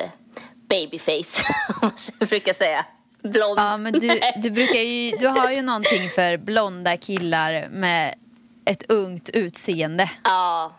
babyface, 0.69 1.43
om 1.81 1.91
man 2.19 2.27
brukar 2.29 2.53
säga. 2.53 2.85
Blond. 3.23 3.59
Ja, 3.59 3.77
men 3.77 3.93
du, 3.93 4.19
du, 4.35 4.51
brukar 4.51 4.79
ju, 4.79 5.11
du 5.17 5.27
har 5.27 5.51
ju 5.51 5.61
någonting 5.61 6.09
för 6.09 6.37
blonda 6.37 6.97
killar 6.97 7.67
med 7.69 8.15
ett 8.65 8.83
ungt 8.89 9.29
utseende. 9.29 10.11
Ja, 10.23 10.77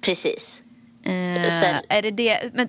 precis. 0.00 0.60
Eh, 1.02 1.60
Sen- 1.60 1.82
är 1.88 2.02
det 2.02 2.10
det? 2.10 2.50
Men 2.54 2.68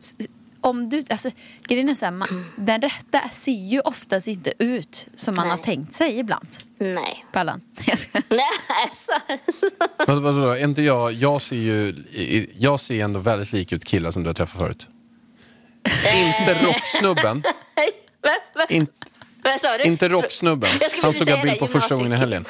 om 0.62 0.89
du, 0.89 1.01
alltså, 1.10 1.29
grejen 1.67 1.89
är 1.89 1.95
så 1.95 2.05
här, 2.05 2.12
man, 2.12 2.45
den 2.55 2.81
rätta 2.81 3.29
ser 3.31 3.51
ju 3.51 3.79
oftast 3.79 4.27
inte 4.27 4.53
ut 4.60 5.07
som 5.15 5.36
man 5.36 5.47
Nej. 5.47 5.57
har 5.57 5.63
tänkt 5.63 5.93
sig 5.93 6.19
ibland. 6.19 6.47
Nej. 6.77 7.25
Pallan. 7.31 7.62
Nej, 8.29 8.89
så. 8.93 9.19
Vad, 10.07 10.21
vadå, 10.21 10.57
inte 10.57 10.81
jag, 10.81 11.13
jag 11.13 11.41
ser 11.41 11.55
ju 11.55 12.03
jag 12.57 12.79
ser 12.79 13.03
ändå 13.03 13.19
väldigt 13.19 13.53
lik 13.53 13.71
ut 13.71 13.86
killar 13.86 14.12
som 14.12 14.23
du 14.23 14.29
har 14.29 14.33
träffat 14.33 14.57
förut. 14.60 14.88
inte 16.15 16.65
rocksnubben. 16.65 17.43
In, 18.69 18.88
vad 19.43 19.60
sa 19.60 19.77
du? 19.77 19.83
inte 19.83 20.10
rocksnubben. 20.10 20.69
Han 21.01 21.13
såg 21.13 21.27
jag 21.29 21.41
bild 21.41 21.60
på 21.60 21.67
första 21.67 21.95
gången 21.95 22.13
i 22.13 22.15
helgen. 22.15 22.45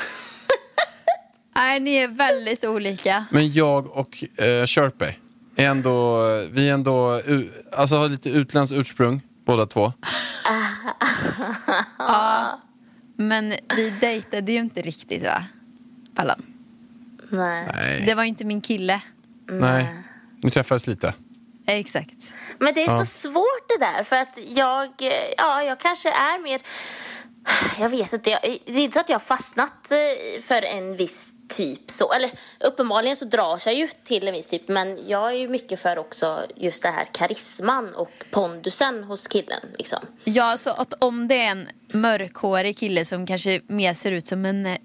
Nej, 1.57 1.79
ni 1.79 1.95
är 1.95 2.07
väldigt 2.07 2.63
olika. 2.65 3.25
Men 3.31 3.51
jag 3.53 3.87
och 3.97 4.23
eh, 4.43 4.65
Sherpay 4.65 5.13
är 5.55 5.67
ändå, 5.67 6.19
vi 6.51 6.69
är 6.69 6.73
ändå, 6.73 7.21
u- 7.25 7.49
alltså 7.71 7.95
har 7.97 8.09
lite 8.09 8.29
utländskt 8.29 8.77
ursprung 8.77 9.21
båda 9.45 9.65
två. 9.65 9.93
Men 13.15 13.53
vi 13.75 13.89
dejtade 14.01 14.51
ju 14.51 14.57
inte 14.59 14.81
riktigt 14.81 15.23
va? 15.23 15.43
Pallan. 16.15 16.45
Nej. 17.29 17.67
Nej, 17.73 18.03
Det 18.05 18.13
var 18.15 18.23
ju 18.23 18.29
inte 18.29 18.45
min 18.45 18.61
kille. 18.61 19.01
nej. 19.51 19.95
Ni 20.43 20.51
träffades 20.51 20.87
lite. 20.87 21.13
Exakt. 21.67 22.35
Men 22.59 22.73
det 22.73 22.83
är 22.83 22.87
Ja. 22.89 22.99
så 22.99 23.05
svårt 23.05 23.67
det 23.67 23.85
där 23.85 24.03
för 24.03 24.15
att 24.15 24.39
jag, 24.47 24.87
ja, 25.37 25.63
jag 25.63 25.79
kanske 25.79 26.09
är 26.09 26.43
mer, 26.43 26.61
jag 27.79 27.89
vet 27.89 28.13
inte, 28.13 28.29
jag, 28.29 28.39
det 28.65 28.71
är 28.71 28.83
inte 28.83 28.93
så 28.93 28.99
att 28.99 29.09
jag 29.09 29.15
har 29.15 29.25
fastnat 29.25 29.91
eh, 29.91 30.41
för 30.41 30.61
en 30.61 30.95
viss 30.97 31.35
typ 31.49 31.91
så, 31.91 32.11
eller 32.13 32.31
uppenbarligen 32.59 33.15
så 33.15 33.25
dras 33.25 33.65
jag 33.65 33.75
ju 33.75 33.87
till 34.03 34.27
en 34.27 34.33
viss 34.33 34.47
typ 34.47 34.67
men 34.67 35.09
jag 35.09 35.27
är 35.31 35.35
ju 35.35 35.47
mycket 35.47 35.79
för 35.81 35.97
också 35.97 36.45
just 36.55 36.83
det 36.83 36.89
här 36.89 37.05
karisman 37.13 37.95
och 37.95 38.11
pondusen 38.31 39.03
hos 39.03 39.27
killen 39.27 39.61
liksom. 39.77 39.99
Ja, 40.23 40.57
så 40.57 40.69
att 40.69 40.93
om 40.99 41.27
det 41.27 41.35
är 41.35 41.51
en 41.51 41.67
mörkhårig 41.93 42.77
kille 42.77 43.05
som 43.05 43.27
kanske 43.27 43.61
mer 43.67 43.93
ser 43.93 44.11
ut 44.11 44.27
som 44.27 44.45
en 44.45 44.65
eh, 44.65 44.77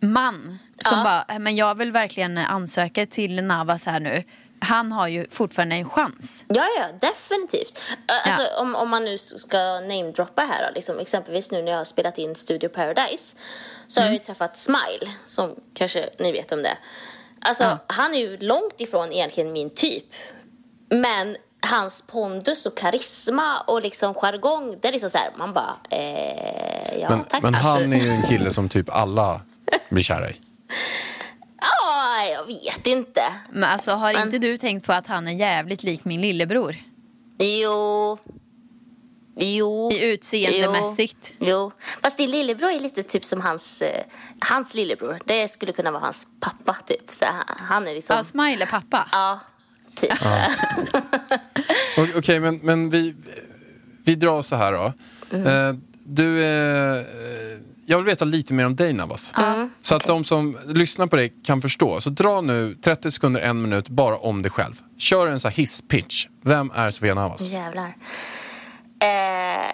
man 0.00 0.58
som 0.84 0.98
Ja. 0.98 1.04
bara, 1.04 1.34
"Eh, 1.34 1.38
men 1.38 1.56
jag 1.56 1.74
vill 1.74 1.92
verkligen 1.92 2.38
ansöka 2.38 3.06
till 3.06 3.44
Navas 3.44 3.84
här 3.86 4.00
nu. 4.00 4.22
Han 4.60 4.92
har 4.92 5.08
ju 5.08 5.26
fortfarande 5.30 5.74
en 5.76 5.88
chans. 5.88 6.44
Ja, 6.48 6.64
ja, 6.78 6.86
definitivt. 7.00 7.80
Alltså, 8.24 8.46
om, 8.60 8.74
om 8.74 8.88
man 8.88 9.04
nu 9.04 9.18
ska 9.18 9.58
namedroppa 9.80 10.42
här 10.42 10.72
liksom, 10.74 10.98
exempelvis 10.98 11.50
nu 11.50 11.62
när 11.62 11.70
jag 11.70 11.78
har 11.78 11.84
spelat 11.84 12.18
in 12.18 12.34
Studio 12.34 12.68
Paradise 12.68 13.36
så 13.86 14.00
har 14.00 14.06
jag 14.06 14.12
ju 14.12 14.18
träffat 14.18 14.58
Smile, 14.58 15.12
som 15.26 15.54
kanske 15.74 16.10
ni 16.18 16.32
vet 16.32 16.52
om 16.52 16.62
det 16.62 16.76
Alltså, 17.40 17.78
han 17.86 18.14
är 18.14 18.18
ju 18.18 18.36
långt 18.36 18.80
ifrån 18.80 19.12
egentligen 19.12 19.52
min 19.52 19.70
typ. 19.70 20.04
Men 20.88 21.36
hans 21.60 22.02
pondus 22.02 22.66
och 22.66 22.76
karisma 22.76 23.60
och 23.60 23.82
liksom 23.82 24.14
jargong, 24.14 24.76
det 24.80 24.88
är 24.88 24.92
liksom 24.92 25.10
så 25.10 25.18
här, 25.18 25.30
man 25.38 25.52
bara, 25.52 25.76
eh, 25.90 26.98
ja 27.00 27.08
Men, 27.08 27.24
tack. 27.24 27.42
men 27.42 27.54
Alltså, 27.54 27.68
han 27.68 27.92
är 27.92 28.04
ju 28.04 28.10
en 28.10 28.22
kille 28.22 28.52
som 28.52 28.68
typ 28.68 28.88
alla 28.90 29.40
blir 29.88 30.02
kära 30.02 30.30
i. 30.30 30.36
Ja, 32.48 32.56
jag 32.62 32.72
vet 32.74 32.86
inte. 32.86 33.22
Men 33.50 33.64
alltså 33.64 33.90
har 33.90 34.12
Men- 34.12 34.22
inte 34.22 34.38
du 34.38 34.58
tänkt 34.58 34.86
på 34.86 34.92
att 34.92 35.06
han 35.06 35.28
är 35.28 35.32
jävligt 35.32 35.82
lik 35.82 36.04
min 36.04 36.20
lillebror? 36.20 36.76
Jo. 37.38 38.18
Jo. 39.36 39.90
I 39.92 40.04
utseendemässigt. 40.12 41.34
Jo. 41.38 41.46
jo. 41.48 41.72
Fast 42.02 42.16
din 42.16 42.30
lillebror 42.30 42.70
är 42.70 42.80
lite 42.80 43.02
typ 43.02 43.24
som 43.24 43.40
hans, 43.40 43.82
eh, 43.82 44.02
hans 44.40 44.74
lillebror. 44.74 45.18
Det 45.24 45.48
skulle 45.48 45.72
kunna 45.72 45.90
vara 45.90 46.02
hans 46.02 46.26
pappa 46.40 46.76
typ. 46.86 47.10
Så 47.10 47.24
han, 47.46 47.88
är 47.88 47.94
liksom... 47.94 48.16
Ja, 48.16 48.24
Smile 48.24 48.62
är 48.64 48.66
pappa. 48.66 49.08
Ja, 49.12 49.40
typ. 49.94 50.12
O- 51.98 52.18
Okej, 52.18 52.40
men, 52.40 52.56
men 52.62 52.90
vi, 52.90 53.14
vi 54.04 54.14
drar 54.14 54.42
så 54.42 54.56
här 54.56 54.72
då. 54.72 54.92
Mm. 55.36 55.46
Eh, 55.68 55.74
du 56.04 56.42
är... 56.44 57.04
jag 57.90 57.98
vill 57.98 58.06
veta 58.06 58.24
lite 58.24 58.54
mer 58.54 58.66
om 58.66 58.76
dig 58.76 58.92
Navas. 58.92 59.32
Mm. 59.36 59.70
Så 59.80 59.94
att 59.94 60.06
de 60.06 60.24
som 60.24 60.58
lyssnar 60.66 61.06
på 61.06 61.16
dig 61.16 61.32
kan 61.44 61.62
förstå. 61.62 62.00
Så 62.00 62.10
dra 62.10 62.40
nu 62.40 62.74
30 62.74 63.10
sekunder, 63.10 63.40
en 63.40 63.62
minut 63.62 63.88
bara 63.88 64.16
om 64.16 64.42
dig 64.42 64.50
själv. 64.50 64.74
Kör 64.98 65.28
en 65.28 65.40
så 65.40 65.48
här 65.48 65.56
hisspitch. 65.56 66.26
Vem 66.42 66.70
är 66.74 66.90
Sofia 66.90 67.14
Navas? 67.14 67.40
Jävlar. 67.40 67.96
Eh, 69.02 69.72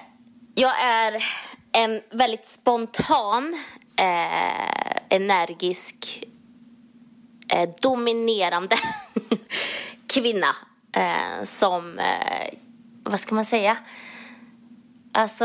jag 0.54 0.80
är 0.84 1.24
en 1.72 2.00
väldigt 2.18 2.46
spontan, 2.46 3.54
eh, 3.96 5.16
energisk, 5.16 6.24
eh, 7.48 7.68
dominerande 7.82 8.76
kvinna. 10.14 10.56
Eh, 10.92 11.44
som, 11.44 11.98
eh, 11.98 12.58
vad 13.02 13.20
ska 13.20 13.34
man 13.34 13.46
säga? 13.46 13.76
Alltså, 15.16 15.44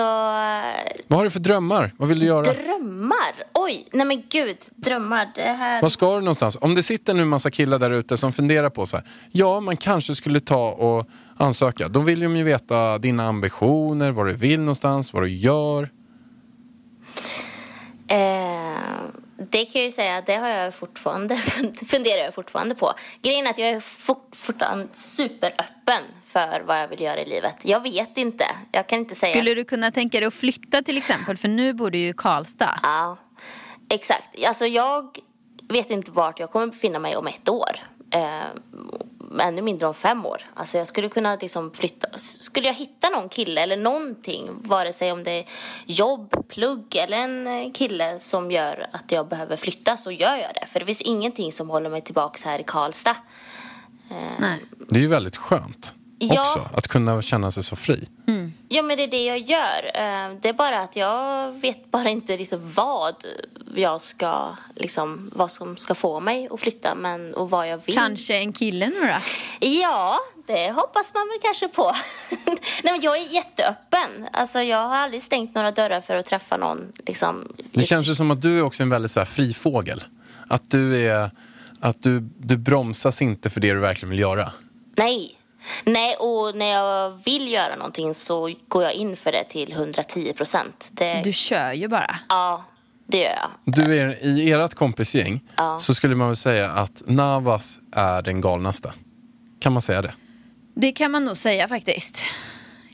Vad 1.07 1.19
har 1.19 1.23
du 1.23 1.29
för 1.29 1.39
drömmar? 1.39 1.93
Vad 1.97 2.09
vill 2.09 2.19
du 2.19 2.25
göra? 2.25 2.41
drömmar. 2.53 3.33
Oj, 3.53 3.87
nej 3.91 4.05
men 4.05 4.23
gud, 4.29 4.57
drömmar. 4.75 5.31
Det 5.35 5.41
här... 5.41 5.81
Vad 5.81 5.91
ska 5.91 6.15
du 6.15 6.19
någonstans? 6.21 6.57
Om 6.61 6.75
det 6.75 6.83
sitter 6.83 7.13
nu 7.13 7.21
en 7.21 7.27
massa 7.27 7.51
killar 7.51 7.79
där 7.79 7.91
ute 7.91 8.17
som 8.17 8.33
funderar 8.33 8.69
på 8.69 8.85
så 8.85 8.97
här. 8.97 9.05
Ja, 9.31 9.59
man 9.59 9.77
kanske 9.77 10.15
skulle 10.15 10.39
ta 10.39 10.71
och 10.71 11.07
ansöka. 11.37 11.87
Då 11.87 11.99
vill 11.99 12.19
de 12.19 12.35
ju 12.37 12.43
veta 12.43 12.97
dina 12.97 13.27
ambitioner, 13.27 14.11
vad 14.11 14.27
du 14.27 14.33
vill 14.33 14.59
någonstans, 14.59 15.13
vad 15.13 15.23
du 15.23 15.29
gör. 15.29 15.89
Eh, 18.07 18.17
det 19.51 19.65
kan 19.65 19.81
jag 19.81 19.85
ju 19.85 19.91
säga, 19.91 20.21
det 20.21 20.35
har 20.35 20.47
jag 20.47 20.75
fortfarande, 20.75 21.35
funderar 21.87 22.23
jag 22.23 22.33
fortfarande 22.33 22.75
på. 22.75 22.93
Grejen 23.21 23.47
är 23.47 23.49
att 23.49 23.57
jag 23.57 23.69
är 23.69 23.79
fort, 23.79 24.35
fortfarande 24.35 24.87
superöppen 24.93 26.03
för 26.27 26.61
vad 26.65 26.81
jag 26.81 26.87
vill 26.87 27.01
göra 27.01 27.21
i 27.21 27.25
livet. 27.25 27.55
Jag 27.65 27.79
vet 27.79 28.17
inte, 28.17 28.45
jag 28.71 28.87
kan 28.87 28.99
inte 28.99 29.15
säga. 29.15 29.35
Skulle 29.35 29.53
du 29.53 29.63
kunna 29.63 29.91
tänka 29.91 30.19
dig 30.19 30.27
att 30.27 30.33
flytta 30.33 30.81
till 30.81 30.97
exempel? 30.97 31.37
För 31.37 31.47
nu 31.47 31.73
bor 31.73 31.91
du 31.91 31.97
ju 31.97 32.09
i 32.09 32.13
Karlstad. 32.13 32.79
Ja, 32.83 33.17
exakt. 33.89 34.45
Alltså 34.45 34.65
jag 34.65 35.17
vet 35.69 35.89
inte 35.89 36.11
vart 36.11 36.39
jag 36.39 36.51
kommer 36.51 36.67
befinna 36.67 36.99
mig 36.99 37.15
om 37.15 37.27
ett 37.27 37.49
år. 37.49 37.71
Eh, 38.13 38.19
ännu 39.39 39.61
mindre 39.61 39.87
om 39.87 39.93
fem 39.93 40.25
år. 40.25 40.41
Alltså 40.53 40.77
jag 40.77 40.87
skulle 40.87 41.09
kunna 41.09 41.35
liksom 41.35 41.71
flytta. 41.71 42.17
Skulle 42.17 42.67
jag 42.67 42.73
hitta 42.73 43.09
någon 43.09 43.29
kille 43.29 43.61
eller 43.61 43.77
någonting, 43.77 44.49
vare 44.63 44.93
sig 44.93 45.11
om 45.11 45.23
det 45.23 45.31
är 45.31 45.45
jobb, 45.85 46.47
plugg 46.47 46.95
eller 46.95 47.17
en 47.17 47.47
eh, 47.47 47.71
kille 47.71 48.19
som 48.19 48.51
gör 48.51 48.89
att 48.91 49.11
jag 49.11 49.27
behöver 49.27 49.55
flytta 49.55 49.97
så 49.97 50.11
gör 50.11 50.35
jag 50.35 50.51
det. 50.55 50.67
För 50.67 50.79
det 50.79 50.85
finns 50.85 51.01
ingenting 51.01 51.51
som 51.51 51.69
håller 51.69 51.89
mig 51.89 52.01
tillbaks 52.01 52.43
här 52.43 52.59
i 52.59 52.63
Karlstad. 52.63 53.15
Nej. 54.39 54.59
Det 54.89 54.95
är 54.95 55.01
ju 55.01 55.07
väldigt 55.07 55.37
skönt 55.37 55.95
Ja. 56.25 56.41
också, 56.41 56.69
att 56.73 56.87
kunna 56.87 57.21
känna 57.21 57.51
sig 57.51 57.63
så 57.63 57.75
fri. 57.75 58.07
Ja, 58.67 58.81
men 58.81 58.97
det 58.97 59.03
är 59.03 59.07
det 59.07 59.23
jag 59.23 59.37
gör. 59.39 59.85
Eh, 59.93 60.35
Det 60.41 60.49
är 60.49 60.53
bara 60.53 60.81
att 60.81 60.95
jag 60.95 61.51
vet 61.51 61.91
bara 61.91 62.09
inte 62.09 62.37
liksom 62.37 62.73
vad 62.73 63.15
jag 63.75 64.01
ska, 64.01 64.55
liksom, 64.75 65.29
vad 65.35 65.51
som 65.51 65.77
ska 65.77 65.95
få 65.95 66.19
mig 66.19 66.47
att 66.51 66.59
flytta 66.59 66.95
men, 66.95 67.33
och 67.33 67.49
vad 67.49 67.67
jag 67.69 67.81
vill. 67.85 67.95
Kanske 67.95 68.37
en 68.37 68.53
kille 68.53 68.87
nu 68.87 68.95
då? 68.99 69.67
Ja, 69.67 70.19
det 70.47 70.71
hoppas 70.71 71.13
man 71.13 71.27
väl 71.27 71.37
kanske 71.41 71.67
på. 71.67 71.95
Nej, 72.83 72.93
men 72.93 73.01
jag 73.01 73.17
är 73.17 73.27
jätteöppen. 73.33 74.27
Alltså, 74.33 74.61
jag 74.61 74.87
har 74.87 74.95
aldrig 74.95 75.23
stängt 75.23 75.55
några 75.55 75.71
dörrar 75.71 76.01
för 76.01 76.15
att 76.15 76.25
träffa 76.25 76.57
någon. 76.57 76.91
Liksom, 77.05 77.53
Det 77.71 77.85
känns 77.85 78.09
ju 78.09 78.15
som 78.15 78.31
att 78.31 78.41
du 78.41 78.57
är 78.57 78.63
också 78.63 78.83
en 78.83 78.89
väldigt 78.89 79.11
så 79.11 79.19
här 79.19 79.25
fri 79.25 79.53
fågel. 79.53 80.03
Att 80.47 80.71
du 80.71 81.07
är... 81.09 81.31
Att 81.79 82.03
du, 82.03 82.19
du 82.37 82.57
bromsas 82.57 83.21
inte 83.21 83.49
för 83.49 83.61
det 83.61 83.73
du 83.73 83.79
verkligen 83.79 84.09
vill 84.09 84.19
göra. 84.19 84.51
Nej. 84.95 85.37
Nej, 85.85 86.15
och 86.15 86.55
när 86.55 86.65
jag 86.65 87.09
vill 87.25 87.51
göra 87.51 87.75
någonting 87.75 88.13
så 88.13 88.53
går 88.67 88.83
jag 88.83 88.93
in 88.93 89.15
för 89.15 89.31
det 89.31 89.43
till 89.43 89.71
110 89.71 90.33
procent. 90.33 90.89
Det... 90.91 91.21
Du 91.23 91.33
kör 91.33 91.73
ju 91.73 91.87
bara. 91.87 92.19
Ja, 92.29 92.63
det 93.07 93.17
gör 93.17 93.35
jag. 93.35 93.49
Du 93.75 93.97
är, 93.99 94.25
I 94.25 94.51
ert 94.51 94.73
kompisgäng 94.73 95.39
Ja. 95.57 95.79
så 95.79 95.95
skulle 95.95 96.15
man 96.15 96.27
väl 96.27 96.35
säga 96.35 96.71
att 96.71 97.03
Navas 97.05 97.79
är 97.95 98.21
den 98.21 98.41
galnaste. 98.41 98.93
Kan 99.59 99.73
man 99.73 99.81
säga 99.81 100.01
det? 100.01 100.13
Det 100.75 100.91
kan 100.91 101.11
man 101.11 101.25
nog 101.25 101.37
säga 101.37 101.67
faktiskt. 101.67 102.23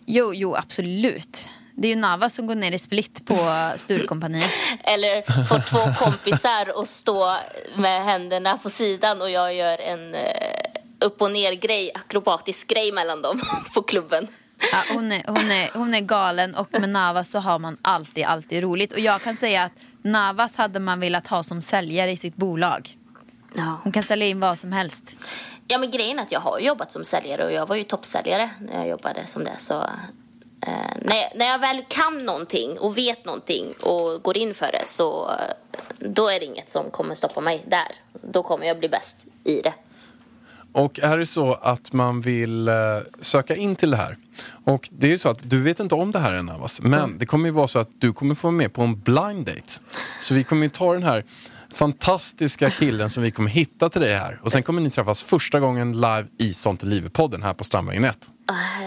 Jo, 0.06 0.34
jo, 0.34 0.56
absolut. 0.56 1.50
Det 1.76 1.88
är 1.88 1.90
ju 1.90 1.96
Nava 1.96 2.30
som 2.30 2.48
går 2.48 2.56
ner 2.56 2.72
i 2.72 2.80
split 2.80 3.26
på 3.26 3.36
Sturecompagniet. 3.78 4.52
Eller 4.84 5.44
får 5.48 5.60
två 5.60 6.06
kompisar 6.06 6.82
att 6.82 6.88
stå 6.88 7.38
med 7.76 8.06
händerna 8.06 8.58
på 8.58 8.70
sidan 8.70 9.22
och 9.22 9.30
jag 9.30 9.54
gör 9.54 9.78
en 9.82 10.16
eh, 10.16 10.22
upp 11.00 11.22
och 11.22 11.32
ner 11.32 11.54
grej, 11.54 11.92
akrobatisk 11.96 12.68
grej 12.68 12.92
mellan 12.92 13.22
dem 13.22 13.42
på 13.74 13.82
klubben. 13.82 14.28
Ja, 14.72 14.94
hon, 14.94 15.12
är, 15.12 15.24
hon, 15.28 15.52
är, 15.52 15.70
hon 15.74 15.94
är 15.94 16.02
galen 16.02 16.56
och 16.56 16.68
med 16.72 16.90
Navas 16.90 17.32
så 17.32 17.40
har 17.40 17.60
man 17.60 17.78
alltid, 17.82 18.26
alltid 18.26 18.64
roligt. 18.64 18.94
Och 18.94 19.00
jag 19.00 19.22
kan 19.22 19.36
säga 19.36 19.64
att 19.64 19.72
Navas 20.02 20.56
hade 20.56 20.80
man 20.80 21.00
velat 21.00 21.28
ha 21.28 21.44
som 21.44 21.62
säljare 21.62 22.12
i 22.12 22.18
sitt 22.18 22.36
bolag. 22.36 22.98
Ja. 23.54 23.80
Hon 23.84 23.92
kan 23.92 24.04
sälja 24.04 24.28
in 24.28 24.40
vad 24.40 24.60
som 24.60 24.72
helst. 24.72 25.18
Ja 25.68 25.78
men 25.78 25.92
grejen 25.92 26.20
är 26.20 26.24
att 26.24 26.32
jag 26.32 26.40
har 26.40 26.60
jobbat 26.60 26.92
som 26.92 27.04
säljare 27.04 27.46
och 27.46 27.52
jag 27.52 27.68
var 27.68 27.76
ju 27.76 27.84
toppsäljare 27.84 28.50
när 28.60 28.78
jag 28.78 28.88
jobbade 28.88 29.28
som 29.28 29.44
det. 29.44 29.56
Så 29.58 29.74
eh, 30.62 30.72
när, 31.02 31.16
jag, 31.16 31.32
när 31.36 31.46
jag 31.46 31.60
väl 31.60 31.84
kan 31.88 32.18
någonting 32.18 32.80
och 32.80 32.98
vet 32.98 33.26
någonting 33.26 33.74
och 33.82 34.24
går 34.24 34.38
in 34.38 34.54
för 34.54 34.72
det 34.72 34.84
så 34.86 35.32
eh, 35.32 35.76
då 36.00 36.30
är 36.30 36.40
det 36.40 36.46
inget 36.46 36.70
som 36.70 36.92
kommer 36.92 37.16
stoppa 37.16 37.42
mig 37.42 37.64
där. 37.68 37.88
Då 38.22 38.44
kommer 38.44 38.66
jag 38.66 38.80
bli 38.80 38.90
bäst 38.90 39.18
i 39.44 39.62
det. 39.62 39.74
Och 40.72 41.00
är 41.00 41.18
det 41.18 41.26
så 41.26 41.54
att 41.54 41.94
man 41.94 42.22
vill 42.22 42.68
eh, 42.68 42.76
söka 43.22 43.56
in 43.56 43.76
till 43.76 43.92
det 43.92 43.98
här 43.98 44.18
och 44.66 44.90
det 44.92 45.08
är 45.08 45.12
ju 45.12 45.18
så 45.18 45.30
att 45.30 45.50
du 45.50 45.62
vet 45.62 45.80
inte 45.80 45.96
om 45.96 46.12
det 46.12 46.20
här 46.20 46.34
än 46.34 46.46
Navas 46.46 46.82
men 46.82 47.18
det 47.18 47.26
kommer 47.26 47.46
ju 47.46 47.52
vara 47.52 47.68
så 47.68 47.80
att 47.80 47.90
du 48.00 48.14
kommer 48.14 48.36
få 48.36 48.52
med 48.52 48.74
på 48.74 48.82
en 48.82 49.00
blind 49.00 49.46
date. 49.46 49.74
Så 50.20 50.34
vi 50.34 50.44
kommer 50.44 50.64
ju 50.64 50.70
ta 50.70 50.94
den 50.94 51.04
här 51.04 51.26
fantastiska 51.74 52.70
killen 52.70 53.10
som 53.10 53.24
vi 53.24 53.32
kommer 53.32 53.50
hitta 53.50 53.90
till 53.90 54.02
dig 54.02 54.16
här 54.16 54.40
och 54.44 54.52
sen 54.52 54.64
kommer 54.64 54.82
ni 54.82 54.90
träffas 54.90 55.24
första 55.24 55.60
gången 55.60 55.94
live 55.94 56.26
i 56.38 56.54
Sånt 56.54 56.84
är 56.84 56.88
livet-podden 56.88 57.44
här 57.44 57.54
på 57.54 57.64
Strandvägen 57.64 58.04
1. 58.04 58.30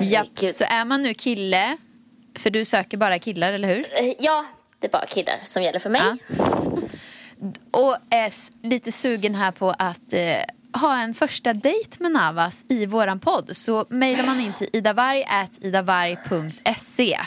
Japp, 0.01 0.27
Herregud. 0.37 0.55
så 0.57 0.65
är 0.65 0.85
man 0.85 1.03
nu 1.03 1.15
kille, 1.15 1.77
för 2.39 2.51
du 2.51 2.65
söker 2.65 2.97
bara 2.97 3.19
killar, 3.19 3.53
eller 3.53 3.69
hur? 3.69 3.79
Eh, 3.79 4.13
Ja, 4.19 4.45
det 4.81 4.87
är 4.87 4.91
bara 4.91 5.07
killar 5.07 5.41
som 5.45 5.63
gäller 5.63 5.79
för 5.79 5.91
mig. 5.91 6.03
Ja. 6.05 6.47
Och 7.71 7.97
är 8.11 8.33
lite 8.67 8.93
sugen 8.93 9.35
här 9.35 9.53
på 9.53 9.71
att 9.79 10.13
eh, 10.13 10.21
ha 10.73 11.03
en 11.03 11.15
första 11.15 11.53
dejt 11.53 12.03
med 12.03 12.13
Navas 12.13 12.65
i 12.69 12.87
våran 12.87 13.19
podd 13.19 13.57
så 13.57 13.87
mejlar 13.89 14.27
man 14.27 14.41
in 14.41 14.53
till 14.53 14.69
idavarg.idavarg.se 14.73 17.21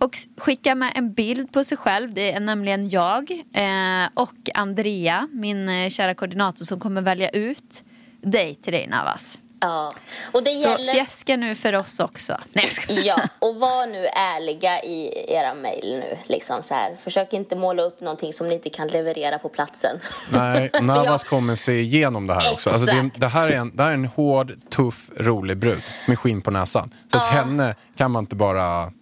och 0.00 0.16
skicka 0.36 0.74
med 0.74 0.92
en 0.94 1.12
bild 1.12 1.52
på 1.52 1.64
sig 1.64 1.76
själv. 1.76 2.14
Det 2.14 2.32
är 2.32 2.40
nämligen 2.40 2.88
jag 2.88 3.30
eh, 3.30 4.08
och 4.14 4.50
Andrea, 4.54 5.28
min 5.32 5.68
eh, 5.68 5.90
kära 5.90 6.14
koordinator 6.14 6.64
som 6.64 6.80
kommer 6.80 7.02
välja 7.02 7.30
ut 7.30 7.84
dig 8.22 8.54
till 8.54 8.72
dig 8.72 8.86
Navas. 8.86 9.38
Ja. 9.60 9.90
Och 10.32 10.42
det 10.42 10.50
Så 10.54 10.68
gäller... 10.68 10.92
fjäska 10.92 11.36
nu 11.36 11.54
för 11.54 11.74
oss 11.74 12.00
också. 12.00 12.36
Nej. 12.52 12.68
Ja, 12.88 13.20
och 13.38 13.54
var 13.56 13.86
nu 13.86 14.06
ärliga 14.06 14.82
i 14.82 15.24
era 15.34 15.54
mejl 15.54 15.96
nu. 16.00 16.18
Liksom 16.26 16.62
så 16.62 16.74
här. 16.74 16.96
Försök 17.04 17.32
inte 17.32 17.56
måla 17.56 17.82
upp 17.82 18.00
någonting 18.00 18.32
som 18.32 18.48
ni 18.48 18.54
inte 18.54 18.70
kan 18.70 18.88
leverera 18.88 19.38
på 19.38 19.48
platsen. 19.48 19.98
Nej, 20.30 20.70
Navas 20.82 21.06
jag- 21.06 21.20
kommer 21.30 21.54
se 21.54 21.80
igenom 21.80 22.26
det 22.26 22.34
här 22.34 22.52
också. 22.52 22.70
Alltså 22.70 22.86
det, 22.86 23.10
det, 23.16 23.28
här 23.28 23.48
är 23.50 23.56
en, 23.56 23.76
det 23.76 23.82
här 23.82 23.90
är 23.90 23.94
en 23.94 24.04
hård, 24.04 24.52
tuff, 24.70 25.10
rolig 25.16 25.56
brud 25.56 25.82
med 26.06 26.18
skinn 26.18 26.42
på 26.42 26.50
näsan. 26.50 26.90
Så 27.12 27.18
att 27.18 27.24
henne 27.24 27.74
kan 27.96 28.10
man 28.10 28.22
inte 28.22 28.36
bara 28.36 28.92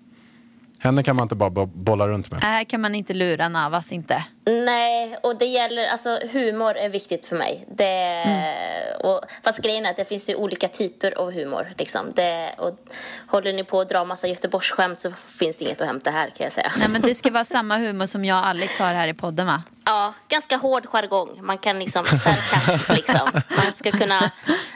henne 0.83 1.03
kan 1.03 1.17
man 1.17 1.23
inte 1.23 1.35
bara 1.35 1.51
bo- 1.51 1.67
bolla 1.67 2.09
runt 2.09 2.31
med. 2.31 2.43
Här 2.43 2.65
kan 2.65 2.81
man 2.81 2.95
inte 2.95 3.15
lura 3.15 3.49
Navas 3.49 3.93
inte. 3.93 4.25
Nej, 4.47 5.17
och 5.23 5.39
det 5.39 5.45
gäller, 5.47 5.87
alltså 5.89 6.19
humor 6.33 6.77
är 6.77 6.89
viktigt 6.89 7.27
för 7.27 7.37
mig. 7.37 7.65
Det, 7.77 8.25
och, 9.01 9.21
fast 9.45 9.59
grejen 9.63 9.87
är 9.87 9.91
att 9.91 9.97
det 9.97 10.05
finns 10.05 10.31
ju 10.31 10.35
olika 10.35 10.69
typer 10.69 11.19
av 11.19 11.33
humor. 11.33 11.73
Liksom. 11.79 12.13
Det, 12.17 12.55
och 12.59 12.79
håller 13.27 13.53
ni 13.53 13.65
på 13.65 13.81
att 13.81 13.89
dra 13.89 14.05
massa 14.05 14.29
Göteborgsskämt 14.29 15.01
så 15.01 15.13
finns 15.39 15.57
det 15.57 15.65
inget 15.65 15.81
att 15.81 15.87
hämta 15.87 16.11
här 16.11 16.29
kan 16.31 16.45
jag 16.45 16.53
säga. 16.53 16.73
Nej 16.79 16.89
men 16.89 17.01
det 17.01 17.15
ska 17.15 17.31
vara 17.31 17.45
samma 17.45 17.77
humor 17.77 18.07
som 18.07 18.25
jag 18.25 18.39
och 18.39 18.47
Alex 18.47 18.79
har 18.79 18.95
här 18.95 19.09
i 19.09 19.15
podden 19.15 19.47
va? 19.47 19.63
Ja, 19.85 20.15
ganska 20.29 20.57
hård 20.57 20.87
jargong. 20.87 21.39
Man 21.43 21.59
kan 21.59 21.79
liksom, 21.79 22.05
sarkasm 22.07 22.93
liksom. 22.93 23.31
Man 23.33 23.73
ska 23.73 23.91
kunna 23.91 24.31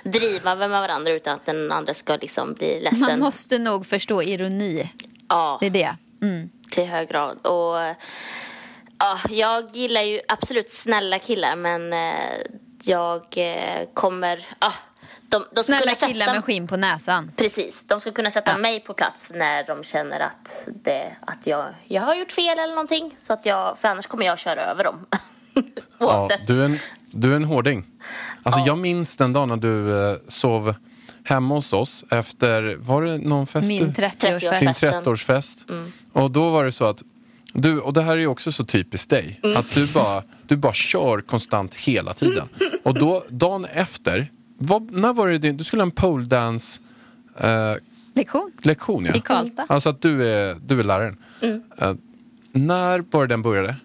driva 0.05 0.55
med 0.55 0.71
varandra 0.71 1.13
utan 1.13 1.35
att 1.35 1.47
den 1.47 1.73
andra 1.73 1.95
ska 1.95 2.17
liksom 2.17 2.55
bli 2.55 2.81
ledsen. 2.81 3.01
Man 3.01 3.19
måste 3.19 3.59
nog 3.59 3.87
förstå 3.87 4.23
ironi. 4.23 4.91
Ja. 5.29 5.57
Det 5.61 5.67
är 5.67 5.71
det. 5.71 5.97
Mm. 6.23 6.51
till 6.71 6.85
hög 6.85 7.09
grad. 7.09 7.47
Och, 7.47 7.95
ja, 8.99 9.19
jag 9.31 9.77
gillar 9.77 10.03
ju 10.03 10.21
absolut 10.29 10.71
snälla 10.71 11.19
killar 11.19 11.57
men 11.57 11.93
eh, 11.93 12.37
jag 12.83 13.23
eh, 13.37 13.89
kommer... 13.95 14.47
Ja, 14.61 14.73
de, 15.29 15.45
de 15.55 15.63
ska 15.63 15.73
Snälla 15.73 15.95
sätta, 15.95 16.07
killar 16.13 16.35
med 16.35 16.45
skinn 16.45 16.69
på 16.69 16.77
näsan. 16.77 17.33
Precis, 17.37 17.85
de 17.85 18.01
ska 18.01 18.13
kunna 18.13 18.31
sätta 18.31 18.51
Ja. 18.51 18.59
mig 18.59 18.81
på 18.81 18.95
plats 18.95 19.33
när 19.35 19.65
de 19.67 19.83
känner 19.85 20.21
att, 20.21 20.67
det, 20.83 21.17
att 21.21 21.47
jag, 21.47 21.67
jag 21.85 22.03
har 22.03 22.15
gjort 22.15 22.33
fel 22.33 22.59
eller 22.59 22.75
någonting. 22.75 23.15
Så 23.19 23.33
att 23.33 23.47
jag, 23.47 23.79
för 23.79 23.89
annars 23.89 24.07
kommer 24.07 24.27
jag 24.27 24.39
köra 24.39 24.65
över 24.65 24.85
dem. 24.85 25.07
Ja, 25.99 26.07
Oavsett. 26.07 26.47
du, 26.47 26.61
är 26.61 26.65
en, 26.65 26.79
du 27.11 27.33
är 27.33 27.37
en 27.37 27.45
hårding. 27.45 27.87
Alltså, 28.43 28.61
Jag 28.61 28.79
minns 28.79 29.17
den 29.17 29.33
dagen 29.33 29.49
när 29.49 29.57
du 29.57 30.11
eh, 30.11 30.17
sov 30.29 30.75
hemma 31.27 31.55
hos 31.55 31.73
oss 31.73 32.05
efter, 32.11 32.77
var 32.81 33.03
det 33.03 33.19
någon 33.19 33.47
fest? 33.47 33.69
Min 33.69 33.85
du? 33.85 33.91
30-årsfest. 34.03 34.61
Din 34.61 34.75
festen. 34.75 35.05
30-årsfest. 35.05 35.65
Och 36.13 36.31
då 36.31 36.51
var 36.51 36.65
det 36.65 36.73
så 36.73 36.85
att 36.85 37.03
du, 37.53 37.81
och 37.81 37.93
det 37.93 38.03
här 38.03 38.13
är 38.13 38.21
ju 38.21 38.27
också 38.27 38.53
så 38.53 38.65
typiskt 38.65 39.11
dig, 39.11 39.41
att 39.57 39.75
du 39.75 39.87
bara, 39.87 40.23
du 40.47 40.57
bara 40.57 40.73
kör 40.73 41.21
konstant 41.21 41.75
hela 41.75 42.15
tiden. 42.15 42.49
Och 42.85 42.95
då, 42.95 43.25
dagen 43.29 43.65
efter, 43.65 44.33
vad, 44.59 44.93
när 44.93 45.13
var 45.13 45.29
det 45.29 45.39
din, 45.39 45.57
du 45.57 45.65
skulle 45.65 45.83
ha 45.83 45.87
en 45.87 45.91
pole 45.91 46.25
dance 46.25 46.81
eh, 47.41 47.75
Lektion. 48.15 48.53
lektion 48.63 49.05
ja. 49.07 49.15
I 49.15 49.21
Karlstad. 49.21 49.67
Alltså 49.69 49.89
att 49.89 50.03
du 50.03 50.29
är, 50.29 50.55
du 50.67 50.81
är 50.81 50.85
läraren. 50.85 51.17
Eh, 51.79 51.95
när 52.53 53.05
var 53.11 53.27
det 53.27 53.33
den 53.35 53.43
började? 53.43 53.77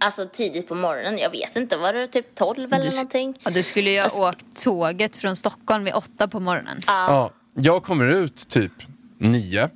Alltså 0.00 0.26
tidigt 0.32 0.68
på 0.68 0.74
morgonen, 0.74 1.18
jag 1.18 1.30
vet 1.30 1.56
inte, 1.56 1.76
var 1.76 1.92
det 1.92 2.06
typ 2.06 2.34
12 2.34 2.72
eller 2.72 2.84
Du, 2.84 2.90
någonting? 2.96 3.34
ja, 3.44 3.50
du 3.50 3.62
skulle 3.62 3.90
ju 3.90 4.00
ha 4.00 4.28
åkt 4.28 4.62
tåget 4.64 5.16
från 5.16 5.36
Stockholm 5.36 5.84
vid 5.84 5.94
åtta 5.94 6.28
på 6.28 6.40
morgonen. 6.40 6.80
Ja, 6.86 7.30
jag 7.54 7.82
kommer 7.82 8.06
ut 8.06 8.48
typ 8.48 8.72
nio 9.18 9.70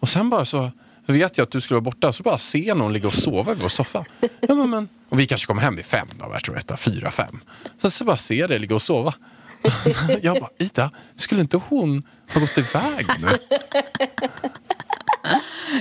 och 0.00 0.08
sen 0.08 0.30
bara 0.30 0.44
så 0.44 0.70
vet 1.06 1.38
jag 1.38 1.44
att 1.44 1.50
du 1.50 1.60
skulle 1.60 1.74
vara 1.76 1.80
borta 1.84 2.12
så 2.12 2.22
bara 2.22 2.38
ser 2.38 2.74
någon 2.74 2.92
ligga 2.92 3.08
och 3.08 3.14
sova 3.14 3.52
i 3.52 3.54
vår 3.54 3.68
soffa. 3.68 4.04
Ja, 4.40 4.54
men, 4.54 4.70
men. 4.70 4.88
Och 5.08 5.20
vi 5.20 5.26
kanske 5.26 5.46
kommer 5.46 5.62
hem 5.62 5.76
vid 5.76 5.86
fem 5.86 6.08
då, 6.18 6.30
jag 6.32 6.44
tror 6.44 6.60
jag, 6.68 6.78
fyra, 6.78 7.10
fem. 7.10 7.40
Så, 7.82 7.90
så 7.90 8.04
bara 8.04 8.16
ser 8.16 8.34
jag 8.34 8.50
dig 8.50 8.58
ligga 8.58 8.74
och 8.74 8.82
sova. 8.82 9.14
Jag 10.22 10.40
bara, 10.40 10.50
Ida, 10.58 10.90
skulle 11.16 11.40
inte 11.40 11.56
hon 11.56 12.02
ha 12.34 12.40
gått 12.40 12.58
iväg 12.58 13.06
nu? 13.20 13.28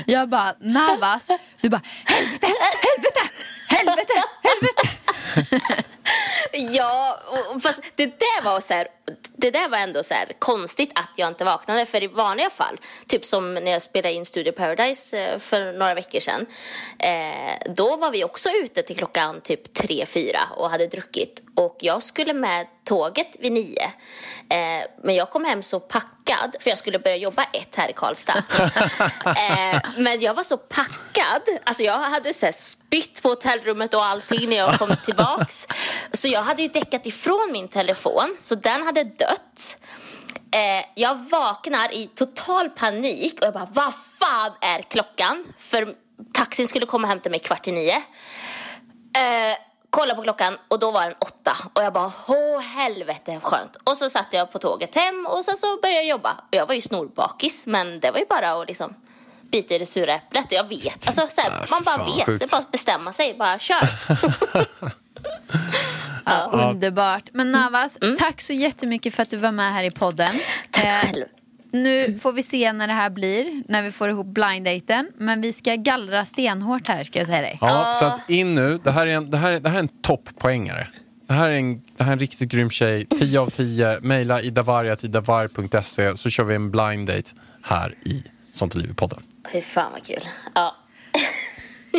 Jag 0.05 0.29
bara, 0.29 0.53
Navas. 0.59 1.27
Du 1.61 1.69
bara, 1.69 1.81
helvete, 2.05 2.47
helvete, 2.47 3.19
helvete, 3.78 4.23
helvete. 4.43 4.89
Ja, 6.51 7.19
och- 7.28 7.61
fast 7.63 7.80
det 7.95 8.05
där 8.05 8.41
var 8.41 8.59
så 8.59 8.73
här, 8.73 8.88
det 9.38 9.51
där 9.51 9.70
var 9.70 9.78
ändå 9.78 10.03
så 10.03 10.14
här 10.14 10.32
konstigt 10.39 10.91
att 10.95 11.10
jag 11.16 11.28
inte 11.28 11.45
vaknade. 11.45 11.86
För 11.86 12.03
i 12.03 12.08
vanliga 12.08 12.49
fall, 12.49 12.78
typ 13.08 13.26
som 13.26 13.53
när 13.53 13.72
jag 13.72 13.82
spelade 13.82 14.14
in 14.14 14.26
Studio 14.26 14.51
Paradise 14.51 15.20
eh, 15.20 15.39
för 15.39 15.74
några 15.74 15.93
veckor 15.93 16.20
sedan. 16.20 16.45
Eh, 16.99 17.74
då 17.76 17.95
var 17.95 18.12
vi 18.12 18.24
också 18.24 18.49
ute 18.49 18.84
till 18.84 18.97
klockan 18.97 19.41
typ 19.41 19.74
tre 19.74 20.06
fyra 20.06 20.39
och 20.58 20.70
hade 20.70 20.88
druckit. 20.88 21.41
Och 21.56 21.78
jag 21.80 22.03
skulle 22.03 22.34
med 22.34 22.68
tåget 22.84 23.36
vid 23.39 23.51
nio. 23.51 23.84
Eh, 24.49 24.88
men 25.03 25.16
jag 25.16 25.30
kom 25.30 25.45
hem 25.45 25.64
så 25.64 25.80
packad, 25.80 26.56
för 26.60 26.70
jag 26.70 26.78
skulle 26.78 26.99
börja 26.99 27.16
jobba 27.16 27.43
ett 27.43 27.76
här 27.76 27.89
i 27.89 27.93
Karlstad. 27.93 28.38
eh, 29.26 29.82
men 29.97 30.22
jag 30.22 30.34
var 30.34 30.43
så 30.43 30.58
packad, 30.58 31.41
alltså 31.64 31.84
jag 31.84 31.99
hade 31.99 32.34
så 32.34 32.51
spytt 32.51 33.22
på 33.24 33.30
hotellrummet 33.30 33.93
och 33.93 34.06
allting 34.06 34.49
när 34.49 34.58
jag 34.58 34.80
kom 34.80 34.89
tillbaks. 35.06 35.68
Så 36.12 36.28
jag 36.28 36.41
hade 36.41 36.62
ju 36.62 36.68
däckat 36.68 37.06
ifrån 37.06 37.49
min 37.51 37.68
telefon, 37.68 38.36
så 38.39 38.56
den 38.56 38.84
hade 38.84 38.94
dött. 39.03 39.77
Eh, 40.51 40.85
jag 40.95 41.15
vaknar 41.29 41.93
i 41.93 42.07
total 42.07 42.69
panik 42.69 43.39
och 43.39 43.45
jag 43.45 43.53
bara, 43.53 43.67
vad 43.71 43.93
fan 44.19 44.51
är 44.61 44.81
klockan? 44.81 45.43
För 45.59 45.95
taxin 46.33 46.67
skulle 46.67 46.85
komma 46.85 47.05
och 47.05 47.09
hämta 47.09 47.29
mig 47.29 47.39
kvart 47.39 47.67
i 47.67 47.71
nio. 47.71 47.95
Eh, 47.95 49.57
kolla 49.89 50.15
på 50.15 50.21
klockan 50.21 50.57
och 50.67 50.79
då 50.79 50.91
var 50.91 51.01
den 51.01 51.15
åtta 51.19 51.57
och 51.73 51.83
jag 51.83 51.93
bara 51.93 52.11
åh 52.27 52.59
helvete 52.59 53.39
skönt. 53.43 53.75
Och 53.83 53.97
så 53.97 54.09
satt 54.09 54.27
jag 54.31 54.51
på 54.51 54.59
tåget 54.59 54.95
hem 54.95 55.25
och 55.25 55.45
sen 55.45 55.57
så 55.57 55.77
började 55.81 55.99
jag 55.99 56.07
jobba. 56.07 56.31
Och 56.31 56.55
jag 56.55 56.65
var 56.65 56.75
ju 56.75 56.81
snorbakis 56.81 57.67
men 57.67 57.99
det 57.99 58.11
var 58.11 58.19
ju 58.19 58.25
bara 58.29 58.51
att 58.51 58.67
liksom 58.67 58.95
bita 59.41 59.75
i 59.75 59.77
det 59.77 59.85
sura 59.85 60.15
äpplet 60.15 60.51
jag 60.51 60.69
vet. 60.69 61.07
Alltså, 61.07 61.27
så 61.29 61.41
här, 61.41 61.51
man 61.71 61.83
bara 61.83 61.97
vet, 61.97 62.25
sjukt. 62.25 62.39
det 62.39 62.45
är 62.45 62.51
bara 62.51 62.61
att 62.61 62.71
bestämma 62.71 63.11
sig, 63.11 63.35
bara 63.37 63.59
kör. 63.59 63.89
Ja, 66.26 66.49
underbart. 66.53 67.30
Men 67.34 67.51
Navas, 67.51 67.97
tack 68.19 68.41
så 68.41 68.53
jättemycket 68.53 69.15
för 69.15 69.23
att 69.23 69.30
du 69.30 69.38
var 69.38 69.51
med 69.51 69.73
här 69.73 69.84
i 69.84 69.91
podden. 69.91 70.34
Tack 70.71 70.86
Eh, 70.86 71.11
själv. 71.11 71.26
nu 71.71 72.19
får 72.21 72.32
vi 72.34 72.43
se 72.43 72.73
när 72.73 72.88
det 72.88 72.93
här 72.93 73.09
blir, 73.09 73.63
när 73.67 73.82
vi 73.82 73.91
får 73.91 74.09
ihop 74.09 74.28
blind-daten. 74.28 75.11
Men 75.17 75.41
vi 75.41 75.53
ska 75.53 75.76
gallra 75.76 76.26
stenhårt 76.26 76.88
här 76.88 77.03
ska 77.03 77.19
jag 77.19 77.28
säga 77.28 77.41
dig. 77.41 77.57
Ja, 77.61 77.93
så 77.95 78.05
att 78.05 78.30
in 78.30 78.55
nu. 78.55 78.80
Det 78.84 78.91
här 78.91 79.07
är 79.07 79.11
en, 79.11 79.30
det 79.30 79.38
här 79.38 79.51
är, 79.51 79.59
det 79.59 79.69
här 79.69 79.76
är 79.76 79.80
en 79.80 79.88
topppoängare. 80.01 80.88
Det 81.28 81.34
här, 81.34 81.49
är 81.49 81.53
en, 81.57 81.82
det 81.97 82.03
här 82.03 82.09
är 82.11 82.13
en 82.13 82.19
riktigt 82.19 82.51
grym 82.51 82.69
tjej. 82.69 83.05
10 83.05 83.39
av 83.39 83.49
10. 83.49 83.99
Mejla 84.01 84.41
idavarg.idavarg.se 84.41 86.17
så 86.17 86.30
kör 86.30 86.43
vi 86.43 86.55
en 86.55 86.71
blind 86.71 87.07
date 87.07 87.32
här 87.63 87.95
i 88.05 88.23
Sånt 88.51 88.76
är 88.76 88.80
livet-podden. 88.80 89.21
Fy 89.51 89.61
fan 89.61 89.91
vad 89.91 90.03
kul. 90.05 90.23
Ja. 90.55 90.76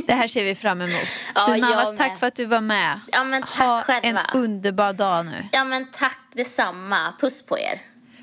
Det 0.07 0.13
här 0.13 0.29
ser 0.29 0.45
vi 0.45 0.55
fram 0.55 0.81
emot. 0.81 1.09
Ja, 1.35 1.55
du 1.55 1.61
Navas, 1.61 1.97
tack 1.97 2.19
för 2.19 2.27
att 2.27 2.35
du 2.35 2.45
var 2.45 2.61
med. 2.61 3.01
Ja, 3.13 3.25
men 3.25 3.43
tack 3.43 3.59
ha 3.59 3.83
själva. 3.83 4.21
en 4.35 4.41
underbar 4.41 4.93
dag 4.93 5.27
nu. 5.27 5.49
ja 5.53 5.65
men 5.65 5.91
tack 5.91 6.19
detsamma. 6.35 7.15
Puss 7.21 7.47
på 7.47 7.59
er. 7.59 7.81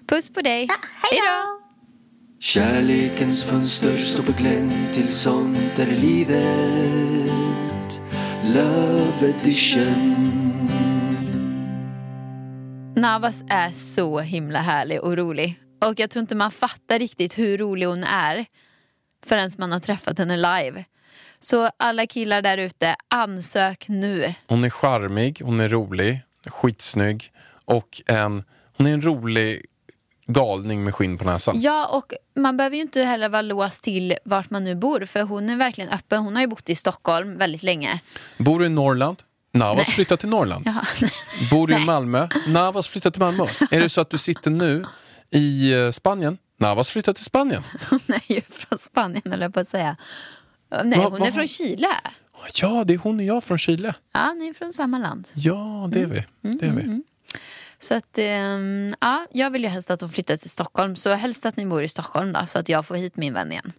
Puss 0.08 0.34
på 0.34 0.42
dig. 0.42 0.68
Hej 1.02 1.20
då! 1.22 1.60
Kärlekens 2.40 3.44
fönster 3.46 3.98
står 3.98 4.24
på 4.24 4.32
glänt 4.32 4.94
till 4.94 5.14
sånt 5.14 5.80
är 5.80 5.88
livet 5.88 6.42
Love 8.44 9.30
edition 9.30 10.14
Navas 12.96 13.44
är 13.50 13.70
så 13.70 14.20
himla 14.20 14.60
härlig 14.60 15.02
och 15.02 15.18
rolig. 15.18 15.60
Och 15.82 16.00
jag 16.00 16.10
tror 16.10 16.22
inte 16.22 16.36
man 16.36 16.52
fattar 16.52 17.00
riktigt 17.00 17.38
hur 17.38 17.58
rolig 17.58 17.88
hon 17.88 18.04
är 18.04 18.46
förrän 19.26 19.52
man 19.58 19.72
har 19.72 19.80
träffat 19.80 20.18
henne 20.18 20.38
live. 20.38 20.86
Så 21.46 21.70
alla 21.78 22.08
killar 22.08 22.42
där 22.42 22.58
ute, 22.58 22.96
ansök 23.08 23.88
nu. 23.88 24.34
Hon 24.48 24.64
är 24.64 24.70
charmig, 24.70 25.42
hon 25.44 25.60
är 25.60 25.70
rolig, 25.70 26.22
skitsnygg 26.46 27.32
och 27.66 28.02
en, 28.06 28.44
hon 28.78 28.88
är 28.88 28.94
en 28.94 29.02
rolig 29.02 29.66
galning 30.28 30.84
med 30.84 30.96
skinn 30.96 31.18
på 31.18 31.24
näsan. 31.24 31.62
Ja, 31.62 31.88
och 31.88 32.14
man 32.36 32.58
behöver 32.58 32.76
ju 32.76 32.82
inte 32.82 33.02
heller 33.02 33.30
vara 33.30 33.42
låst 33.42 33.84
till 33.84 34.16
vart 34.26 34.50
man 34.50 34.64
nu 34.64 34.76
bor 34.76 35.06
för 35.06 35.22
hon 35.22 35.50
är 35.50 35.56
verkligen 35.56 35.90
öppen. 35.90 36.20
Hon 36.20 36.36
har 36.36 36.42
ju 36.42 36.48
bott 36.48 36.70
i 36.70 36.76
Stockholm 36.76 37.38
väldigt 37.38 37.64
länge. 37.64 38.00
Bor 38.38 38.60
du 38.60 38.66
i 38.66 38.70
Norrland? 38.70 39.18
Navas 39.54 39.90
flyttat 39.90 40.20
till 40.20 40.30
Norrland. 40.30 40.68
Ja. 40.68 41.08
Bor 41.52 41.68
du 41.68 41.76
i 41.76 41.80
Malmö? 41.80 42.28
Navas 42.48 42.88
flyttat 42.88 43.14
till 43.14 43.22
Malmö. 43.22 43.48
Är 43.72 43.80
det 43.80 43.90
så 43.90 44.02
att 44.02 44.10
du 44.10 44.18
sitter 44.18 44.52
nu 44.52 44.86
i 45.32 45.74
eh, 45.74 45.92
Spanien? 45.92 46.38
Navas 46.60 46.90
flyttat 46.90 47.16
till 47.16 47.26
Spanien. 47.26 47.64
Hon 47.90 48.00
är 48.08 48.32
ju 48.32 48.42
från 48.42 48.80
Spanien 48.80 49.22
jag 49.42 49.54
på 49.54 49.60
att 49.60 49.68
säga. 49.68 49.98
Nej, 50.84 51.00
hon 51.00 51.22
är 51.22 51.32
från 51.32 51.48
Chile. 51.48 51.88
Ja, 52.62 52.84
det 52.84 52.94
är 52.94 52.98
hon 52.98 53.20
och 53.20 53.26
jag 53.26 53.44
från 53.44 53.58
Chile. 53.58 53.96
Ja, 54.14 54.34
ni 54.34 54.48
är 54.48 54.54
från 54.54 54.74
samma 54.74 54.98
land. 54.98 55.28
Ja, 55.34 55.90
det 55.92 56.02
är 56.02 56.06
vi. 56.06 56.24
Det 56.42 56.66
är 56.66 56.72
vi. 56.72 57.02
Så 57.80 57.96
att, 57.96 58.18
ehm, 58.18 58.96
ja, 59.00 59.28
jag 59.32 59.52
vill 59.52 59.64
ju 59.64 59.70
helst 59.70 59.92
att 59.92 60.00
de 60.00 60.10
flyttar 60.10 60.38
till 60.38 60.50
Stockholm. 60.50 60.96
Så 60.96 61.14
helst 61.14 61.46
att 61.46 61.58
ni 61.58 61.66
bor 61.66 61.84
i 61.84 61.88
Stockholm 61.88 62.34
då, 62.34 62.46
så 62.46 62.60
att 62.60 62.70
jag 62.70 62.86
får 62.86 62.96
hit 62.96 63.18
min 63.18 63.34
vän 63.34 63.52
igen. 63.52 63.74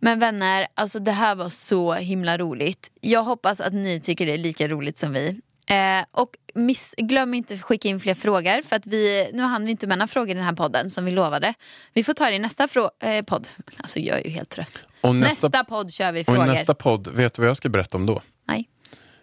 Men 0.00 0.18
vänner, 0.18 0.66
alltså 0.74 0.98
det 0.98 1.12
här 1.12 1.34
var 1.34 1.48
så 1.48 1.94
himla 1.94 2.38
roligt. 2.38 2.90
Jag 3.00 3.24
hoppas 3.24 3.60
att 3.60 3.72
ni 3.72 4.00
tycker 4.00 4.26
det 4.26 4.32
är 4.32 4.38
lika 4.38 4.68
roligt 4.68 4.98
som 4.98 5.12
vi. 5.12 5.40
Eh, 5.70 6.04
och 6.10 6.30
miss, 6.54 6.94
glöm 6.98 7.34
inte 7.34 7.54
att 7.54 7.62
skicka 7.62 7.88
in 7.88 8.00
fler 8.00 8.14
frågor. 8.14 8.62
För 8.62 8.76
att 8.76 8.86
vi, 8.86 9.30
nu 9.34 9.42
hann 9.42 9.64
vi 9.64 9.70
inte 9.70 9.86
med 9.86 9.98
några 9.98 10.08
frågor 10.08 10.30
i 10.30 10.34
den 10.34 10.44
här 10.44 10.52
podden 10.52 10.90
som 10.90 11.04
vi 11.04 11.10
lovade. 11.10 11.54
Vi 11.92 12.04
får 12.04 12.14
ta 12.14 12.24
det 12.24 12.34
i 12.34 12.38
nästa 12.38 12.68
eh, 13.02 13.24
podd. 13.24 13.48
Alltså 13.76 13.98
jag 13.98 14.18
är 14.18 14.24
ju 14.24 14.30
helt 14.30 14.48
trött. 14.48 14.84
Och 15.00 15.14
nästa, 15.16 15.48
nästa- 15.48 15.64
podd 15.64 15.92
kör 15.92 16.12
vi 16.12 16.20
Och 16.22 16.26
frågor. 16.26 16.44
i 16.44 16.48
nästa 16.48 16.74
podd, 16.74 17.08
vet 17.08 17.34
du 17.34 17.42
vad 17.42 17.48
jag 17.48 17.56
ska 17.56 17.68
berätta 17.68 17.96
om 17.96 18.06
då? 18.06 18.22
Nej. 18.48 18.68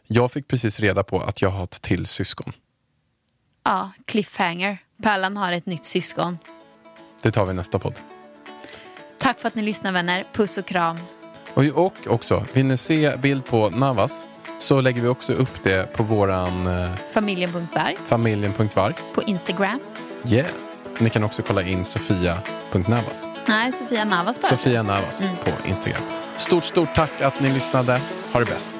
Jag 0.08 0.32
fick 0.32 0.48
precis 0.48 0.80
reda 0.80 1.04
på 1.04 1.22
att 1.22 1.42
jag 1.42 1.50
har 1.50 1.64
ett 1.64 1.82
till 1.82 2.06
syskon. 2.06 2.54
Ja, 3.64 3.92
cliffhanger. 4.06 4.78
Pärlan 5.04 5.38
har 5.38 5.52
ett 5.52 5.66
nytt 5.66 5.86
syskon. 5.86 6.38
Det 7.24 7.32
tar 7.32 7.46
vi 7.46 7.52
i 7.52 7.54
nästa 7.54 7.80
podd. 7.80 8.00
Tack 9.18 9.40
för 9.40 9.48
att 9.48 9.56
ni 9.56 9.62
lyssnar 9.62 9.92
vänner. 9.92 10.26
Puss 10.34 10.58
och 10.58 10.66
kram. 10.66 10.98
Och, 11.54 11.64
och 11.64 11.94
också, 12.08 12.46
vill 12.54 12.66
ni 12.66 12.78
se 12.78 13.18
bild 13.18 13.46
på 13.46 13.70
Navas 13.70 14.26
så 14.60 14.82
lägger 14.82 15.02
vi 15.02 15.08
också 15.08 15.34
upp 15.34 15.64
det 15.64 15.94
på 15.94 16.04
våran 16.04 16.68
eh, 16.68 16.90
Familjen.varg 17.14 17.98
familjen.varg. 18.06 18.96
på 19.14 19.24
Instagram. 19.24 19.80
Yeah. 20.28 20.48
Ni 21.00 21.10
kan 21.10 21.24
också 21.24 21.42
kolla 21.42 21.64
in 21.64 21.86
sofia.navas. 21.86 23.28
Nej, 23.46 23.72
Sofia 23.72 24.06
Navas 24.06 24.42
bara. 24.42 24.48
Sofia 24.48 24.84
Navas 24.84 25.28
på 25.44 25.68
Instagram. 25.70 26.02
Stort, 26.38 26.64
stort 26.64 26.96
tack 26.96 27.22
att 27.22 27.40
ni 27.42 27.54
lyssnade. 27.54 28.00
Ha 28.34 28.40
det 28.40 28.46
bäst. 28.46 28.80